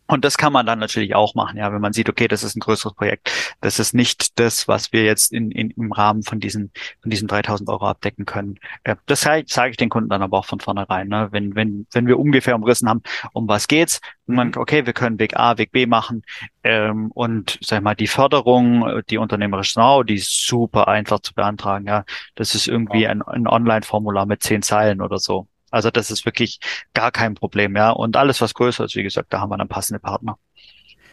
und 0.08 0.26
das 0.26 0.38
kann 0.38 0.52
man 0.52 0.66
dann 0.66 0.80
natürlich 0.80 1.16
auch 1.16 1.34
machen, 1.34 1.58
ja, 1.58 1.72
wenn 1.72 1.82
man 1.82 1.94
sieht, 1.94 2.10
okay, 2.10 2.28
das 2.28 2.44
ist 2.44 2.56
ein 2.56 2.60
größeres 2.60 2.94
Projekt. 2.94 3.32
Das 3.62 3.80
ist 3.80 3.94
nicht 3.94 4.38
das, 4.40 4.68
was 4.68 4.92
wir 4.92 5.04
jetzt 5.04 5.32
in, 5.32 5.50
in, 5.52 5.72
im 5.72 5.92
Rahmen 5.92 6.24
von 6.24 6.40
diesen, 6.40 6.72
von 7.02 7.10
diesen 7.10 7.28
3000 7.28 7.70
Euro 7.70 7.88
abdecken 7.88 8.26
können. 8.26 8.60
Das 9.06 9.22
sage 9.22 9.70
ich 9.70 9.78
den 9.78 9.90
Kunden 9.90 10.10
dann 10.10 10.22
aber 10.22 10.40
auch 10.40 10.46
von 10.46 10.60
vornherein. 10.60 11.08
Ne? 11.08 11.30
Wenn, 11.32 11.56
wenn, 11.56 11.88
wenn 11.92 12.08
wir 12.08 12.20
ungefähr 12.20 12.56
umrissen 12.56 12.90
haben, 12.90 13.02
um 13.32 13.48
was 13.48 13.68
geht's, 13.68 14.02
und 14.28 14.36
man, 14.36 14.48
mhm. 14.50 14.58
okay, 14.58 14.86
wir 14.86 14.94
können 14.94 15.20
Weg 15.20 15.38
A, 15.38 15.58
Weg 15.58 15.72
B 15.72 15.86
machen. 15.86 16.24
Ähm, 16.64 17.12
und 17.12 17.58
sag 17.62 17.78
ich 17.80 17.84
mal, 17.84 17.96
die 17.96 18.08
Förderung, 18.08 19.02
die 19.10 19.18
unternehmerische 19.18 19.76
Know, 19.76 20.04
die 20.04 20.16
ist 20.16 20.46
super 20.46 20.88
einfach 20.88 21.20
zu 21.20 21.34
beantragen. 21.34 21.88
Ja, 21.88 22.06
das 22.36 22.56
ist 22.56 22.68
irgendwie 22.68 23.08
ein, 23.08 23.22
ein 23.22 23.48
Online-Formular 23.48 24.26
mit 24.26 24.44
zehn 24.44 24.62
Zeilen 24.62 25.02
oder 25.02 25.18
so. 25.18 25.48
Also 25.74 25.90
das 25.90 26.12
ist 26.12 26.24
wirklich 26.26 26.60
gar 26.94 27.12
kein 27.12 27.34
Problem, 27.34 27.76
ja. 27.76 27.90
Und 27.90 28.16
alles, 28.16 28.42
was 28.42 28.54
größer 28.54 28.86
ist, 28.86 28.96
wie 28.96 29.02
gesagt, 29.02 29.34
da 29.34 29.40
haben 29.40 29.50
wir 29.50 29.58
dann 29.58 29.68
passende 29.68 30.00
Partner. 30.00 30.38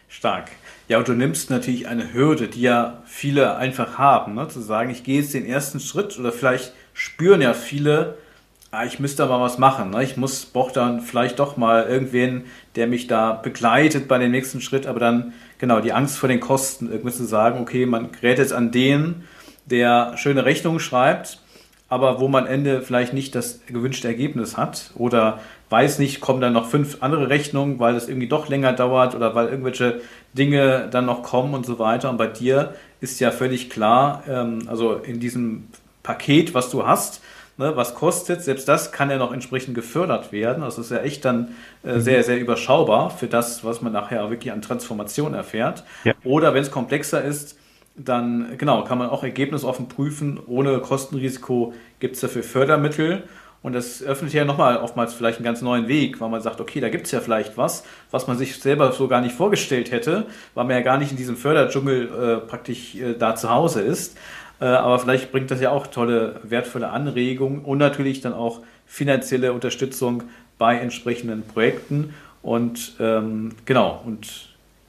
Stark. 0.07 0.51
Ja, 0.87 0.99
und 0.99 1.09
du 1.09 1.15
nimmst 1.15 1.49
natürlich 1.49 1.89
eine 1.89 2.13
Hürde, 2.13 2.47
die 2.47 2.61
ja 2.61 3.03
viele 3.07 3.57
einfach 3.57 3.97
haben, 3.97 4.35
ne? 4.35 4.49
zu 4.49 4.61
sagen, 4.61 4.91
ich 4.91 5.03
gehe 5.03 5.21
jetzt 5.21 5.33
den 5.33 5.47
ersten 5.47 5.81
Schritt 5.81 6.19
oder 6.19 6.31
vielleicht 6.31 6.75
spüren 6.93 7.41
ja 7.41 7.55
viele, 7.55 8.19
ah, 8.71 8.85
ich 8.85 9.01
müsste 9.01 9.25
aber 9.25 9.41
was 9.41 9.57
machen. 9.57 9.91
Ne? 9.91 10.05
Ich 10.05 10.19
muss, 10.19 10.45
brauche 10.45 10.75
dann 10.75 11.01
vielleicht 11.01 11.39
doch 11.39 11.57
mal 11.57 11.85
irgendwen, 11.85 12.45
der 12.77 12.87
mich 12.87 13.07
da 13.07 13.33
begleitet 13.33 14.09
bei 14.09 14.19
dem 14.19 14.31
nächsten 14.31 14.61
Schritt, 14.61 14.87
aber 14.87 15.01
dann, 15.01 15.33
genau, 15.57 15.81
die 15.81 15.95
Angst 15.95 16.19
vor 16.19 16.29
den 16.29 16.41
Kosten, 16.41 16.91
irgendwie 16.91 17.15
zu 17.15 17.25
sagen, 17.25 17.61
okay, 17.61 17.87
man 17.87 18.13
gerät 18.13 18.39
jetzt 18.39 18.53
an 18.53 18.73
den, 18.73 19.25
der 19.65 20.19
schöne 20.19 20.45
Rechnungen 20.45 20.81
schreibt, 20.81 21.40
aber 21.91 22.21
wo 22.21 22.29
man 22.29 22.45
am 22.45 22.51
Ende 22.51 22.83
vielleicht 22.83 23.13
nicht 23.13 23.35
das 23.35 23.61
gewünschte 23.67 24.09
Ergebnis 24.09 24.57
hat 24.57 24.93
oder 24.95 25.41
weiß 25.71 25.99
nicht, 25.99 26.21
kommen 26.21 26.41
dann 26.41 26.53
noch 26.53 26.71
fünf 26.71 26.99
andere 27.01 27.29
Rechnungen, 27.29 27.81
weil 27.81 27.97
es 27.97 28.09
irgendwie 28.09 28.29
doch 28.29 28.49
länger 28.49 28.73
dauert 28.73 29.15
oder 29.15 29.35
weil 29.35 29.49
irgendwelche 29.49 30.01
Dinge 30.33 30.89
dann 30.91 31.05
noch 31.05 31.23
kommen 31.23 31.53
und 31.53 31.67
so 31.67 31.81
weiter. 31.81 32.09
Und 32.09 32.17
bei 32.17 32.29
dir 32.29 32.75
ist 33.01 33.19
ja 33.19 33.33
völlig 33.33 33.71
klar, 33.71 34.23
ähm, 34.29 34.69
also 34.69 34.95
in 34.95 35.19
diesem 35.19 35.67
Paket, 36.05 36.55
was 36.55 36.71
du 36.71 36.87
hast, 36.87 37.23
ne, 37.57 37.75
was 37.75 37.97
kostet, 37.97 38.43
selbst 38.43 38.69
das 38.69 38.93
kann 38.93 39.11
ja 39.11 39.19
noch 39.19 39.33
entsprechend 39.33 39.75
gefördert 39.75 40.31
werden. 40.31 40.63
Also 40.63 40.83
ist 40.83 40.93
ja 40.93 40.99
echt 40.99 41.25
dann 41.25 41.57
äh, 41.85 41.95
mhm. 41.95 42.01
sehr, 42.01 42.23
sehr 42.23 42.39
überschaubar 42.39 43.11
für 43.11 43.27
das, 43.27 43.65
was 43.65 43.83
man 43.83 43.93
nachher 43.93 44.31
wirklich 44.31 44.53
an 44.53 44.63
Transformation 44.63 45.35
erfährt. 45.35 45.83
Ja. 46.05 46.15
Oder 46.23 46.55
wenn 46.55 46.63
es 46.63 46.71
komplexer 46.71 47.23
ist, 47.23 47.57
dann 47.97 48.57
genau, 48.59 48.85
kann 48.85 48.99
man 48.99 49.11
auch 49.11 49.23
ergebnisoffen 49.23 49.89
prüfen. 49.89 50.41
Ohne 50.47 50.79
Kostenrisiko 50.79 51.75
gibt 51.99 52.15
es 52.15 52.21
dafür 52.21 52.43
Fördermittel. 52.43 53.25
Und 53.63 53.75
das 53.75 54.03
öffnet 54.03 54.33
ja 54.33 54.47
nochmal 54.47 54.79
oftmals 54.79 55.13
vielleicht 55.13 55.39
einen 55.39 55.45
ganz 55.45 55.61
neuen 55.61 55.87
Weg, 55.87 56.19
weil 56.21 56.31
man 56.31 56.41
sagt, 56.41 56.61
okay, 56.63 56.81
da 56.81 56.89
gibt 56.89 57.05
es 57.07 57.13
ja 57.13 57.21
vielleicht 57.21 57.59
was, 57.59 57.85
was 58.11 58.27
man 58.27 58.39
sich 58.39 58.59
selber 58.59 58.93
so 58.93 59.07
gar 59.07 59.21
nicht 59.21 59.35
vorgestellt 59.35 59.91
hätte, 59.91 60.27
weil 60.55 60.65
man 60.65 60.77
ja 60.77 60.83
gar 60.83 60.97
nicht 60.97 61.11
in 61.11 61.19
diesem 61.19 61.37
Förderdschungel 61.37 62.09
äh, 62.09 62.47
praktisch 62.47 62.95
äh, 62.95 63.15
da 63.19 63.37
zu 63.37 63.51
Hause 63.51 63.83
ist. 63.83 64.17
Äh, 64.61 64.65
aber 64.65 64.99
vielleicht 64.99 65.31
bringt 65.31 65.51
das 65.51 65.61
ja 65.61 65.71
auch 65.71 65.89
tolle, 65.89 66.41
wertvolle 66.43 66.89
Anregungen 66.89 67.63
und 67.63 67.77
natürlich 67.77 68.23
dann 68.23 68.33
auch 68.33 68.61
finanzielle 68.87 69.53
Unterstützung 69.53 70.23
bei 70.57 70.77
entsprechenden 70.77 71.43
Projekten. 71.43 72.15
Und 72.43 72.97
ähm, 72.99 73.51
genau, 73.67 74.01
und 74.07 74.49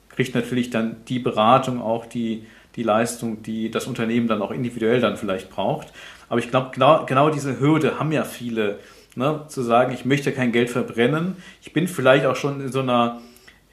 kriegt 0.09 0.33
natürlich 0.33 0.69
dann 0.69 0.97
die 1.07 1.19
Beratung 1.19 1.81
auch, 1.81 2.05
die 2.05 2.45
die 2.75 2.83
Leistung, 2.83 3.43
die 3.43 3.71
das 3.71 3.87
Unternehmen 3.87 4.27
dann 4.27 4.41
auch 4.41 4.51
individuell 4.51 5.01
dann 5.01 5.17
vielleicht 5.17 5.49
braucht. 5.49 5.87
Aber 6.29 6.39
ich 6.39 6.49
glaube, 6.49 6.71
genau, 6.73 7.05
genau 7.05 7.29
diese 7.29 7.59
Hürde 7.59 7.99
haben 7.99 8.11
ja 8.11 8.23
viele, 8.23 8.79
ne, 9.15 9.45
zu 9.47 9.61
sagen, 9.61 9.93
ich 9.93 10.05
möchte 10.05 10.31
kein 10.31 10.51
Geld 10.51 10.69
verbrennen. 10.69 11.35
Ich 11.61 11.73
bin 11.73 11.87
vielleicht 11.87 12.25
auch 12.25 12.35
schon 12.35 12.61
in 12.61 12.71
so 12.71 12.79
einer, 12.79 13.19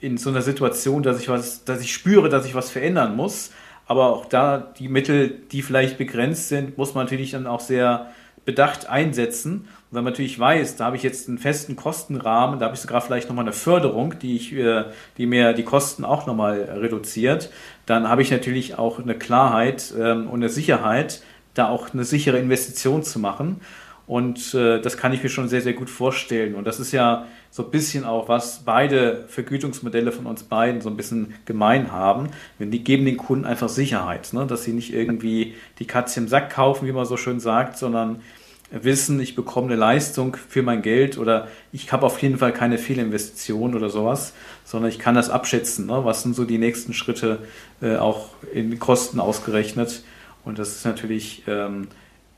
in 0.01 0.19
so 0.19 0.31
einer 0.31 0.43
Situation, 0.43 1.03
dass 1.03 1.21
ich 1.21 1.29
was, 1.29 1.65
dass 1.65 1.81
ich 1.81 1.93
spüre, 1.93 2.29
dass 2.29 2.47
ich 2.47 2.55
was 2.55 2.71
verändern 2.71 3.17
muss. 3.17 3.53
Aber 3.87 4.09
auch 4.09 4.27
da 4.27 4.59
die 4.59 4.89
Mittel, 4.89 5.31
die 5.51 5.63
vielleicht 5.63 5.99
begrenzt 5.99 6.49
sind, 6.49 6.77
muss 6.77 6.95
man 6.95 7.05
natürlich 7.05 7.31
dann 7.31 7.47
auch 7.47 7.61
sehr 7.61 8.11
bedacht 8.45 8.89
einsetzen. 8.89 9.69
Und 9.91 9.97
wenn 9.97 10.05
man 10.05 10.13
natürlich 10.13 10.39
weiß, 10.39 10.77
da 10.77 10.87
habe 10.87 10.97
ich 10.97 11.03
jetzt 11.03 11.29
einen 11.29 11.39
festen 11.39 11.75
Kostenrahmen, 11.75 12.59
da 12.59 12.67
habe 12.67 12.75
ich 12.75 12.81
sogar 12.81 13.01
vielleicht 13.01 13.29
nochmal 13.29 13.45
eine 13.45 13.55
Förderung, 13.55 14.19
die, 14.19 14.37
ich, 14.37 14.53
äh, 14.53 14.85
die 15.17 15.27
mir 15.27 15.55
die 15.55 15.65
Kosten 15.65 16.05
auch 16.05 16.27
nochmal 16.27 16.61
reduziert, 16.61 17.51
dann 17.87 18.09
habe 18.09 18.21
ich 18.21 18.31
natürlich 18.31 18.79
auch 18.79 18.99
eine 18.99 19.15
Klarheit 19.15 19.95
ähm, 19.99 20.27
und 20.27 20.41
eine 20.41 20.51
Sicherheit, 20.51 21.23
da 21.55 21.69
auch 21.71 21.95
eine 21.95 22.05
sichere 22.05 22.39
Investition 22.39 23.03
zu 23.03 23.19
machen. 23.19 23.61
Und 24.07 24.55
äh, 24.55 24.81
das 24.81 24.97
kann 24.97 25.13
ich 25.13 25.23
mir 25.23 25.29
schon 25.29 25.49
sehr, 25.49 25.61
sehr 25.61 25.75
gut 25.75 25.91
vorstellen. 25.91 26.55
Und 26.55 26.67
das 26.67 26.81
ist 26.81 26.93
ja 26.93 27.27
so 27.51 27.63
ein 27.65 27.71
bisschen 27.71 28.05
auch, 28.05 28.29
was 28.29 28.65
beide 28.65 29.25
Vergütungsmodelle 29.29 30.13
von 30.13 30.25
uns 30.25 30.45
beiden 30.45 30.81
so 30.81 30.89
ein 30.89 30.97
bisschen 30.97 31.35
gemein 31.45 31.93
haben. 31.93 32.29
Die 32.59 32.83
geben 32.83 33.05
den 33.05 33.19
Kunden 33.19 33.45
einfach 33.45 33.69
Sicherheit, 33.69 34.33
ne? 34.33 34.47
dass 34.47 34.65
sie 34.65 34.73
nicht 34.73 34.95
irgendwie 34.95 35.55
die 35.79 35.87
Katze 35.87 36.21
im 36.21 36.29
Sack 36.29 36.51
kaufen, 36.51 36.89
wie 36.89 36.93
man 36.93 37.05
so 37.05 37.19
schön 37.19 37.39
sagt, 37.39 37.77
sondern 37.77 38.23
wissen, 38.71 39.19
ich 39.21 39.35
bekomme 39.35 39.69
eine 39.69 39.77
Leistung 39.77 40.37
für 40.37 40.63
mein 40.63 40.83
Geld 40.83 41.17
oder 41.19 41.49
ich 41.73 41.91
habe 41.93 42.05
auf 42.05 42.21
jeden 42.21 42.39
Fall 42.39 42.53
keine 42.53 42.79
Fehlinvestition 42.79 43.75
oder 43.75 43.89
sowas, 43.89 44.35
sondern 44.65 44.91
ich 44.91 44.99
kann 44.99 45.15
das 45.15 45.31
abschätzen. 45.31 45.87
Ne? 45.87 46.05
Was 46.05 46.23
sind 46.23 46.35
so 46.35 46.45
die 46.45 46.59
nächsten 46.59 46.93
Schritte 46.93 47.39
äh, 47.81 47.97
auch 47.97 48.31
in 48.53 48.79
Kosten 48.79 49.21
ausgerechnet? 49.21 50.03
Und 50.45 50.59
das 50.59 50.77
ist 50.77 50.85
natürlich, 50.85 51.45
ähm, 51.47 51.89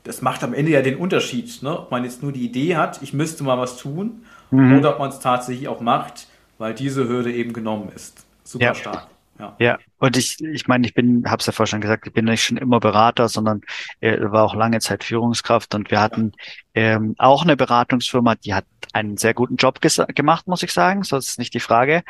das 0.03 0.21
macht 0.21 0.43
am 0.43 0.53
Ende 0.53 0.71
ja 0.71 0.81
den 0.81 0.97
Unterschied, 0.97 1.61
ne? 1.63 1.79
ob 1.79 1.91
man 1.91 2.03
jetzt 2.03 2.23
nur 2.23 2.31
die 2.31 2.45
Idee 2.45 2.77
hat, 2.77 3.01
ich 3.01 3.13
müsste 3.13 3.43
mal 3.43 3.57
was 3.57 3.77
tun, 3.77 4.23
mhm. 4.51 4.79
oder 4.79 4.93
ob 4.93 4.99
man 4.99 5.09
es 5.09 5.19
tatsächlich 5.19 5.67
auch 5.67 5.81
macht, 5.81 6.27
weil 6.57 6.73
diese 6.73 7.07
Hürde 7.07 7.33
eben 7.33 7.51
genommen 7.51 7.89
ist. 7.93 8.25
Super 8.43 8.65
ja. 8.65 8.75
stark. 8.75 9.07
Ja. 9.41 9.55
ja, 9.57 9.79
und 9.97 10.17
ich, 10.17 10.39
ich 10.39 10.67
meine, 10.67 10.85
ich 10.85 10.93
bin, 10.93 11.23
habe 11.25 11.39
es 11.39 11.47
ja 11.47 11.51
vorher 11.51 11.67
schon 11.67 11.81
gesagt, 11.81 12.05
ich 12.05 12.13
bin 12.13 12.25
nicht 12.25 12.43
schon 12.43 12.57
immer 12.57 12.79
Berater, 12.79 13.27
sondern 13.27 13.61
äh, 13.99 14.19
war 14.21 14.43
auch 14.43 14.53
lange 14.53 14.79
Zeit 14.79 15.03
Führungskraft 15.03 15.73
und 15.73 15.89
wir 15.89 15.99
hatten 15.99 16.33
ähm, 16.75 17.15
auch 17.17 17.41
eine 17.41 17.57
Beratungsfirma, 17.57 18.35
die 18.35 18.53
hat 18.53 18.65
einen 18.93 19.17
sehr 19.17 19.33
guten 19.33 19.55
Job 19.55 19.79
gemacht, 19.81 20.47
muss 20.47 20.61
ich 20.61 20.71
sagen, 20.71 21.03
so 21.03 21.17
ist 21.17 21.39
nicht 21.39 21.55
die 21.55 21.59
Frage. 21.59 22.03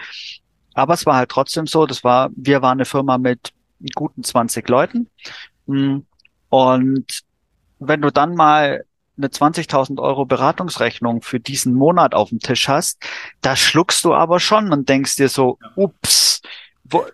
Aber 0.74 0.94
es 0.94 1.06
war 1.06 1.16
halt 1.16 1.30
trotzdem 1.30 1.68
so, 1.68 1.86
das 1.86 2.04
war, 2.04 2.32
wir 2.36 2.62
waren 2.62 2.78
eine 2.78 2.86
Firma 2.86 3.18
mit 3.18 3.54
guten 3.96 4.24
20 4.24 4.68
Leuten 4.68 5.10
hm, 5.68 6.06
und 6.50 7.22
wenn 7.80 8.02
du 8.02 8.12
dann 8.12 8.36
mal 8.36 8.84
eine 9.18 9.28
20.000 9.28 10.02
Euro 10.02 10.26
Beratungsrechnung 10.26 11.22
für 11.22 11.40
diesen 11.40 11.74
Monat 11.74 12.14
auf 12.14 12.30
dem 12.30 12.40
Tisch 12.40 12.68
hast, 12.68 13.04
da 13.42 13.56
schluckst 13.56 14.04
du 14.04 14.14
aber 14.14 14.40
schon 14.40 14.72
und 14.74 14.90
denkst 14.90 15.16
dir 15.16 15.30
so, 15.30 15.58
ups, 15.76 16.42
wo, 16.84 17.06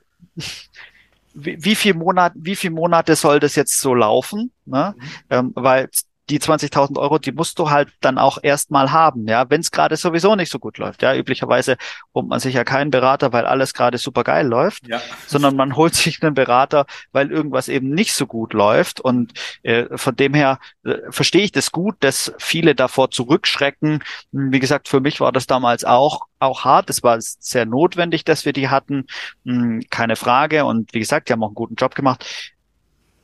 wie, 1.34 1.64
wie 1.64 1.76
viel 1.76 1.94
Monat, 1.94 2.34
wie 2.36 2.56
viel 2.56 2.72
Monate 2.72 3.16
soll 3.16 3.40
das 3.40 3.56
jetzt 3.56 3.80
so 3.80 3.94
laufen? 3.94 4.52
Ne? 4.66 4.96
Mhm. 4.98 5.04
Ähm, 5.30 5.52
weil 5.56 5.90
die 6.30 6.40
20.000 6.40 6.98
Euro, 7.00 7.20
die 7.20 7.32
musst 7.32 7.58
du 7.60 7.70
halt 7.70 7.90
dann 8.02 8.18
auch 8.18 8.38
erstmal 8.42 8.92
haben, 8.92 9.28
ja, 9.28 9.50
wenn 9.50 9.62
es 9.62 9.72
gerade 9.72 9.96
sowieso 9.96 10.36
nicht 10.36 10.52
so 10.52 10.60
gut 10.60 10.78
läuft. 10.78 11.02
Ja, 11.02 11.16
üblicherweise 11.16 11.78
holt 12.14 12.28
man 12.28 12.40
sich 12.40 12.56
ja 12.56 12.64
keinen 12.64 12.92
Berater, 12.92 13.34
weil 13.34 13.46
alles 13.46 13.74
gerade 13.74 13.98
super 13.98 14.24
geil 14.24 14.46
läuft, 14.46 14.88
ja. 14.88 15.02
sondern 15.26 15.56
man 15.56 15.76
holt 15.76 15.96
sich 15.96 16.22
einen 16.22 16.34
Berater, 16.34 16.86
weil 17.12 17.32
irgendwas 17.32 17.70
eben 17.70 17.90
nicht 17.90 18.14
so 18.14 18.26
gut 18.28 18.54
läuft. 18.54 19.00
Und 19.00 19.34
äh, 19.64 19.86
von 19.98 20.16
dem 20.16 20.34
her 20.34 20.60
äh, 20.84 20.96
verstehe 21.10 21.44
ich 21.44 21.52
das 21.52 21.72
gut, 21.72 21.96
dass 22.02 22.34
viele 22.38 22.76
davor 22.76 23.12
zurückschrecken. 23.12 24.04
Wie 24.32 24.60
gesagt, 24.60 24.88
für 24.88 25.00
mich 25.00 25.20
war 25.20 25.32
das 25.32 25.48
damals 25.48 25.86
auch 25.86 26.28
auch 26.40 26.66
hart. 26.66 26.90
Es 26.90 27.04
war 27.04 27.18
sehr 27.20 27.66
notwendig, 27.66 28.24
dass 28.24 28.46
wir 28.46 28.54
die 28.54 28.70
hatten, 28.70 29.08
hm, 29.44 29.84
keine 29.90 30.16
Frage. 30.16 30.66
Und 30.66 30.94
wie 30.94 31.00
gesagt, 31.00 31.30
die 31.30 31.34
haben 31.34 31.44
auch 31.44 31.48
einen 31.48 31.56
guten 31.56 31.76
Job 31.76 31.96
gemacht. 31.96 32.54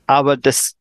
Aber 0.07 0.35
das 0.37 0.75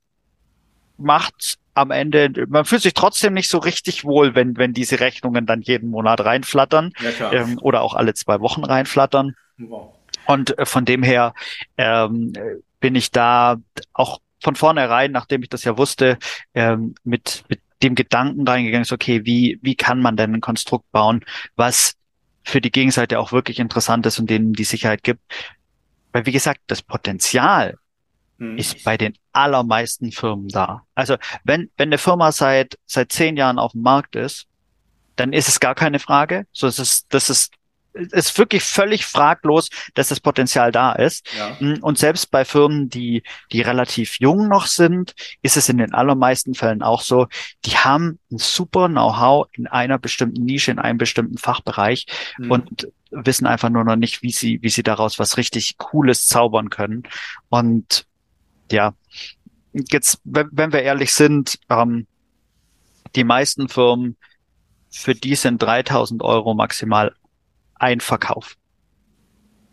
macht 0.96 1.58
am 1.74 1.90
Ende, 1.90 2.30
man 2.48 2.64
fühlt 2.64 2.82
sich 2.82 2.94
trotzdem 2.94 3.32
nicht 3.32 3.48
so 3.48 3.58
richtig 3.58 4.04
wohl, 4.04 4.34
wenn, 4.34 4.56
wenn 4.58 4.74
diese 4.74 5.00
Rechnungen 5.00 5.46
dann 5.46 5.62
jeden 5.62 5.88
Monat 5.88 6.22
reinflattern 6.22 6.92
ja, 7.00 7.32
ähm, 7.32 7.58
oder 7.60 7.82
auch 7.82 7.94
alle 7.94 8.14
zwei 8.14 8.40
Wochen 8.40 8.64
reinflattern. 8.64 9.34
Wow. 9.58 9.94
Und 10.26 10.58
äh, 10.58 10.66
von 10.66 10.84
dem 10.84 11.02
her 11.02 11.34
ähm, 11.78 12.32
bin 12.80 12.94
ich 12.94 13.10
da 13.10 13.56
auch 13.92 14.20
von 14.40 14.56
vornherein, 14.56 15.12
nachdem 15.12 15.42
ich 15.42 15.48
das 15.48 15.64
ja 15.64 15.78
wusste, 15.78 16.18
ähm, 16.52 16.94
mit, 17.04 17.44
mit 17.48 17.60
dem 17.82 17.94
Gedanken 17.94 18.46
reingegangen 18.46 18.82
ist, 18.82 18.92
okay, 18.92 19.24
wie, 19.24 19.58
wie 19.62 19.74
kann 19.74 20.00
man 20.00 20.16
denn 20.16 20.34
ein 20.34 20.40
Konstrukt 20.40 20.90
bauen, 20.92 21.24
was 21.56 21.94
für 22.44 22.60
die 22.60 22.72
Gegenseite 22.72 23.18
auch 23.18 23.32
wirklich 23.32 23.58
interessant 23.58 24.04
ist 24.06 24.18
und 24.18 24.28
denen 24.28 24.52
die 24.52 24.64
Sicherheit 24.64 25.02
gibt. 25.02 25.20
Weil, 26.12 26.26
wie 26.26 26.32
gesagt, 26.32 26.60
das 26.66 26.82
Potenzial 26.82 27.78
hm. 28.38 28.58
ist 28.58 28.84
bei 28.84 28.96
den 28.96 29.14
allermeisten 29.32 30.12
Firmen 30.12 30.48
da. 30.48 30.82
Also 30.94 31.16
wenn, 31.44 31.70
wenn 31.76 31.88
eine 31.88 31.98
Firma 31.98 32.32
seit, 32.32 32.78
seit 32.86 33.12
zehn 33.12 33.36
Jahren 33.36 33.58
auf 33.58 33.72
dem 33.72 33.82
Markt 33.82 34.16
ist, 34.16 34.46
dann 35.16 35.32
ist 35.32 35.48
es 35.48 35.60
gar 35.60 35.74
keine 35.74 35.98
Frage. 35.98 36.46
So, 36.52 36.66
es 36.66 36.78
ist, 36.78 37.06
das 37.10 37.30
ist, 37.30 37.52
ist 37.94 38.38
wirklich 38.38 38.62
völlig 38.64 39.04
fraglos, 39.04 39.68
dass 39.94 40.08
das 40.08 40.20
Potenzial 40.20 40.72
da 40.72 40.92
ist. 40.92 41.26
Ja. 41.36 41.58
Hm, 41.58 41.78
und 41.82 41.98
selbst 41.98 42.30
bei 42.30 42.44
Firmen, 42.44 42.88
die, 42.88 43.22
die 43.52 43.60
relativ 43.60 44.18
jung 44.18 44.48
noch 44.48 44.66
sind, 44.66 45.14
ist 45.42 45.56
es 45.56 45.68
in 45.68 45.78
den 45.78 45.92
allermeisten 45.92 46.54
Fällen 46.54 46.82
auch 46.82 47.02
so, 47.02 47.26
die 47.64 47.76
haben 47.76 48.18
ein 48.30 48.38
super 48.38 48.88
Know-how 48.88 49.48
in 49.52 49.66
einer 49.66 49.98
bestimmten 49.98 50.44
Nische, 50.44 50.70
in 50.70 50.78
einem 50.78 50.98
bestimmten 50.98 51.38
Fachbereich 51.38 52.06
mhm. 52.38 52.50
und 52.50 52.88
wissen 53.10 53.46
einfach 53.46 53.68
nur 53.68 53.84
noch 53.84 53.96
nicht, 53.96 54.22
wie 54.22 54.32
sie, 54.32 54.60
wie 54.62 54.70
sie 54.70 54.82
daraus 54.82 55.18
was 55.18 55.36
richtig 55.36 55.76
Cooles 55.76 56.26
zaubern 56.26 56.70
können. 56.70 57.02
Und 57.50 58.06
ja, 58.70 58.94
jetzt, 59.72 60.20
wenn, 60.24 60.48
wenn 60.52 60.72
wir 60.72 60.82
ehrlich 60.82 61.14
sind, 61.14 61.58
ähm, 61.68 62.06
die 63.14 63.24
meisten 63.24 63.68
Firmen, 63.68 64.16
für 64.90 65.14
die 65.14 65.34
sind 65.34 65.62
3000 65.62 66.22
Euro 66.22 66.54
maximal 66.54 67.14
ein 67.74 68.00
Verkauf. 68.00 68.56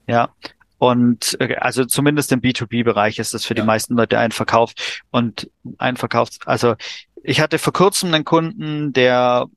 Ja. 0.08 0.30
Und 0.78 1.38
äh, 1.39 1.56
also 1.56 1.86
zumindest 1.86 2.32
im 2.32 2.41
B2B-Bereich 2.41 3.20
ist 3.20 3.34
das 3.34 3.45
für 3.45 3.56
ja. 3.56 3.62
die 3.62 3.68
meisten 3.68 3.95
Leute 3.95 4.18
ein 4.18 4.32
Verkauf. 4.32 4.74
Und 5.12 5.50
ein 5.78 5.97
Verkauf, 5.97 6.30
also 6.45 6.76
ich 7.24 7.41
hatte 7.41 7.60
vor 7.60 7.74
kurzem 7.74 8.14
einen 8.14 8.26
Kunden, 8.26 8.93
der 8.93 9.47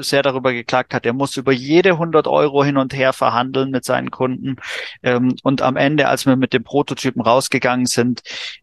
sehr 0.00 0.22
darüber 0.22 0.52
geklagt 0.52 0.94
hat, 0.94 1.06
er 1.06 1.12
muss 1.12 1.36
über 1.36 1.52
jede 1.52 1.90
100 1.92 2.26
Euro 2.26 2.64
hin 2.64 2.76
und 2.76 2.94
her 2.94 3.12
verhandeln 3.12 3.70
mit 3.70 3.84
seinen 3.84 4.10
Kunden. 4.10 4.56
Ähm, 5.02 5.36
und 5.42 5.62
am 5.62 5.76
Ende, 5.76 6.08
als 6.08 6.26
wir 6.26 6.36
mit 6.36 6.52
dem 6.52 6.64
Prototypen 6.64 7.22
rausgegangen 7.22 7.86
sind, 7.86 8.22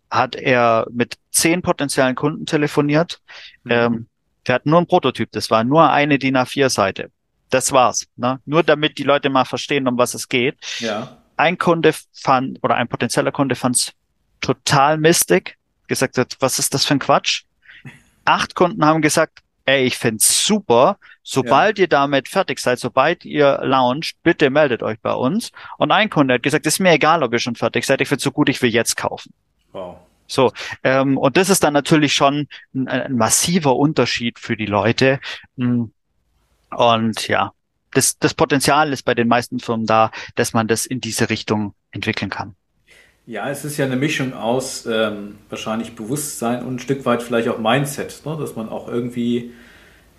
hat 0.09 0.35
er 0.35 0.85
mit 0.91 1.15
zehn 1.31 1.61
potenziellen 1.61 2.15
Kunden 2.15 2.45
telefoniert. 2.45 3.21
Mhm. 3.63 3.71
Ähm, 3.71 4.07
wir 4.45 4.55
hatten 4.55 4.69
nur 4.69 4.81
ein 4.81 4.87
Prototyp, 4.87 5.31
das 5.31 5.51
war 5.51 5.63
nur 5.63 5.89
eine 5.89 6.17
DIN 6.17 6.37
A4-Seite. 6.37 7.11
Das 7.49 7.71
war's. 7.71 8.07
Ne? 8.15 8.39
Nur 8.45 8.63
damit 8.63 8.97
die 8.97 9.03
Leute 9.03 9.29
mal 9.29 9.45
verstehen, 9.45 9.87
um 9.87 9.97
was 9.97 10.13
es 10.13 10.29
geht. 10.29 10.57
Ja. 10.79 11.17
Ein 11.37 11.57
Kunde 11.57 11.93
fand, 12.13 12.59
oder 12.63 12.75
ein 12.75 12.87
potenzieller 12.87 13.31
Kunde 13.31 13.55
fand 13.55 13.75
es 13.75 13.93
total 14.39 14.97
mistig, 14.97 15.57
gesagt 15.87 16.17
hat, 16.17 16.37
was 16.39 16.59
ist 16.59 16.73
das 16.73 16.85
für 16.85 16.95
ein 16.95 16.99
Quatsch? 16.99 17.43
Acht 18.25 18.55
Kunden 18.55 18.85
haben 18.85 19.01
gesagt, 19.01 19.39
ey, 19.65 19.85
ich 19.85 19.97
find's 19.97 20.45
super. 20.45 20.97
Sobald 21.23 21.77
ja. 21.77 21.83
ihr 21.83 21.87
damit 21.87 22.27
fertig 22.27 22.59
seid, 22.59 22.79
sobald 22.79 23.25
ihr 23.25 23.59
launcht, 23.63 24.15
bitte 24.23 24.49
meldet 24.49 24.83
euch 24.83 24.99
bei 24.99 25.13
uns. 25.13 25.51
Und 25.77 25.91
ein 25.91 26.09
Kunde 26.09 26.35
hat 26.35 26.43
gesagt, 26.43 26.65
ist 26.65 26.79
mir 26.79 26.91
egal, 26.91 27.23
ob 27.23 27.33
ihr 27.33 27.39
schon 27.39 27.55
fertig 27.55 27.85
seid, 27.85 28.01
ich 28.01 28.07
find's 28.07 28.23
so 28.23 28.31
gut, 28.31 28.49
ich 28.49 28.61
will 28.61 28.71
jetzt 28.71 28.97
kaufen. 28.97 29.33
Wow. 29.71 29.97
So, 30.27 30.53
ähm, 30.83 31.17
und 31.17 31.35
das 31.35 31.49
ist 31.49 31.63
dann 31.63 31.73
natürlich 31.73 32.13
schon 32.13 32.47
ein, 32.73 32.87
ein 32.87 33.17
massiver 33.17 33.75
Unterschied 33.75 34.39
für 34.39 34.55
die 34.55 34.65
Leute. 34.65 35.19
Hm. 35.57 35.91
Und 36.69 37.27
ja, 37.27 37.51
das, 37.91 38.17
das 38.17 38.33
Potenzial 38.33 38.93
ist 38.93 39.03
bei 39.03 39.13
den 39.13 39.27
meisten 39.27 39.59
Firmen 39.59 39.85
da, 39.85 40.11
dass 40.35 40.53
man 40.53 40.67
das 40.67 40.85
in 40.85 41.01
diese 41.01 41.29
Richtung 41.29 41.73
entwickeln 41.91 42.29
kann. 42.29 42.55
Ja, 43.31 43.49
es 43.49 43.63
ist 43.63 43.77
ja 43.77 43.85
eine 43.85 43.95
Mischung 43.95 44.33
aus 44.33 44.85
ähm, 44.85 45.37
wahrscheinlich 45.47 45.95
Bewusstsein 45.95 46.65
und 46.65 46.75
ein 46.75 46.79
Stück 46.79 47.05
weit 47.05 47.23
vielleicht 47.23 47.47
auch 47.47 47.59
Mindset, 47.59 48.23
ne? 48.25 48.35
dass 48.37 48.57
man 48.57 48.67
auch 48.67 48.89
irgendwie, 48.89 49.53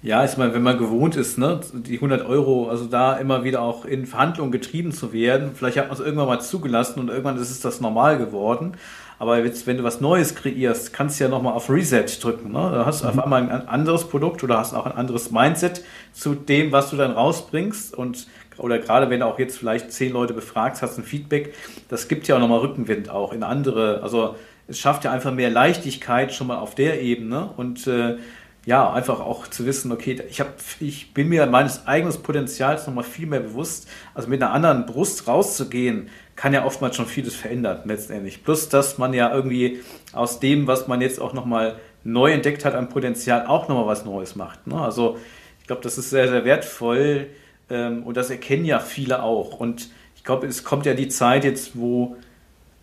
ja, 0.00 0.24
ich 0.24 0.38
meine, 0.38 0.54
wenn 0.54 0.62
man 0.62 0.78
gewohnt 0.78 1.16
ist, 1.16 1.36
ne, 1.36 1.60
die 1.74 1.96
100 1.96 2.24
Euro, 2.24 2.70
also 2.70 2.86
da 2.86 3.18
immer 3.18 3.44
wieder 3.44 3.60
auch 3.60 3.84
in 3.84 4.06
Verhandlungen 4.06 4.50
getrieben 4.50 4.92
zu 4.92 5.12
werden, 5.12 5.50
vielleicht 5.54 5.76
hat 5.76 5.88
man 5.88 5.98
es 5.98 6.02
irgendwann 6.02 6.26
mal 6.26 6.40
zugelassen 6.40 7.00
und 7.00 7.10
irgendwann 7.10 7.36
ist 7.36 7.50
es 7.50 7.60
das 7.60 7.82
normal 7.82 8.16
geworden. 8.16 8.78
Aber 9.18 9.44
jetzt, 9.44 9.66
wenn 9.66 9.76
du 9.76 9.84
was 9.84 10.00
Neues 10.00 10.34
kreierst, 10.34 10.94
kannst 10.94 11.20
du 11.20 11.24
ja 11.24 11.30
nochmal 11.30 11.52
auf 11.52 11.68
Reset 11.68 12.06
drücken. 12.18 12.50
Ne? 12.50 12.70
Da 12.72 12.86
hast 12.86 13.02
du 13.02 13.04
mhm. 13.04 13.18
auf 13.18 13.24
einmal 13.24 13.42
ein 13.42 13.68
anderes 13.68 14.08
Produkt 14.08 14.42
oder 14.42 14.56
hast 14.56 14.72
auch 14.72 14.86
ein 14.86 14.92
anderes 14.92 15.30
Mindset 15.30 15.84
zu 16.14 16.34
dem, 16.34 16.72
was 16.72 16.88
du 16.88 16.96
dann 16.96 17.12
rausbringst. 17.12 17.94
Und 17.94 18.26
oder 18.58 18.78
gerade 18.78 19.10
wenn 19.10 19.20
du 19.20 19.26
auch 19.26 19.38
jetzt 19.38 19.58
vielleicht 19.58 19.92
zehn 19.92 20.12
Leute 20.12 20.34
befragst, 20.34 20.82
hast 20.82 20.98
ein 20.98 21.04
Feedback, 21.04 21.54
das 21.88 22.08
gibt 22.08 22.28
ja 22.28 22.36
auch 22.36 22.40
nochmal 22.40 22.60
Rückenwind 22.60 23.10
auch 23.10 23.32
in 23.32 23.42
andere. 23.42 24.02
Also 24.02 24.36
es 24.68 24.78
schafft 24.78 25.04
ja 25.04 25.12
einfach 25.12 25.32
mehr 25.32 25.50
Leichtigkeit 25.50 26.32
schon 26.32 26.46
mal 26.46 26.58
auf 26.58 26.74
der 26.74 27.02
Ebene 27.02 27.50
und 27.56 27.86
äh, 27.86 28.16
ja, 28.64 28.92
einfach 28.92 29.18
auch 29.18 29.48
zu 29.48 29.66
wissen, 29.66 29.90
okay, 29.90 30.22
ich, 30.30 30.40
hab, 30.40 30.54
ich 30.78 31.12
bin 31.14 31.28
mir 31.28 31.46
meines 31.46 31.86
eigenen 31.86 32.14
Potenzials 32.22 32.86
nochmal 32.86 33.04
viel 33.04 33.26
mehr 33.26 33.40
bewusst. 33.40 33.88
Also 34.14 34.28
mit 34.28 34.40
einer 34.40 34.52
anderen 34.52 34.86
Brust 34.86 35.26
rauszugehen, 35.26 36.08
kann 36.36 36.54
ja 36.54 36.64
oftmals 36.64 36.96
schon 36.96 37.06
vieles 37.06 37.34
verändern 37.34 37.80
letztendlich. 37.84 38.44
Plus, 38.44 38.68
dass 38.68 38.98
man 38.98 39.14
ja 39.14 39.34
irgendwie 39.34 39.80
aus 40.12 40.38
dem, 40.38 40.66
was 40.66 40.86
man 40.86 41.00
jetzt 41.00 41.20
auch 41.20 41.32
nochmal 41.32 41.76
neu 42.04 42.32
entdeckt 42.32 42.64
hat 42.64 42.74
an 42.74 42.88
Potenzial, 42.88 43.46
auch 43.46 43.68
nochmal 43.68 43.86
was 43.86 44.04
Neues 44.04 44.36
macht. 44.36 44.66
Ne? 44.66 44.80
Also 44.80 45.18
ich 45.60 45.66
glaube, 45.66 45.82
das 45.82 45.98
ist 45.98 46.10
sehr, 46.10 46.28
sehr 46.28 46.44
wertvoll 46.44 47.26
ähm, 47.72 48.02
und 48.02 48.16
das 48.16 48.30
erkennen 48.30 48.64
ja 48.64 48.78
viele 48.78 49.22
auch. 49.22 49.58
Und 49.58 49.88
ich 50.14 50.22
glaube, 50.22 50.46
es 50.46 50.62
kommt 50.62 50.86
ja 50.86 50.94
die 50.94 51.08
Zeit 51.08 51.44
jetzt, 51.44 51.76
wo 51.76 52.16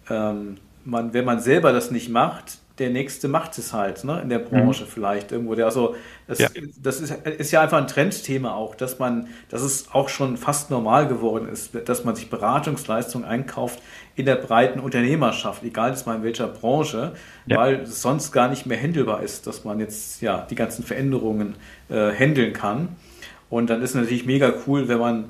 ähm, 0.09 0.57
man, 0.83 1.13
wenn 1.13 1.25
man 1.25 1.39
selber 1.39 1.71
das 1.71 1.91
nicht 1.91 2.09
macht, 2.09 2.57
der 2.79 2.89
nächste 2.89 3.27
macht 3.27 3.57
es 3.57 3.73
halt, 3.73 4.05
ne? 4.05 4.21
in 4.21 4.29
der 4.29 4.39
Branche 4.39 4.85
mhm. 4.85 4.87
vielleicht 4.87 5.31
irgendwo. 5.31 5.53
Der, 5.53 5.65
also 5.65 5.95
das, 6.27 6.39
ja. 6.39 6.47
das 6.81 7.01
ist, 7.01 7.11
ist, 7.11 7.51
ja 7.51 7.61
einfach 7.61 7.77
ein 7.77 7.87
Trendthema 7.87 8.53
auch, 8.53 8.73
dass 8.73 8.99
man, 8.99 9.27
dass 9.49 9.61
es 9.61 9.89
auch 9.91 10.07
schon 10.07 10.37
fast 10.37 10.71
normal 10.71 11.07
geworden 11.07 11.49
ist, 11.49 11.71
dass 11.87 12.05
man 12.05 12.15
sich 12.15 12.29
Beratungsleistungen 12.29 13.27
einkauft 13.27 13.81
in 14.15 14.25
der 14.25 14.35
breiten 14.35 14.79
Unternehmerschaft, 14.79 15.63
egal 15.63 15.91
jetzt 15.91 16.07
mal 16.07 16.15
in 16.15 16.23
welcher 16.23 16.47
Branche, 16.47 17.13
ja. 17.45 17.57
weil 17.57 17.81
es 17.81 18.01
sonst 18.01 18.31
gar 18.31 18.47
nicht 18.47 18.65
mehr 18.65 18.81
handelbar 18.81 19.23
ist, 19.23 19.45
dass 19.45 19.65
man 19.65 19.79
jetzt 19.79 20.21
ja 20.21 20.47
die 20.49 20.55
ganzen 20.55 20.83
Veränderungen 20.83 21.55
äh, 21.89 22.11
handeln 22.11 22.53
kann. 22.53 22.95
Und 23.49 23.69
dann 23.69 23.81
ist 23.81 23.91
es 23.91 23.95
natürlich 23.95 24.25
mega 24.25 24.53
cool, 24.67 24.87
wenn 24.87 24.99
man 24.99 25.25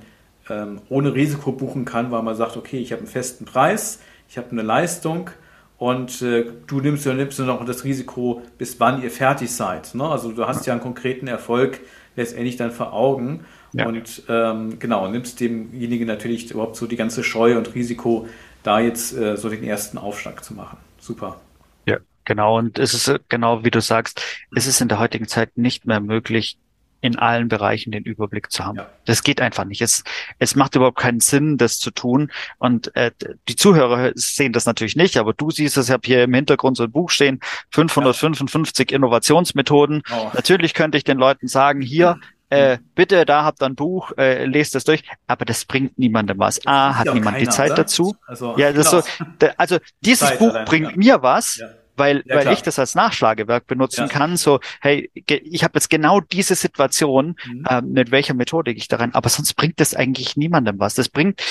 ähm, 0.50 0.82
ohne 0.90 1.14
Risiko 1.14 1.52
buchen 1.52 1.86
kann, 1.86 2.12
weil 2.12 2.24
man 2.24 2.36
sagt, 2.36 2.58
okay, 2.58 2.80
ich 2.80 2.92
habe 2.92 3.02
einen 3.02 3.10
festen 3.10 3.46
Preis, 3.46 4.00
ich 4.30 4.38
habe 4.38 4.52
eine 4.52 4.62
Leistung 4.62 5.30
und 5.78 6.22
äh, 6.22 6.46
du 6.68 6.82
nimmst 6.82 7.06
ja 7.06 7.14
nimmst 7.14 7.40
noch 7.40 7.66
das 7.66 7.84
Risiko, 7.84 8.42
bis 8.58 8.80
wann 8.80 9.02
ihr 9.02 9.12
fertig 9.12 9.52
seid. 9.52 9.96
Ne? 9.96 10.04
Also 10.04 10.32
du 10.32 10.46
hast 10.46 10.66
ja 10.66 10.74
einen 10.74 10.82
konkreten 10.82 11.28
Erfolg 11.28 11.80
letztendlich 12.16 12.58
dann 12.58 12.72
vor 12.72 12.94
Augen 12.94 13.46
ja. 13.72 13.88
und 13.88 14.24
ähm, 14.28 14.78
genau, 14.80 15.08
nimmst 15.08 15.40
demjenigen 15.40 16.08
natürlich 16.08 16.52
überhaupt 16.52 16.76
so 16.76 16.86
die 16.86 16.98
ganze 16.98 17.24
Scheu 17.24 17.58
und 17.58 17.74
Risiko, 17.76 18.28
da 18.64 18.80
jetzt 18.80 19.16
äh, 19.18 19.38
so 19.38 19.50
den 19.50 19.64
ersten 19.64 19.98
Aufschlag 19.98 20.44
zu 20.44 20.54
machen. 20.54 20.78
Super. 21.00 21.40
Ja, 21.86 21.98
genau. 22.26 22.58
Und 22.58 22.78
es 22.78 22.94
ist 22.94 23.08
äh, 23.08 23.20
genau 23.30 23.64
wie 23.64 23.72
du 23.72 23.80
sagst, 23.80 24.22
es 24.54 24.68
ist 24.68 24.82
in 24.82 24.90
der 24.90 25.00
heutigen 25.00 25.28
Zeit 25.28 25.58
nicht 25.58 25.86
mehr 25.86 26.02
möglich, 26.02 26.58
in 27.02 27.18
allen 27.18 27.48
Bereichen 27.48 27.92
den 27.92 28.04
Überblick 28.04 28.52
zu 28.52 28.66
haben. 28.66 28.78
Ja. 28.78 28.90
Das 29.06 29.24
geht 29.24 29.42
einfach 29.42 29.66
nicht. 29.66 29.82
Es, 29.82 30.04
es 30.38 30.56
macht 30.56 30.76
überhaupt 30.76 31.00
keinen 31.00 31.20
Sinn, 31.20 31.58
das 31.58 31.80
zu 31.80 31.92
tun. 31.92 32.32
Und 32.58 32.96
äh, 32.96 33.12
die 33.48 33.56
Zuhörer 33.56 34.12
sehen 34.16 34.54
das 34.54 34.66
natürlich 34.66 34.96
nicht, 34.96 35.18
aber 35.18 35.34
du 35.34 35.52
siehst 35.52 35.78
es, 35.78 35.88
ich 35.88 35.94
habe 35.94 36.06
hier 36.06 36.24
im 36.24 36.34
Hintergrund 36.34 36.78
so 36.78 36.84
ein 36.84 36.92
Buch 36.92 37.10
stehen, 37.10 37.40
555 37.72 38.92
ja. 38.92 38.98
Innovationsmethoden. 38.98 40.04
Oh. 40.12 40.32
Natürlich 40.34 40.74
könnte 40.74 40.98
ich 40.98 41.04
den 41.04 41.18
Leuten 41.18 41.48
sagen, 41.48 41.82
hier, 41.82 42.20
äh, 42.50 42.80
bitte, 42.96 43.26
da 43.26 43.44
habt 43.44 43.62
ihr 43.62 43.68
ein 43.68 43.76
Buch, 43.76 44.12
äh, 44.18 44.46
lest 44.46 44.74
das 44.74 44.84
durch, 44.84 45.04
aber 45.28 45.46
das 45.46 45.66
bringt 45.66 45.98
niemandem 46.00 46.40
was. 46.40 46.66
A, 46.66 46.96
hat 46.96 47.14
niemand 47.14 47.38
keiner, 47.38 47.40
die 47.40 47.50
Zeit 47.50 47.72
oder? 47.72 47.84
dazu. 47.84 48.16
Also, 48.26 48.58
ja, 48.58 48.74
das 48.74 48.92
ist 48.92 48.92
so, 48.92 49.48
also 49.56 49.78
dieses 50.02 50.28
Zeit 50.28 50.40
Buch 50.40 50.54
bringt 50.66 50.92
ja. 50.92 50.98
mir 50.98 51.22
was, 51.22 51.58
ja 51.58 51.70
weil, 52.00 52.24
ja, 52.26 52.36
weil 52.36 52.52
ich 52.52 52.62
das 52.62 52.80
als 52.80 52.96
Nachschlagewerk 52.96 53.68
benutzen 53.68 54.02
ja. 54.02 54.08
kann. 54.08 54.38
So, 54.38 54.60
hey, 54.82 55.12
ich 55.14 55.64
habe 55.64 55.74
jetzt 55.76 55.90
genau 55.90 56.22
diese 56.22 56.56
Situation, 56.56 57.36
mhm. 57.46 57.66
äh, 57.70 57.82
mit 57.82 58.12
welcher 58.12 58.34
Methodik 58.34 58.78
ich 58.78 58.88
da 58.88 58.98
rein, 58.98 59.14
aber 59.14 59.30
sonst 59.30 59.54
bringt 59.54 59.80
das 59.80 59.94
eigentlich 59.94 60.38
niemandem 60.38 60.80
was. 60.80 60.96
Das 60.96 61.10
bringt 61.10 61.42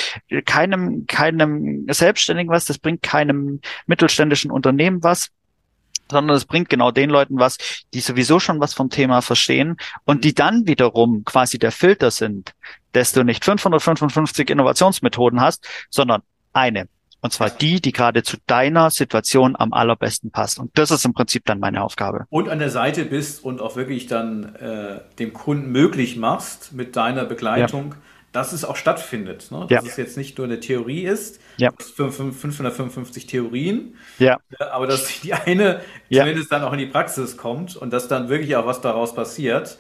keinem, 0.47 1.07
keinem 1.07 1.87
Selbstständigen 1.89 2.51
was, 2.51 2.65
das 2.65 2.79
bringt 2.79 3.03
keinem 3.03 3.61
mittelständischen 3.87 4.51
Unternehmen 4.51 5.03
was 5.03 5.29
sondern 6.11 6.37
es 6.37 6.47
bringt 6.47 6.71
genau 6.71 6.91
den 6.91 7.11
Leuten 7.11 7.39
was, 7.39 7.59
die 7.93 8.01
sowieso 8.01 8.41
schon 8.41 8.61
was 8.61 8.73
vom 8.73 8.89
Thema 8.89 9.21
verstehen 9.21 9.77
und 10.05 10.25
die 10.25 10.35
dann 10.35 10.67
wiederum 10.67 11.23
quasi 11.25 11.59
der 11.59 11.71
Filter 11.71 12.11
sind, 12.11 12.55
dass 12.93 13.13
du 13.13 13.25
nicht 13.25 13.45
555 13.45 14.49
Innovationsmethoden 14.49 15.41
hast, 15.41 15.69
sondern 15.91 16.23
eine. 16.53 16.89
Und 17.21 17.33
zwar 17.33 17.51
die, 17.51 17.81
die 17.81 17.93
gerade 17.93 18.23
zu 18.23 18.37
deiner 18.47 18.91
Situation 18.91 19.57
am 19.57 19.73
allerbesten 19.73 20.31
passt. 20.31 20.59
Und 20.59 20.77
das 20.79 20.91
ist 20.91 21.05
im 21.05 21.15
Prinzip 21.15 21.45
dann 21.47 21.59
meine 21.59 21.83
Aufgabe. 21.83 22.27
Und 22.31 22.49
an 22.49 22.61
der 22.61 22.71
Seite 22.71 23.05
bist 23.05 23.43
und 23.43 23.61
auch 23.61 23.75
wirklich 23.75 24.07
dann 24.07 24.55
äh, 24.57 25.01
dem 25.19 25.33
Kunden 25.33 25.73
möglich 25.73 26.17
machst 26.17 26.73
mit 26.73 26.95
deiner 26.95 27.25
Begleitung, 27.25 27.95
ja. 27.95 27.97
dass 28.31 28.53
es 28.53 28.65
auch 28.65 28.77
stattfindet. 28.77 29.49
Ne? 29.51 29.67
Dass 29.69 29.85
ja. 29.85 29.91
es 29.91 29.97
jetzt 29.97 30.17
nicht 30.17 30.39
nur 30.39 30.47
eine 30.47 30.61
Theorie 30.61 31.05
ist, 31.05 31.41
ja. 31.57 31.73
555 31.77 33.27
Theorien, 33.27 33.97
ja. 34.21 34.39
Äh, 34.57 34.65
aber 34.65 34.87
dass 34.87 35.21
die 35.21 35.35
eine 35.35 35.81
zumindest 36.11 36.53
dann 36.53 36.63
auch 36.63 36.73
in 36.73 36.79
die 36.79 36.87
Praxis 36.87 37.37
kommt 37.37 37.77
und 37.77 37.93
dass 37.93 38.07
dann 38.07 38.29
wirklich 38.29 38.55
auch 38.55 38.67
was 38.67 38.81
daraus 38.81 39.15
passiert. 39.15 39.77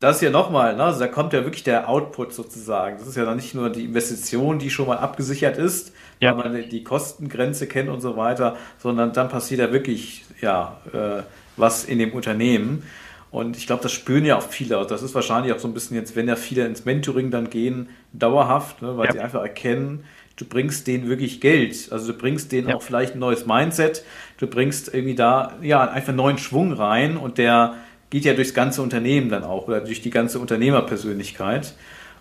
Das 0.00 0.16
ist 0.16 0.22
ja 0.22 0.30
nochmal, 0.30 0.76
ne? 0.76 0.84
also 0.84 0.98
da 0.98 1.08
kommt 1.08 1.34
ja 1.34 1.44
wirklich 1.44 1.62
der 1.62 1.86
Output 1.86 2.32
sozusagen. 2.32 2.96
Das 2.98 3.06
ist 3.06 3.16
ja 3.16 3.26
dann 3.26 3.36
nicht 3.36 3.54
nur 3.54 3.68
die 3.68 3.84
Investition, 3.84 4.58
die 4.58 4.70
schon 4.70 4.86
mal 4.86 4.96
abgesichert 4.96 5.58
ist, 5.58 5.92
ja. 6.20 6.34
weil 6.38 6.50
man 6.50 6.68
die 6.70 6.82
Kostengrenze 6.82 7.66
kennt 7.66 7.90
und 7.90 8.00
so 8.00 8.16
weiter, 8.16 8.56
sondern 8.78 9.12
dann 9.12 9.28
passiert 9.28 9.60
ja 9.60 9.72
wirklich 9.72 10.24
ja, 10.40 10.78
äh, 10.94 11.22
was 11.58 11.84
in 11.84 11.98
dem 11.98 12.12
Unternehmen. 12.12 12.82
Und 13.30 13.58
ich 13.58 13.66
glaube, 13.66 13.82
das 13.82 13.92
spüren 13.92 14.24
ja 14.24 14.38
auch 14.38 14.48
viele. 14.48 14.84
Das 14.86 15.02
ist 15.02 15.14
wahrscheinlich 15.14 15.52
auch 15.52 15.58
so 15.58 15.68
ein 15.68 15.74
bisschen 15.74 15.96
jetzt, 15.96 16.16
wenn 16.16 16.26
ja 16.26 16.36
viele 16.36 16.64
ins 16.64 16.86
Mentoring 16.86 17.30
dann 17.30 17.50
gehen, 17.50 17.90
dauerhaft, 18.14 18.80
ne, 18.80 18.96
weil 18.96 19.08
ja. 19.08 19.12
sie 19.12 19.20
einfach 19.20 19.42
erkennen, 19.42 20.04
du 20.36 20.46
bringst 20.46 20.86
denen 20.86 21.10
wirklich 21.10 21.42
Geld. 21.42 21.92
Also 21.92 22.10
du 22.10 22.18
bringst 22.18 22.52
denen 22.52 22.70
ja. 22.70 22.76
auch 22.76 22.82
vielleicht 22.82 23.16
ein 23.16 23.18
neues 23.18 23.44
Mindset. 23.44 24.02
Du 24.38 24.46
bringst 24.46 24.94
irgendwie 24.94 25.14
da 25.14 25.58
ja 25.60 25.90
einfach 25.90 26.14
neuen 26.14 26.38
Schwung 26.38 26.72
rein 26.72 27.18
und 27.18 27.36
der 27.36 27.74
geht 28.10 28.24
ja 28.24 28.34
durchs 28.34 28.54
ganze 28.54 28.82
Unternehmen 28.82 29.28
dann 29.30 29.44
auch 29.44 29.68
oder 29.68 29.80
durch 29.80 30.02
die 30.02 30.10
ganze 30.10 30.38
Unternehmerpersönlichkeit. 30.38 31.74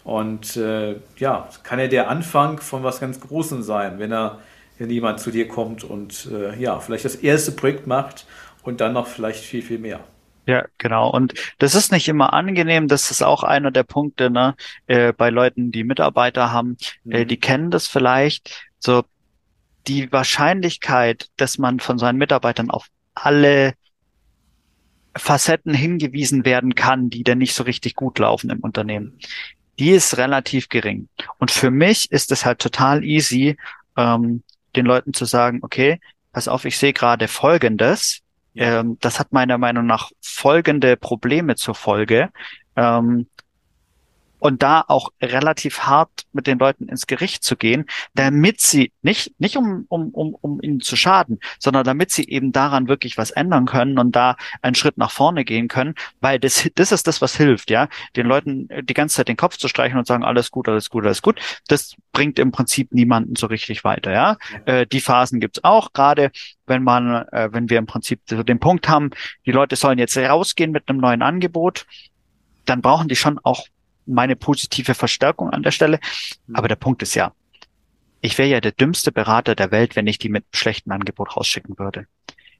Und 0.04 0.56
äh, 0.56 0.96
ja, 1.18 1.50
kann 1.64 1.80
ja 1.80 1.88
der 1.88 2.10
Anfang 2.10 2.60
von 2.60 2.84
was 2.84 3.00
ganz 3.00 3.20
Großem 3.20 3.62
sein, 3.64 4.00
wenn 4.00 4.12
er, 4.12 4.40
wenn 4.78 4.90
jemand 4.90 5.20
zu 5.20 5.30
dir 5.30 5.48
kommt 5.48 5.84
und 5.84 6.30
äh, 6.32 6.58
ja, 6.60 6.80
vielleicht 6.80 7.06
das 7.06 7.16
erste 7.16 7.52
Projekt 7.52 7.86
macht 7.86 8.26
und 8.64 8.82
dann 8.82 8.94
noch 8.94 9.08
vielleicht 9.08 9.44
viel, 9.44 9.62
viel 9.62 9.80
mehr. 9.80 10.00
Ja, 10.46 10.66
genau. 10.80 11.12
Und 11.12 11.34
das 11.60 11.76
ist 11.76 11.92
nicht 11.92 12.08
immer 12.08 12.34
angenehm. 12.34 12.88
Das 12.88 13.12
ist 13.12 13.22
auch 13.22 13.44
einer 13.44 13.70
der 13.70 13.84
Punkte, 13.84 14.32
ne, 14.32 14.56
äh, 14.88 15.14
bei 15.14 15.30
Leuten, 15.30 15.72
die 15.72 15.84
Mitarbeiter 15.84 16.52
haben, 16.52 16.78
äh, 17.08 17.24
mhm. 17.24 17.28
die 17.28 17.40
kennen 17.40 17.70
das 17.70 17.86
vielleicht. 17.86 18.72
So 18.80 19.04
die 19.88 20.12
Wahrscheinlichkeit, 20.12 21.28
dass 21.38 21.58
man 21.58 21.80
von 21.80 22.00
seinen 22.00 22.18
Mitarbeitern 22.18 22.72
auf 22.72 22.88
alle 23.14 23.74
Facetten 25.16 25.74
hingewiesen 25.74 26.46
werden 26.46 26.76
kann, 26.76 27.10
die 27.10 27.24
dann 27.24 27.40
nicht 27.40 27.54
so 27.54 27.64
richtig 27.64 27.96
gut 27.96 28.20
laufen 28.20 28.50
im 28.50 28.60
Unternehmen. 28.60 29.18
Die 29.80 29.92
ist 29.92 30.18
relativ 30.18 30.70
gering. 30.70 31.08
Und 31.38 31.52
für 31.52 31.72
mich 31.72 32.12
ist 32.12 32.32
es 32.32 32.46
halt 32.46 32.60
total 32.60 33.04
easy, 33.04 33.58
ähm, 33.98 34.44
den 34.76 34.86
Leuten 34.86 35.14
zu 35.14 35.26
sagen, 35.26 35.60
okay, 35.62 36.00
pass 36.32 36.48
auf, 36.48 36.66
ich 36.66 36.78
sehe 36.78 36.94
gerade 36.94 37.28
Folgendes. 37.28 38.22
Ja. 38.54 38.80
Ähm, 38.80 38.98
das 39.00 39.20
hat 39.20 39.32
meiner 39.32 39.58
Meinung 39.58 39.86
nach 39.86 40.12
folgende 40.22 40.98
Probleme 40.98 41.56
zur 41.56 41.76
Folge. 41.76 42.30
Ähm, 42.76 43.28
und 44.40 44.64
da 44.64 44.84
auch 44.88 45.10
relativ 45.22 45.82
hart 45.82 46.10
mit 46.34 46.48
den 46.48 46.60
Leuten 46.60 46.88
ins 46.88 47.08
Gericht 47.08 47.44
zu 47.44 47.56
gehen, 47.56 47.86
damit 48.16 48.62
sie 48.62 48.92
nicht, 49.02 49.34
nicht 49.40 49.58
um, 49.58 49.86
um, 49.90 50.10
um, 50.10 50.36
um 50.40 50.62
ihnen 50.62 50.80
zu 50.80 50.96
schaden, 50.96 51.40
sondern 51.60 51.84
damit 51.84 52.12
sie 52.12 52.28
eben 52.28 52.52
daran 52.52 52.88
wirklich 52.88 53.18
was 53.18 53.32
ändern 53.32 53.66
können 53.66 54.00
und 54.00 54.16
da 54.16 54.36
einen 54.62 54.76
Schritt 54.76 54.98
nach 54.98 55.12
vorne 55.12 55.46
gehen 55.46 55.68
können, 55.68 55.96
weil 56.22 56.40
das, 56.40 56.70
das 56.76 56.92
ist 56.92 57.08
das, 57.08 57.22
was 57.22 57.36
hilft, 57.36 57.70
ja, 57.70 57.88
den 58.16 58.26
Leuten 58.26 58.70
die 58.84 58.94
ganze 58.94 59.18
Zeit 59.18 59.28
den 59.28 59.38
Kopf 59.38 59.58
zu 59.58 59.68
streichen 59.68 59.98
und 59.98 60.08
sagen, 60.08 60.24
alles 60.24 60.52
gut, 60.52 60.68
alles 60.68 60.90
gut, 60.90 61.06
alles 61.06 61.22
gut. 61.22 61.40
Das 61.68 61.96
bringt 62.12 62.40
im 62.40 62.52
Prinzip 62.52 62.92
niemanden 62.92 63.36
so 63.36 63.48
richtig 63.48 63.84
weiter, 63.84 64.12
ja. 64.12 64.38
Äh, 64.66 64.86
die 64.88 65.02
Phasen 65.02 65.40
gibt's 65.40 65.64
auch, 65.64 65.94
gerade 65.94 66.32
wenn 66.66 66.84
man, 66.84 67.28
äh, 67.32 67.50
wenn 67.52 67.70
wir 67.70 67.78
im 67.78 67.86
Prinzip 67.86 68.22
so 68.26 68.44
den 68.44 68.60
Punkt 68.60 68.88
haben, 68.88 69.10
die 69.46 69.52
Leute 69.52 69.76
sollen 69.76 70.00
jetzt 70.00 70.18
rausgehen 70.18 70.72
mit 70.72 70.88
einem 70.88 71.00
neuen 71.00 71.22
Angebot, 71.22 71.86
dann 72.66 72.82
brauchen 72.82 73.08
die 73.08 73.16
schon 73.16 73.40
auch 73.44 73.66
meine 74.10 74.36
positive 74.36 74.94
Verstärkung 74.94 75.50
an 75.50 75.64
der 75.64 75.72
Stelle. 75.72 76.00
Mhm. 76.48 76.56
Aber 76.56 76.68
der 76.68 76.76
Punkt 76.76 77.02
ist 77.02 77.16
ja, 77.16 77.34
ich 78.22 78.38
wäre 78.38 78.50
ja 78.50 78.62
der 78.62 78.72
dümmste 78.72 79.12
Berater 79.12 79.56
der 79.56 79.72
Welt, 79.72 79.96
wenn 79.96 80.08
ich 80.08 80.18
die 80.18 80.30
mit 80.30 80.44
einem 80.44 80.60
schlechten 80.60 80.92
Angebot 80.92 81.38
rausschicken 81.38 81.78
würde. 81.80 82.06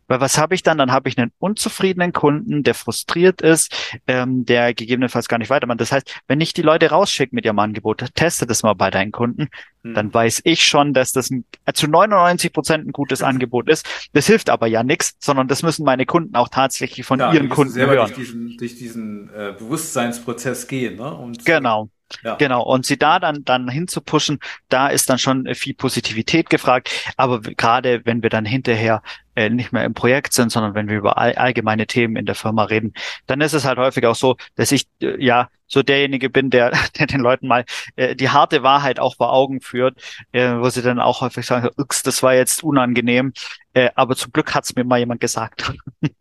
Weil 0.10 0.20
was 0.20 0.38
habe 0.38 0.56
ich 0.56 0.64
dann? 0.64 0.80
Dann 0.80 0.92
habe 0.92 1.08
ich 1.08 1.18
einen 1.18 1.32
unzufriedenen 1.38 2.12
Kunden, 2.14 2.64
der 2.64 2.74
frustriert 2.74 3.42
ist, 3.42 3.74
ähm, 4.08 4.44
der 4.44 4.74
gegebenenfalls 4.74 5.28
gar 5.28 5.38
nicht 5.38 5.52
weitermacht. 5.52 5.80
Das 5.80 5.92
heißt, 5.92 6.22
wenn 6.28 6.42
ich 6.42 6.54
die 6.54 6.64
Leute 6.64 6.90
rausschicke 6.90 7.34
mit 7.34 7.46
ihrem 7.46 7.60
Angebot, 7.60 8.04
teste 8.16 8.48
das 8.48 8.64
mal 8.64 8.74
bei 8.74 8.90
deinen 8.90 9.12
Kunden, 9.12 9.50
hm. 9.84 9.94
dann 9.94 10.14
weiß 10.14 10.42
ich 10.46 10.66
schon, 10.66 10.94
dass 10.94 11.12
das 11.12 11.30
ein, 11.30 11.46
äh, 11.66 11.74
zu 11.74 11.88
99 11.88 12.52
Prozent 12.52 12.88
ein 12.88 12.92
gutes 12.92 13.22
Angebot 13.22 13.70
ist. 13.70 13.88
Das 14.14 14.26
hilft 14.26 14.50
aber 14.50 14.66
ja 14.66 14.84
nichts, 14.84 15.16
sondern 15.20 15.48
das 15.48 15.62
müssen 15.62 15.86
meine 15.86 16.08
Kunden 16.08 16.36
auch 16.36 16.50
tatsächlich 16.50 17.06
von 17.06 17.20
ja, 17.20 17.32
ihren 17.32 17.50
Kunden 17.50 17.72
selber 17.72 17.94
hören. 17.94 18.12
Durch 18.12 18.18
diesen, 18.18 18.58
durch 18.58 18.76
diesen 18.76 19.30
äh, 19.30 19.54
Bewusstseinsprozess 19.58 20.68
gehen. 20.68 20.96
Ne? 20.98 21.14
Und 21.14 21.46
genau. 21.46 21.90
Ja. 22.24 22.36
Genau. 22.36 22.64
Und 22.64 22.86
sie 22.86 22.98
da 22.98 23.20
dann, 23.20 23.44
dann 23.46 23.70
hinzupushen, 23.70 24.40
da 24.70 24.88
ist 24.88 25.10
dann 25.10 25.20
schon 25.20 25.54
viel 25.56 25.74
Positivität 25.74 26.50
gefragt. 26.50 26.90
Aber 27.18 27.42
gerade 27.42 28.06
wenn 28.06 28.24
wir 28.24 28.30
dann 28.30 28.46
hinterher 28.46 29.02
äh, 29.36 29.50
nicht 29.50 29.72
mehr 29.72 29.86
im 29.86 29.94
Projekt 29.94 30.34
sind, 30.34 30.52
sondern 30.52 30.74
wenn 30.74 30.90
wir 30.90 30.98
über 30.98 31.18
all, 31.18 31.34
allgemeine 31.36 31.88
Themen 31.88 32.16
in 32.16 32.26
der 32.26 32.36
Firma 32.36 32.64
reden, 32.64 32.94
dann 33.28 33.42
ist 33.42 33.54
es 33.54 33.66
halt 33.66 33.78
häufig 33.78 34.06
auch 34.06 34.16
so, 34.16 34.38
dass 34.56 34.72
ich 34.72 34.88
äh, 35.02 35.24
ja 35.24 35.50
so 35.68 35.84
derjenige 35.84 36.30
bin, 36.30 36.50
der, 36.50 36.72
der 37.00 37.08
den 37.08 37.22
Leuten 37.22 37.48
mal 37.48 37.64
äh, 37.96 38.16
die 38.16 38.30
harte 38.30 38.64
Wahrheit 38.64 39.00
auch 39.00 39.16
vor 39.16 39.32
Augen 39.32 39.62
führt, 39.62 40.02
äh, 40.32 40.56
wo 40.56 40.70
sie 40.70 40.82
dann 40.82 41.00
auch 41.00 41.22
häufig 41.22 41.46
sagen, 41.46 41.70
das 41.78 42.24
war 42.24 42.34
jetzt 42.34 42.64
unangenehm, 42.64 43.34
äh, 43.74 43.90
aber 43.96 44.16
zum 44.16 44.34
Glück 44.34 44.54
hat's 44.56 44.76
mir 44.76 44.84
mal 44.84 45.00
jemand 45.00 45.22
gesagt. 45.22 45.72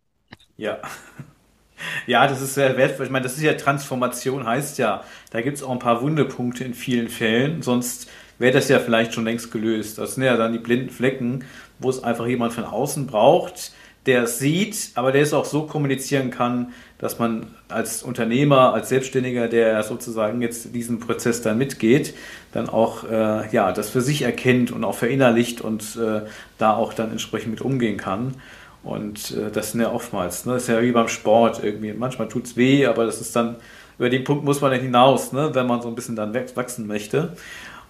Ja. 0.59 0.79
Ja, 2.07 2.27
das 2.27 2.41
ist 2.41 2.55
sehr 2.55 2.75
wertvoll. 2.77 3.05
Ich 3.05 3.11
meine, 3.11 3.23
das 3.23 3.37
ist 3.37 3.43
ja 3.43 3.53
Transformation, 3.53 4.45
heißt 4.45 4.77
ja, 4.77 5.03
da 5.31 5.41
gibt 5.41 5.57
es 5.57 5.63
auch 5.63 5.71
ein 5.71 5.79
paar 5.79 6.01
Wundepunkte 6.01 6.63
in 6.63 6.73
vielen 6.73 7.09
Fällen, 7.09 7.61
sonst 7.61 8.09
wäre 8.37 8.53
das 8.53 8.69
ja 8.69 8.79
vielleicht 8.79 9.13
schon 9.13 9.25
längst 9.25 9.51
gelöst. 9.51 9.97
Das 9.97 10.15
sind 10.15 10.23
ja 10.23 10.37
dann 10.37 10.53
die 10.53 10.59
blinden 10.59 10.89
Flecken, 10.89 11.43
wo 11.77 11.89
es 11.89 12.03
einfach 12.03 12.25
jemand 12.25 12.53
von 12.53 12.63
außen 12.63 13.05
braucht, 13.05 13.73
der 14.05 14.23
es 14.23 14.39
sieht, 14.39 14.91
aber 14.95 15.11
der 15.11 15.21
es 15.21 15.33
auch 15.33 15.45
so 15.45 15.63
kommunizieren 15.63 16.31
kann, 16.31 16.73
dass 16.97 17.19
man 17.19 17.47
als 17.67 18.01
Unternehmer, 18.01 18.73
als 18.73 18.89
Selbstständiger, 18.89 19.47
der 19.47 19.83
sozusagen 19.83 20.41
jetzt 20.41 20.73
diesen 20.73 20.99
Prozess 20.99 21.41
dann 21.41 21.57
mitgeht, 21.57 22.13
dann 22.51 22.69
auch 22.69 23.03
äh, 23.03 23.49
ja 23.51 23.71
das 23.71 23.89
für 23.89 24.01
sich 24.01 24.21
erkennt 24.23 24.71
und 24.71 24.83
auch 24.83 24.95
verinnerlicht 24.95 25.61
und 25.61 25.97
äh, 25.97 26.21
da 26.57 26.75
auch 26.75 26.93
dann 26.93 27.11
entsprechend 27.11 27.51
mit 27.51 27.61
umgehen 27.61 27.97
kann. 27.97 28.35
Und 28.83 29.31
äh, 29.31 29.51
das 29.51 29.71
sind 29.71 29.81
ja 29.81 29.91
oftmals, 29.91 30.45
ne? 30.45 30.53
das 30.53 30.63
ist 30.63 30.69
ja 30.69 30.81
wie 30.81 30.91
beim 30.91 31.09
Sport 31.09 31.61
irgendwie. 31.63 31.93
Manchmal 31.93 32.27
tut 32.27 32.45
es 32.45 32.55
weh, 32.55 32.85
aber 32.85 33.05
das 33.05 33.19
ist 33.19 33.35
dann, 33.35 33.57
über 33.97 34.09
den 34.09 34.23
Punkt 34.23 34.45
muss 34.45 34.61
man 34.61 34.71
dann 34.71 34.79
hinaus, 34.79 35.33
ne? 35.33 35.49
wenn 35.53 35.67
man 35.67 35.81
so 35.81 35.89
ein 35.89 35.95
bisschen 35.95 36.15
dann 36.15 36.33
wachsen 36.33 36.87
möchte. 36.87 37.33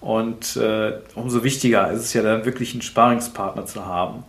Und 0.02 0.56
äh, 0.56 0.94
umso 1.16 1.44
wichtiger 1.44 1.92
ist 1.92 2.02
es 2.02 2.14
ja 2.14 2.22
dann 2.22 2.46
wirklich 2.46 2.74
einen 2.74 2.82
Sparingspartner 2.82 3.66
zu 3.66 3.86
haben. 3.86 4.24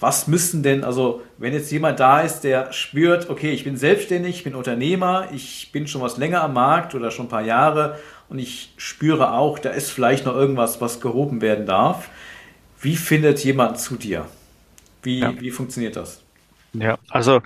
Was 0.00 0.26
müssen 0.26 0.62
denn, 0.62 0.84
also 0.84 1.22
wenn 1.38 1.54
jetzt 1.54 1.70
jemand 1.70 2.00
da 2.00 2.20
ist, 2.20 2.40
der 2.40 2.72
spürt, 2.72 3.30
okay, 3.30 3.52
ich 3.52 3.64
bin 3.64 3.76
selbstständig, 3.76 4.36
ich 4.36 4.44
bin 4.44 4.54
Unternehmer, 4.54 5.28
ich 5.32 5.70
bin 5.72 5.86
schon 5.86 6.02
was 6.02 6.18
länger 6.18 6.42
am 6.42 6.52
Markt 6.52 6.94
oder 6.94 7.10
schon 7.10 7.26
ein 7.26 7.30
paar 7.30 7.44
Jahre 7.44 7.98
und 8.28 8.38
ich 8.38 8.74
spüre 8.76 9.32
auch, 9.32 9.58
da 9.58 9.70
ist 9.70 9.90
vielleicht 9.90 10.26
noch 10.26 10.34
irgendwas, 10.34 10.80
was 10.80 11.00
gehoben 11.00 11.40
werden 11.40 11.64
darf. 11.64 12.10
Wie 12.80 12.96
findet 12.96 13.42
jemand 13.44 13.78
zu 13.78 13.96
dir? 13.96 14.26
Wie, 15.04 15.20
ja. 15.20 15.40
wie 15.40 15.50
funktioniert 15.50 15.96
das? 15.96 16.22
Ja, 16.72 16.98
also 17.10 17.40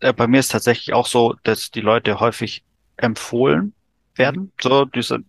äh, 0.00 0.12
bei 0.12 0.26
mir 0.26 0.40
ist 0.40 0.50
tatsächlich 0.50 0.92
auch 0.92 1.06
so, 1.06 1.36
dass 1.44 1.70
die 1.70 1.80
Leute 1.80 2.20
häufig 2.20 2.64
empfohlen 2.96 3.72
werden. 4.16 4.42
Mhm. 4.42 4.52
So, 4.60 4.84
diese, 4.84 5.20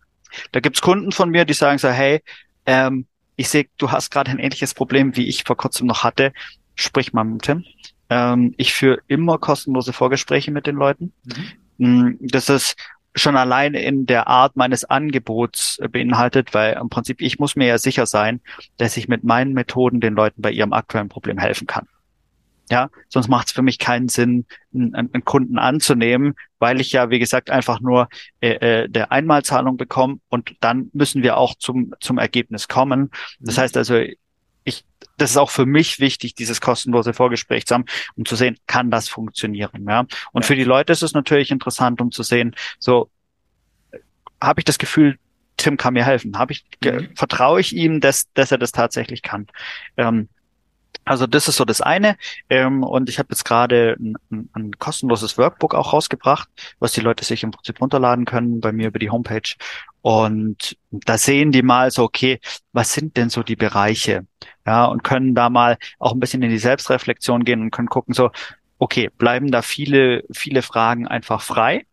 da 0.52 0.60
gibt's 0.60 0.82
Kunden 0.82 1.12
von 1.12 1.30
mir, 1.30 1.46
die 1.46 1.54
sagen 1.54 1.78
so, 1.78 1.90
hey, 1.90 2.22
ähm, 2.66 3.06
ich 3.36 3.50
sehe, 3.50 3.68
du 3.78 3.92
hast 3.92 4.12
gerade 4.12 4.32
ein 4.32 4.40
ähnliches 4.40 4.74
Problem, 4.74 5.16
wie 5.16 5.28
ich 5.28 5.44
vor 5.44 5.58
kurzem 5.58 5.88
noch 5.88 6.04
hatte. 6.04 6.34
Sprich 6.76 7.14
mal 7.14 7.24
mit 7.24 7.44
Tim. 7.44 7.64
Ähm, 8.10 8.54
ich 8.58 8.74
führe 8.74 9.00
immer 9.08 9.38
kostenlose 9.38 9.94
Vorgespräche 9.94 10.52
mit 10.52 10.68
den 10.68 10.76
Leuten. 10.76 11.14
Mhm. 11.78 12.10
Mm, 12.10 12.18
das 12.22 12.50
ist 12.50 12.76
schon 13.16 13.38
allein 13.38 13.74
in 13.74 14.06
der 14.06 14.28
Art 14.28 14.56
meines 14.56 14.86
Angebots 14.86 15.80
äh, 15.80 15.88
beinhaltet, 15.88 16.54
weil 16.54 16.74
im 16.74 16.90
Prinzip 16.90 17.22
ich 17.22 17.40
muss 17.40 17.56
mir 17.56 17.68
ja 17.68 17.78
sicher 17.78 18.06
sein, 18.06 18.42
dass 18.78 18.98
ich 18.98 19.08
mit 19.08 19.24
meinen 19.24 19.54
Methoden 19.54 20.00
den 20.00 20.16
Leuten 20.16 20.42
bei 20.42 20.52
ihrem 20.52 20.74
aktuellen 20.74 21.10
Problem 21.10 21.38
helfen 21.38 21.68
kann. 21.68 21.88
Ja, 22.70 22.90
sonst 23.10 23.28
macht 23.28 23.48
es 23.48 23.54
für 23.54 23.62
mich 23.62 23.78
keinen 23.78 24.08
Sinn, 24.08 24.46
einen, 24.74 24.96
einen, 24.96 25.26
Kunden 25.26 25.60
anzunehmen, 25.60 26.36
weil 26.60 26.80
ich 26.80 26.94
ja, 26.94 27.10
wie 27.10 27.20
gesagt, 27.20 27.50
einfach 27.50 27.82
nur 27.82 28.08
äh, 28.40 28.84
äh, 28.84 28.90
der 28.90 29.12
Einmalzahlung 29.12 29.76
bekomme 29.76 30.20
und 30.30 30.56
dann 30.62 30.90
müssen 30.94 31.24
wir 31.24 31.38
auch 31.38 31.56
zum, 31.56 31.94
zum 32.00 32.18
Ergebnis 32.18 32.70
kommen. 32.70 33.12
Das 33.40 33.58
mhm. 33.58 33.62
heißt 33.62 33.78
also, 33.78 34.02
ich, 34.64 34.86
das 35.18 35.32
ist 35.32 35.38
auch 35.38 35.52
für 35.52 35.66
mich 35.66 36.00
wichtig, 36.00 36.36
dieses 36.36 36.62
kostenlose 36.62 37.14
Vorgespräch 37.14 37.66
zu 37.66 37.76
haben, 37.76 37.86
um 38.16 38.26
zu 38.26 38.36
sehen, 38.36 38.58
kann 38.68 38.92
das 38.92 39.08
funktionieren. 39.10 39.86
Ja? 39.88 40.06
Und 40.32 40.44
ja. 40.44 40.48
für 40.48 40.56
die 40.56 40.64
Leute 40.64 40.94
ist 40.94 41.04
es 41.04 41.14
natürlich 41.14 41.52
interessant, 41.52 42.02
um 42.02 42.12
zu 42.12 42.24
sehen, 42.24 42.56
so 42.80 43.10
habe 44.42 44.60
ich 44.60 44.66
das 44.66 44.78
Gefühl, 44.78 45.18
Tim 45.58 45.78
kann 45.78 45.94
mir 45.94 46.06
helfen. 46.06 46.38
Habe 46.38 46.54
ich 46.54 46.66
mhm. 46.84 47.10
vertraue 47.16 47.62
ich 47.62 47.76
ihm, 47.76 48.02
dass 48.02 48.32
dass 48.34 48.52
er 48.52 48.58
das 48.58 48.72
tatsächlich 48.72 49.22
kann. 49.22 49.48
Ähm, 49.98 50.28
also 51.06 51.28
das 51.28 51.48
ist 51.48 51.58
so 51.58 51.66
das 51.66 51.82
eine. 51.82 52.18
Ähm, 52.50 52.84
und 52.84 53.10
ich 53.10 53.20
habe 53.20 53.30
jetzt 53.32 53.44
gerade 53.44 53.98
ein, 54.00 54.50
ein, 54.54 54.72
kostenloses 54.80 55.38
Workbook 55.38 55.76
auch 55.76 55.94
rausgebracht, 55.94 56.50
was 56.80 56.94
die 56.94 57.02
Leute 57.02 57.26
sich 57.26 57.44
im 57.44 57.52
Prinzip 57.52 57.82
runterladen 57.82 58.26
können 58.26 58.62
bei 58.62 58.72
mir 58.72 58.88
über 58.88 59.00
die 59.00 59.10
Homepage. 59.10 59.56
Und 60.02 60.78
da 60.92 61.18
sehen 61.18 61.52
die 61.52 61.62
mal 61.62 61.92
so, 61.92 62.04
okay, 62.04 62.40
was 62.72 62.94
sind 62.94 63.18
denn 63.18 63.30
so 63.30 63.44
die 63.44 63.56
Bereiche? 63.56 64.26
Ja, 64.66 64.86
und 64.86 65.04
können 65.04 65.36
da 65.36 65.50
mal 65.50 65.78
auch 66.00 66.14
ein 66.14 66.20
bisschen 66.20 66.42
in 66.42 66.50
die 66.50 66.58
Selbstreflexion 66.58 67.44
gehen 67.44 67.62
und 67.62 67.72
können 67.72 67.90
gucken 67.90 68.14
so, 68.14 68.32
okay, 68.80 69.10
bleiben 69.18 69.52
da 69.52 69.62
viele, 69.62 70.24
viele 70.32 70.62
Fragen 70.62 71.08
einfach 71.08 71.42
frei? 71.42 71.86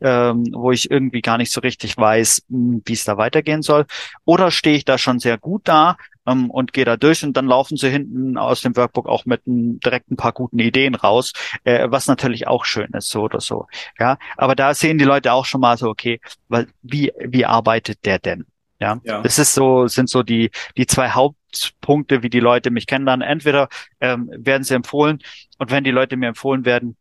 Ähm, 0.00 0.44
wo 0.52 0.70
ich 0.70 0.90
irgendwie 0.90 1.20
gar 1.20 1.38
nicht 1.38 1.52
so 1.52 1.60
richtig 1.60 1.96
weiß, 1.96 2.42
hm, 2.48 2.82
wie 2.84 2.92
es 2.92 3.04
da 3.04 3.16
weitergehen 3.16 3.62
soll? 3.62 3.86
Oder 4.24 4.50
stehe 4.50 4.76
ich 4.76 4.84
da 4.84 4.98
schon 4.98 5.18
sehr 5.18 5.38
gut 5.38 5.62
da 5.64 5.96
ähm, 6.26 6.50
und 6.50 6.72
gehe 6.72 6.84
da 6.84 6.96
durch 6.96 7.24
und 7.24 7.36
dann 7.36 7.46
laufen 7.46 7.76
sie 7.76 7.90
hinten 7.90 8.36
aus 8.36 8.60
dem 8.60 8.76
Workbook 8.76 9.08
auch 9.08 9.24
mit 9.24 9.46
ein, 9.46 9.80
direkt 9.80 10.10
ein 10.10 10.16
paar 10.16 10.32
guten 10.32 10.58
Ideen 10.58 10.94
raus, 10.94 11.32
äh, 11.64 11.88
was 11.90 12.06
natürlich 12.06 12.46
auch 12.46 12.64
schön 12.64 12.90
ist, 12.92 13.10
so 13.10 13.22
oder 13.22 13.40
so. 13.40 13.66
Ja, 13.98 14.18
aber 14.36 14.54
da 14.54 14.74
sehen 14.74 14.98
die 14.98 15.04
Leute 15.04 15.32
auch 15.32 15.44
schon 15.44 15.60
mal 15.60 15.76
so, 15.76 15.88
okay, 15.88 16.20
weil 16.48 16.68
wie 16.82 17.12
wie 17.18 17.44
arbeitet 17.44 18.04
der 18.04 18.18
denn? 18.18 18.46
Ja, 18.80 19.00
ja. 19.02 19.22
das 19.22 19.40
ist 19.40 19.54
so 19.54 19.88
sind 19.88 20.08
so 20.08 20.22
die 20.22 20.50
die 20.76 20.86
zwei 20.86 21.10
Hauptpunkte, 21.10 22.22
wie 22.22 22.30
die 22.30 22.40
Leute 22.40 22.70
mich 22.70 22.86
kennenlernen. 22.86 23.26
Entweder 23.26 23.68
ähm, 24.00 24.30
werden 24.32 24.62
sie 24.62 24.74
empfohlen 24.74 25.18
und 25.58 25.70
wenn 25.70 25.84
die 25.84 25.90
Leute 25.90 26.16
mir 26.16 26.28
empfohlen 26.28 26.64
werden, 26.64 26.96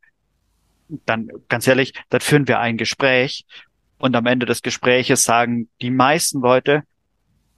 dann 1.06 1.30
ganz 1.50 1.68
ehrlich, 1.68 1.94
dann 2.10 2.22
führen 2.22 2.48
wir 2.48 2.60
ein 2.60 2.78
Gespräch 2.78 3.46
und 3.98 4.16
am 4.16 4.26
Ende 4.26 4.46
des 4.46 4.62
Gespräches 4.62 5.24
sagen 5.24 5.70
die 5.82 5.92
meisten 5.92 6.42
Leute, 6.42 6.84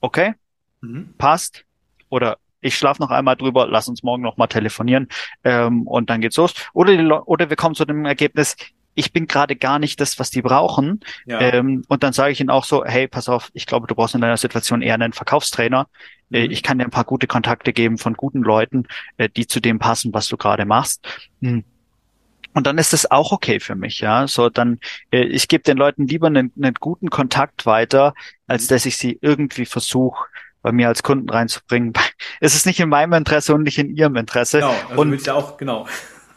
okay, 0.01 0.33
mhm. 0.81 1.13
passt 1.17 1.65
oder 2.09 2.37
ich 2.61 2.75
schlafe 2.75 3.01
noch 3.01 3.11
einmal 3.11 3.35
drüber, 3.35 3.67
lass 3.67 3.87
uns 3.87 4.03
morgen 4.03 4.23
noch 4.23 4.37
mal 4.37 4.47
telefonieren 4.47 5.07
ähm, 5.43 5.87
und 5.87 6.09
dann 6.09 6.21
geht's 6.21 6.37
los. 6.37 6.53
Oder, 6.73 6.97
die, 6.97 7.05
oder 7.05 7.49
wir 7.49 7.55
kommen 7.55 7.75
zu 7.75 7.85
dem 7.85 8.05
Ergebnis, 8.05 8.55
ich 8.95 9.13
bin 9.13 9.27
gerade 9.27 9.55
gar 9.55 9.79
nicht 9.79 10.01
das, 10.01 10.19
was 10.19 10.29
die 10.29 10.41
brauchen. 10.41 10.99
Ja. 11.25 11.39
Ähm, 11.39 11.83
und 11.87 12.03
dann 12.03 12.11
sage 12.11 12.33
ich 12.33 12.41
ihnen 12.41 12.49
auch 12.49 12.65
so, 12.65 12.83
hey, 12.83 13.07
pass 13.07 13.29
auf, 13.29 13.49
ich 13.53 13.65
glaube, 13.65 13.87
du 13.87 13.95
brauchst 13.95 14.13
in 14.13 14.19
deiner 14.19 14.35
Situation 14.35 14.81
eher 14.81 14.95
einen 14.95 15.13
Verkaufstrainer. 15.13 15.87
Äh, 16.31 16.45
mhm. 16.45 16.51
ich 16.51 16.63
kann 16.63 16.79
dir 16.79 16.83
ein 16.83 16.91
paar 16.91 17.05
gute 17.05 17.27
Kontakte 17.27 17.71
geben 17.71 17.97
von 17.97 18.15
guten 18.15 18.41
Leuten, 18.41 18.87
äh, 19.15 19.29
die 19.29 19.47
zu 19.47 19.61
dem 19.61 19.79
passen, 19.79 20.13
was 20.13 20.27
du 20.27 20.35
gerade 20.35 20.65
machst. 20.65 21.07
Mhm. 21.39 21.63
Und 22.59 22.67
dann 22.67 22.77
ist 22.77 22.91
das 22.91 23.09
auch 23.09 23.31
okay 23.31 23.61
für 23.61 23.75
mich, 23.75 24.01
ja. 24.01 24.27
So, 24.27 24.49
dann, 24.49 24.81
äh, 25.11 25.23
ich 25.23 25.47
gebe 25.47 25.63
den 25.63 25.77
Leuten 25.77 26.07
lieber 26.07 26.27
einen, 26.27 26.51
einen 26.61 26.73
guten 26.73 27.09
Kontakt 27.09 27.65
weiter, 27.65 28.13
als 28.47 28.67
dass 28.67 28.85
ich 28.85 28.97
sie 28.97 29.17
irgendwie 29.21 29.65
versuche, 29.65 30.25
bei 30.61 30.73
mir 30.73 30.89
als 30.89 31.01
Kunden 31.01 31.29
reinzubringen. 31.29 31.93
Es 32.41 32.55
ist 32.55 32.65
nicht 32.65 32.81
in 32.81 32.89
meinem 32.89 33.13
Interesse 33.13 33.55
und 33.55 33.63
nicht 33.63 33.77
in 33.77 33.95
ihrem 33.95 34.17
Interesse. 34.17 34.59
Genau, 34.59 34.75
also 34.89 35.01
und 35.01 35.25
ja 35.25 35.35
auch, 35.35 35.55
genau. 35.55 35.87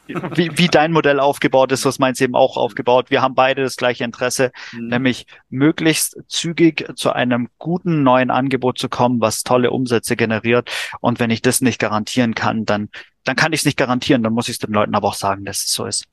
Wie, 0.34 0.56
wie 0.58 0.68
dein 0.68 0.92
Modell 0.92 1.18
aufgebaut 1.18 1.72
ist, 1.72 1.84
was 1.84 1.98
meins 1.98 2.20
eben 2.20 2.34
auch 2.34 2.56
aufgebaut. 2.56 3.10
Wir 3.10 3.22
haben 3.22 3.34
beide 3.34 3.62
das 3.62 3.76
gleiche 3.76 4.04
Interesse, 4.04 4.52
mhm. 4.72 4.88
nämlich 4.88 5.26
möglichst 5.48 6.18
zügig 6.28 6.86
zu 6.96 7.12
einem 7.12 7.48
guten 7.58 8.02
neuen 8.02 8.30
Angebot 8.30 8.78
zu 8.78 8.88
kommen, 8.88 9.20
was 9.20 9.42
tolle 9.42 9.70
Umsätze 9.70 10.16
generiert. 10.16 10.70
Und 11.00 11.18
wenn 11.18 11.30
ich 11.30 11.40
das 11.42 11.60
nicht 11.62 11.78
garantieren 11.78 12.34
kann, 12.34 12.64
dann, 12.64 12.90
dann 13.24 13.36
kann 13.36 13.52
ich 13.52 13.60
es 13.60 13.64
nicht 13.64 13.78
garantieren. 13.78 14.22
Dann 14.22 14.34
muss 14.34 14.48
ich 14.48 14.54
es 14.54 14.58
den 14.58 14.72
Leuten 14.72 14.94
aber 14.94 15.08
auch 15.08 15.14
sagen, 15.14 15.44
dass 15.44 15.64
es 15.64 15.72
so 15.72 15.86
ist. 15.86 16.06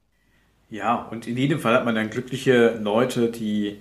Ja, 0.69 1.07
und 1.09 1.27
in 1.27 1.37
jedem 1.37 1.59
Fall 1.59 1.73
hat 1.73 1.85
man 1.85 1.95
dann 1.95 2.09
glückliche 2.09 2.77
Leute, 2.81 3.29
die 3.29 3.77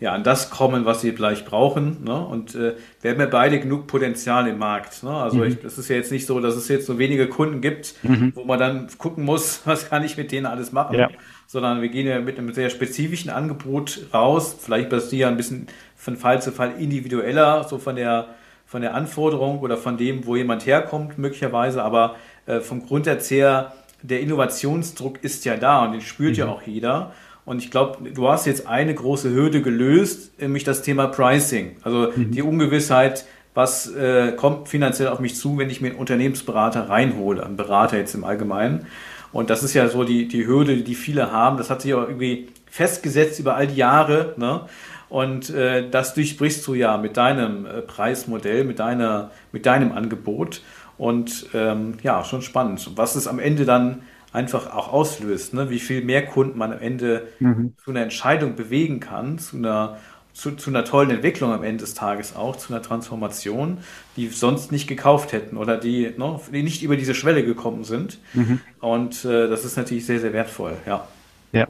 ja, 0.00 0.12
an 0.12 0.22
das 0.22 0.50
kommen, 0.50 0.84
was 0.84 1.00
sie 1.00 1.10
vielleicht 1.10 1.44
brauchen. 1.44 2.04
Ne? 2.04 2.14
Und 2.14 2.54
äh, 2.54 2.74
wir 3.00 3.10
haben 3.10 3.18
ja 3.18 3.26
beide 3.26 3.58
genug 3.58 3.88
Potenzial 3.88 4.46
im 4.46 4.58
Markt. 4.58 5.02
Ne? 5.02 5.10
Also 5.10 5.42
es 5.42 5.60
mhm. 5.60 5.68
ist 5.68 5.88
ja 5.88 5.96
jetzt 5.96 6.12
nicht 6.12 6.24
so, 6.24 6.38
dass 6.38 6.54
es 6.54 6.68
jetzt 6.68 6.86
so 6.86 6.98
wenige 6.98 7.26
Kunden 7.26 7.60
gibt, 7.60 7.94
mhm. 8.04 8.32
wo 8.36 8.44
man 8.44 8.60
dann 8.60 8.88
gucken 8.98 9.24
muss, 9.24 9.62
was 9.64 9.88
kann 9.88 10.04
ich 10.04 10.16
mit 10.16 10.30
denen 10.30 10.46
alles 10.46 10.70
machen. 10.70 10.96
Ja. 10.96 11.08
Sondern 11.48 11.82
wir 11.82 11.88
gehen 11.88 12.06
ja 12.06 12.20
mit 12.20 12.38
einem 12.38 12.52
sehr 12.52 12.70
spezifischen 12.70 13.30
Angebot 13.30 14.06
raus. 14.14 14.56
Vielleicht 14.60 14.88
bist 14.88 15.10
du 15.10 15.16
ja 15.16 15.28
ein 15.28 15.36
bisschen 15.36 15.66
von 15.96 16.16
Fall 16.16 16.40
zu 16.40 16.52
Fall 16.52 16.74
individueller, 16.78 17.64
so 17.64 17.78
von 17.78 17.96
der, 17.96 18.28
von 18.66 18.82
der 18.82 18.94
Anforderung 18.94 19.58
oder 19.60 19.76
von 19.76 19.96
dem, 19.96 20.26
wo 20.26 20.36
jemand 20.36 20.64
herkommt, 20.64 21.18
möglicherweise. 21.18 21.82
Aber 21.82 22.14
äh, 22.46 22.60
vom 22.60 22.86
Grundsatz 22.86 23.32
her, 23.32 23.72
der 24.02 24.20
Innovationsdruck 24.20 25.22
ist 25.22 25.44
ja 25.44 25.56
da 25.56 25.84
und 25.84 25.92
den 25.92 26.00
spürt 26.00 26.32
mhm. 26.32 26.38
ja 26.38 26.46
auch 26.48 26.62
jeder. 26.62 27.12
Und 27.44 27.62
ich 27.62 27.70
glaube, 27.70 28.10
du 28.10 28.28
hast 28.28 28.46
jetzt 28.46 28.66
eine 28.66 28.94
große 28.94 29.30
Hürde 29.30 29.62
gelöst, 29.62 30.38
nämlich 30.40 30.64
das 30.64 30.82
Thema 30.82 31.06
Pricing. 31.06 31.76
Also 31.82 32.12
mhm. 32.14 32.30
die 32.30 32.42
Ungewissheit, 32.42 33.24
was 33.54 33.90
äh, 33.94 34.32
kommt 34.32 34.68
finanziell 34.68 35.08
auf 35.08 35.18
mich 35.18 35.34
zu, 35.34 35.56
wenn 35.56 35.70
ich 35.70 35.80
mir 35.80 35.88
einen 35.88 35.98
Unternehmensberater 35.98 36.90
reinhole, 36.90 37.44
einen 37.44 37.56
Berater 37.56 37.96
jetzt 37.96 38.14
im 38.14 38.24
Allgemeinen. 38.24 38.86
Und 39.32 39.50
das 39.50 39.62
ist 39.62 39.74
ja 39.74 39.88
so 39.88 40.04
die, 40.04 40.28
die 40.28 40.46
Hürde, 40.46 40.76
die 40.76 40.94
viele 40.94 41.32
haben. 41.32 41.56
Das 41.56 41.70
hat 41.70 41.82
sich 41.82 41.92
aber 41.92 42.06
irgendwie 42.06 42.48
festgesetzt 42.66 43.40
über 43.40 43.56
all 43.56 43.66
die 43.66 43.76
Jahre. 43.76 44.34
Ne? 44.36 44.60
Und 45.08 45.50
äh, 45.50 45.88
das 45.88 46.14
durchbrichst 46.14 46.66
du 46.66 46.74
ja 46.74 46.98
mit 46.98 47.16
deinem 47.16 47.64
äh, 47.64 47.80
Preismodell, 47.80 48.64
mit, 48.64 48.78
deiner, 48.78 49.30
mit 49.52 49.64
deinem 49.64 49.92
Angebot. 49.92 50.60
Und 50.98 51.46
ähm, 51.54 51.94
ja, 52.02 52.24
schon 52.24 52.42
spannend. 52.42 52.90
Was 52.96 53.14
es 53.14 53.26
am 53.28 53.38
Ende 53.38 53.64
dann 53.64 54.02
einfach 54.32 54.74
auch 54.74 54.92
auslöst, 54.92 55.54
ne? 55.54 55.70
wie 55.70 55.78
viel 55.78 56.04
mehr 56.04 56.26
Kunden 56.26 56.58
man 56.58 56.72
am 56.72 56.80
Ende 56.80 57.28
mhm. 57.38 57.74
zu 57.82 57.90
einer 57.90 58.02
Entscheidung 58.02 58.56
bewegen 58.56 59.00
kann, 59.00 59.38
zu 59.38 59.56
einer, 59.56 59.98
zu, 60.32 60.52
zu, 60.52 60.70
einer 60.70 60.84
tollen 60.84 61.10
Entwicklung 61.10 61.52
am 61.52 61.62
Ende 61.62 61.84
des 61.84 61.94
Tages 61.94 62.36
auch, 62.36 62.56
zu 62.56 62.72
einer 62.72 62.82
Transformation, 62.82 63.78
die 64.16 64.28
sonst 64.28 64.70
nicht 64.70 64.86
gekauft 64.86 65.32
hätten 65.32 65.56
oder 65.56 65.76
die, 65.76 66.12
ne, 66.16 66.40
die 66.52 66.62
nicht 66.62 66.82
über 66.82 66.96
diese 66.96 67.14
Schwelle 67.14 67.44
gekommen 67.44 67.84
sind. 67.84 68.18
Mhm. 68.34 68.60
Und 68.80 69.24
äh, 69.24 69.48
das 69.48 69.64
ist 69.64 69.76
natürlich 69.76 70.04
sehr, 70.04 70.20
sehr 70.20 70.32
wertvoll, 70.32 70.76
ja. 70.86 71.06
Ja. 71.52 71.66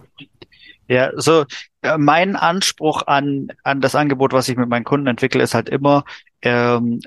Ja, 0.89 1.13
so 1.17 1.45
äh, 1.83 1.99
mein 1.99 2.35
Anspruch 2.35 3.03
an, 3.07 3.49
an 3.63 3.83
das 3.83 3.95
Angebot, 3.95 4.33
was 4.33 4.49
ich 4.49 4.57
mit 4.57 4.71
meinen 4.71 4.85
Kunden 4.85 5.07
entwickle, 5.07 5.43
ist 5.43 5.55
halt 5.55 5.69
immer, 5.69 6.05
ähm, 6.41 7.01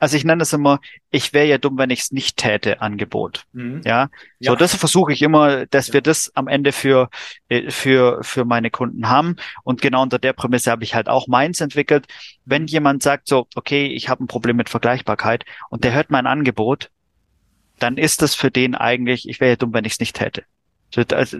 also 0.00 0.16
ich 0.16 0.24
nenne 0.24 0.42
es 0.42 0.52
immer, 0.52 0.80
ich 1.10 1.32
wäre 1.32 1.46
ja 1.46 1.58
dumm, 1.58 1.76
wenn 1.78 1.90
ich 1.90 2.00
es 2.00 2.10
nicht 2.10 2.38
täte, 2.38 2.80
Angebot. 2.80 3.44
Mhm. 3.52 3.82
Ja, 3.84 4.08
so 4.40 4.52
ja. 4.52 4.56
das 4.56 4.74
versuche 4.74 5.12
ich 5.12 5.20
immer, 5.20 5.66
dass 5.66 5.88
ja. 5.88 5.94
wir 5.94 6.00
das 6.00 6.34
am 6.34 6.48
Ende 6.48 6.72
für 6.72 7.10
äh, 7.50 7.70
für 7.70 8.18
für 8.22 8.46
meine 8.46 8.70
Kunden 8.70 9.08
haben. 9.08 9.36
Und 9.62 9.82
genau 9.82 10.02
unter 10.02 10.18
der 10.18 10.32
Prämisse 10.32 10.70
habe 10.70 10.84
ich 10.84 10.94
halt 10.94 11.08
auch 11.08 11.28
meins 11.28 11.60
entwickelt. 11.60 12.06
Wenn 12.46 12.66
jemand 12.66 13.02
sagt 13.02 13.28
so, 13.28 13.46
okay, 13.54 13.86
ich 13.88 14.08
habe 14.08 14.24
ein 14.24 14.26
Problem 14.26 14.56
mit 14.56 14.70
Vergleichbarkeit 14.70 15.44
und 15.68 15.84
der 15.84 15.92
hört 15.92 16.10
mein 16.10 16.26
Angebot, 16.26 16.90
dann 17.78 17.98
ist 17.98 18.22
das 18.22 18.34
für 18.34 18.50
den 18.50 18.74
eigentlich, 18.74 19.28
ich 19.28 19.38
wäre 19.40 19.50
ja 19.50 19.56
dumm, 19.56 19.74
wenn 19.74 19.84
ich 19.84 19.92
es 19.92 20.00
nicht 20.00 20.16
täte. 20.16 20.44
Es, 20.96 21.32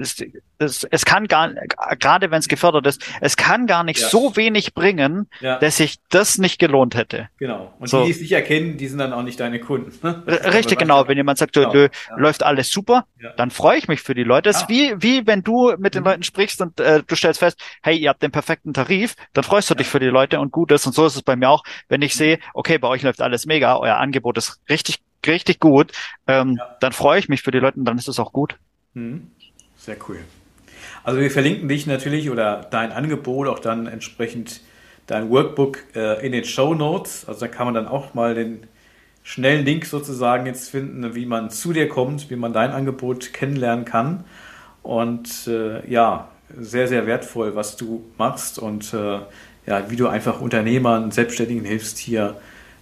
es, 0.58 0.84
es 0.84 1.04
kann 1.04 1.26
gar, 1.26 1.52
gerade 1.98 2.30
wenn 2.30 2.38
es 2.38 2.48
gefördert 2.48 2.86
ist, 2.86 3.04
es 3.20 3.36
kann 3.36 3.66
gar 3.66 3.82
nicht 3.82 4.00
ja. 4.00 4.08
so 4.08 4.36
wenig 4.36 4.74
bringen, 4.74 5.28
ja. 5.40 5.58
dass 5.58 5.78
sich 5.78 5.96
das 6.08 6.38
nicht 6.38 6.58
gelohnt 6.58 6.94
hätte. 6.94 7.28
Genau. 7.38 7.74
Und 7.78 7.88
so. 7.88 8.00
die, 8.00 8.06
die 8.06 8.10
es 8.12 8.20
nicht 8.20 8.32
erkennen, 8.32 8.76
die 8.76 8.86
sind 8.86 8.98
dann 8.98 9.12
auch 9.12 9.22
nicht 9.22 9.40
deine 9.40 9.58
Kunden. 9.58 9.92
Richtig, 10.26 10.78
genau. 10.78 11.08
Wenn 11.08 11.16
jemand 11.16 11.38
sagt, 11.38 11.54
genau. 11.54 11.72
du, 11.72 11.84
ja. 11.84 12.16
läuft 12.16 12.42
alles 12.42 12.70
super, 12.70 13.06
dann 13.36 13.50
freue 13.50 13.78
ich 13.78 13.88
mich 13.88 14.00
für 14.02 14.14
die 14.14 14.22
Leute. 14.22 14.50
Das 14.50 14.62
ist 14.62 14.68
wie, 14.68 14.94
wie 14.98 15.26
wenn 15.26 15.42
du 15.42 15.74
mit 15.78 15.94
den 15.94 16.02
mhm. 16.02 16.08
Leuten 16.08 16.22
sprichst 16.22 16.60
und 16.60 16.78
äh, 16.78 17.02
du 17.04 17.16
stellst 17.16 17.40
fest, 17.40 17.60
hey, 17.82 17.96
ihr 17.96 18.08
habt 18.08 18.22
den 18.22 18.30
perfekten 18.30 18.72
Tarif, 18.72 19.14
dann 19.32 19.44
freust 19.44 19.70
du 19.70 19.74
dich 19.74 19.88
für 19.88 20.00
die 20.00 20.06
Leute 20.06 20.38
und 20.40 20.52
gut 20.52 20.70
ist. 20.72 20.86
Und 20.86 20.94
so 20.94 21.06
ist 21.06 21.16
es 21.16 21.22
bei 21.22 21.36
mir 21.36 21.48
auch, 21.48 21.64
wenn 21.88 22.02
ich 22.02 22.14
mhm. 22.14 22.18
sehe, 22.18 22.38
okay, 22.54 22.78
bei 22.78 22.88
euch 22.88 23.02
läuft 23.02 23.20
alles 23.20 23.46
mega, 23.46 23.76
euer 23.76 23.96
Angebot 23.96 24.38
ist 24.38 24.60
richtig, 24.68 24.98
richtig 25.26 25.58
gut, 25.60 25.92
ähm, 26.26 26.60
dann 26.80 26.92
freue 26.92 27.18
ich 27.18 27.28
mich 27.28 27.42
für 27.42 27.50
die 27.50 27.58
Leute 27.58 27.78
und 27.78 27.84
dann 27.84 27.98
ist 27.98 28.08
es 28.08 28.18
auch 28.18 28.32
gut. 28.32 28.56
Mhm. 28.94 29.32
Sehr 29.80 29.96
cool. 30.08 30.18
Also 31.04 31.20
wir 31.20 31.30
verlinken 31.30 31.66
dich 31.66 31.86
natürlich 31.86 32.28
oder 32.28 32.66
dein 32.70 32.92
Angebot, 32.92 33.48
auch 33.48 33.58
dann 33.58 33.86
entsprechend 33.86 34.60
dein 35.06 35.30
Workbook 35.30 35.78
äh, 35.96 36.24
in 36.24 36.32
den 36.32 36.44
Show 36.44 36.74
Notes. 36.74 37.26
Also 37.26 37.40
da 37.40 37.48
kann 37.48 37.64
man 37.64 37.74
dann 37.74 37.88
auch 37.88 38.12
mal 38.12 38.34
den 38.34 38.64
schnellen 39.22 39.64
Link 39.64 39.86
sozusagen 39.86 40.44
jetzt 40.44 40.68
finden, 40.68 41.14
wie 41.14 41.24
man 41.24 41.48
zu 41.50 41.72
dir 41.72 41.88
kommt, 41.88 42.28
wie 42.28 42.36
man 42.36 42.52
dein 42.52 42.72
Angebot 42.72 43.32
kennenlernen 43.32 43.86
kann. 43.86 44.24
Und 44.82 45.46
äh, 45.46 45.88
ja, 45.90 46.28
sehr, 46.58 46.86
sehr 46.86 47.06
wertvoll, 47.06 47.56
was 47.56 47.76
du 47.76 48.04
machst 48.18 48.58
und 48.58 48.92
äh, 48.92 49.20
ja, 49.66 49.90
wie 49.90 49.96
du 49.96 50.08
einfach 50.08 50.42
Unternehmern, 50.42 51.10
Selbstständigen 51.10 51.64
hilfst, 51.64 51.96
hier 51.96 52.36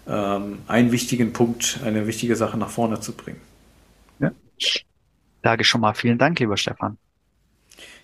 ähm, 0.09 0.59
einen 0.67 0.91
wichtigen 0.91 1.33
Punkt, 1.33 1.79
eine 1.85 2.09
wichtige 2.09 2.35
Sache 2.35 2.59
nach 2.59 2.71
vorne 2.71 2.99
zu 2.99 3.13
bringen. 3.13 3.41
Ja 4.19 4.33
sage 5.43 5.65
schon 5.65 5.81
mal 5.81 5.95
vielen 5.95 6.19
Dank, 6.19 6.39
lieber 6.41 6.57
Stefan. 6.57 6.99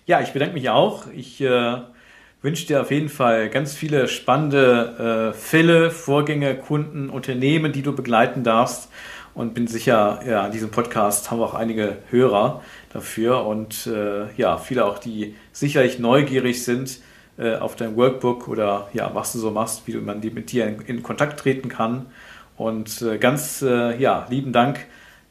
Ja, 0.05 0.21
ich 0.21 0.33
bedanke 0.33 0.53
mich 0.53 0.69
auch. 0.69 1.07
Ich 1.13 1.41
äh, 1.41 1.77
wünsche 2.41 2.67
dir 2.67 2.81
auf 2.81 2.91
jeden 2.91 3.09
Fall 3.09 3.49
ganz 3.49 3.73
viele 3.73 4.07
spannende 4.07 5.31
äh, 5.33 5.37
Fälle, 5.37 5.89
Vorgänge, 5.89 6.55
Kunden, 6.55 7.09
Unternehmen, 7.09 7.73
die 7.73 7.81
du 7.81 7.95
begleiten 7.95 8.43
darfst. 8.43 8.89
Und 9.33 9.53
bin 9.53 9.67
sicher, 9.67 10.21
ja, 10.25 10.45
in 10.45 10.53
diesem 10.53 10.71
Podcast 10.71 11.29
haben 11.29 11.39
wir 11.39 11.45
auch 11.45 11.55
einige 11.55 11.97
Hörer 12.09 12.61
dafür 12.93 13.45
und 13.45 13.85
äh, 13.85 14.31
ja, 14.37 14.57
viele 14.57 14.85
auch, 14.85 14.97
die 14.97 15.35
sicherlich 15.51 15.99
neugierig 15.99 16.63
sind 16.63 16.99
äh, 17.37 17.55
auf 17.55 17.75
dein 17.75 17.97
Workbook 17.97 18.47
oder 18.47 18.87
ja, 18.93 19.13
was 19.13 19.33
du 19.33 19.39
so 19.39 19.51
machst, 19.51 19.87
wie 19.87 19.95
man 19.97 20.21
mit 20.21 20.53
dir 20.53 20.67
in, 20.67 20.79
in 20.81 21.03
Kontakt 21.03 21.37
treten 21.39 21.67
kann. 21.67 22.05
Und 22.55 23.01
äh, 23.01 23.17
ganz 23.17 23.61
äh, 23.61 23.99
ja, 23.99 24.25
lieben 24.29 24.53
Dank 24.53 24.85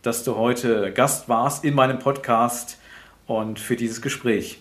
dass 0.06 0.24
du 0.24 0.36
heute 0.36 0.92
Gast 0.92 1.28
warst 1.28 1.64
in 1.64 1.74
meinem 1.74 1.98
Podcast 1.98 2.78
und 3.26 3.58
für 3.58 3.76
dieses 3.76 4.02
Gespräch. 4.02 4.58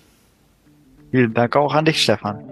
Vielen 1.11 1.33
Dank 1.33 1.55
auch 1.55 1.73
an 1.73 1.85
dich, 1.85 2.01
Stefan. 2.01 2.43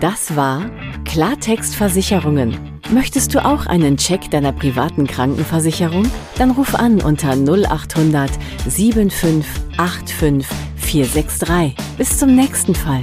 Das 0.00 0.36
war 0.36 0.70
Klartext 1.04 1.74
Versicherungen. 1.74 2.80
Möchtest 2.90 3.34
du 3.34 3.44
auch 3.44 3.66
einen 3.66 3.96
Check 3.96 4.30
deiner 4.30 4.52
privaten 4.52 5.06
Krankenversicherung? 5.06 6.06
Dann 6.36 6.50
ruf 6.50 6.74
an 6.74 7.00
unter 7.00 7.32
0800 7.32 8.30
7585 8.68 10.46
463. 10.76 11.74
Bis 11.96 12.18
zum 12.18 12.34
nächsten 12.34 12.74
Fall. 12.74 13.02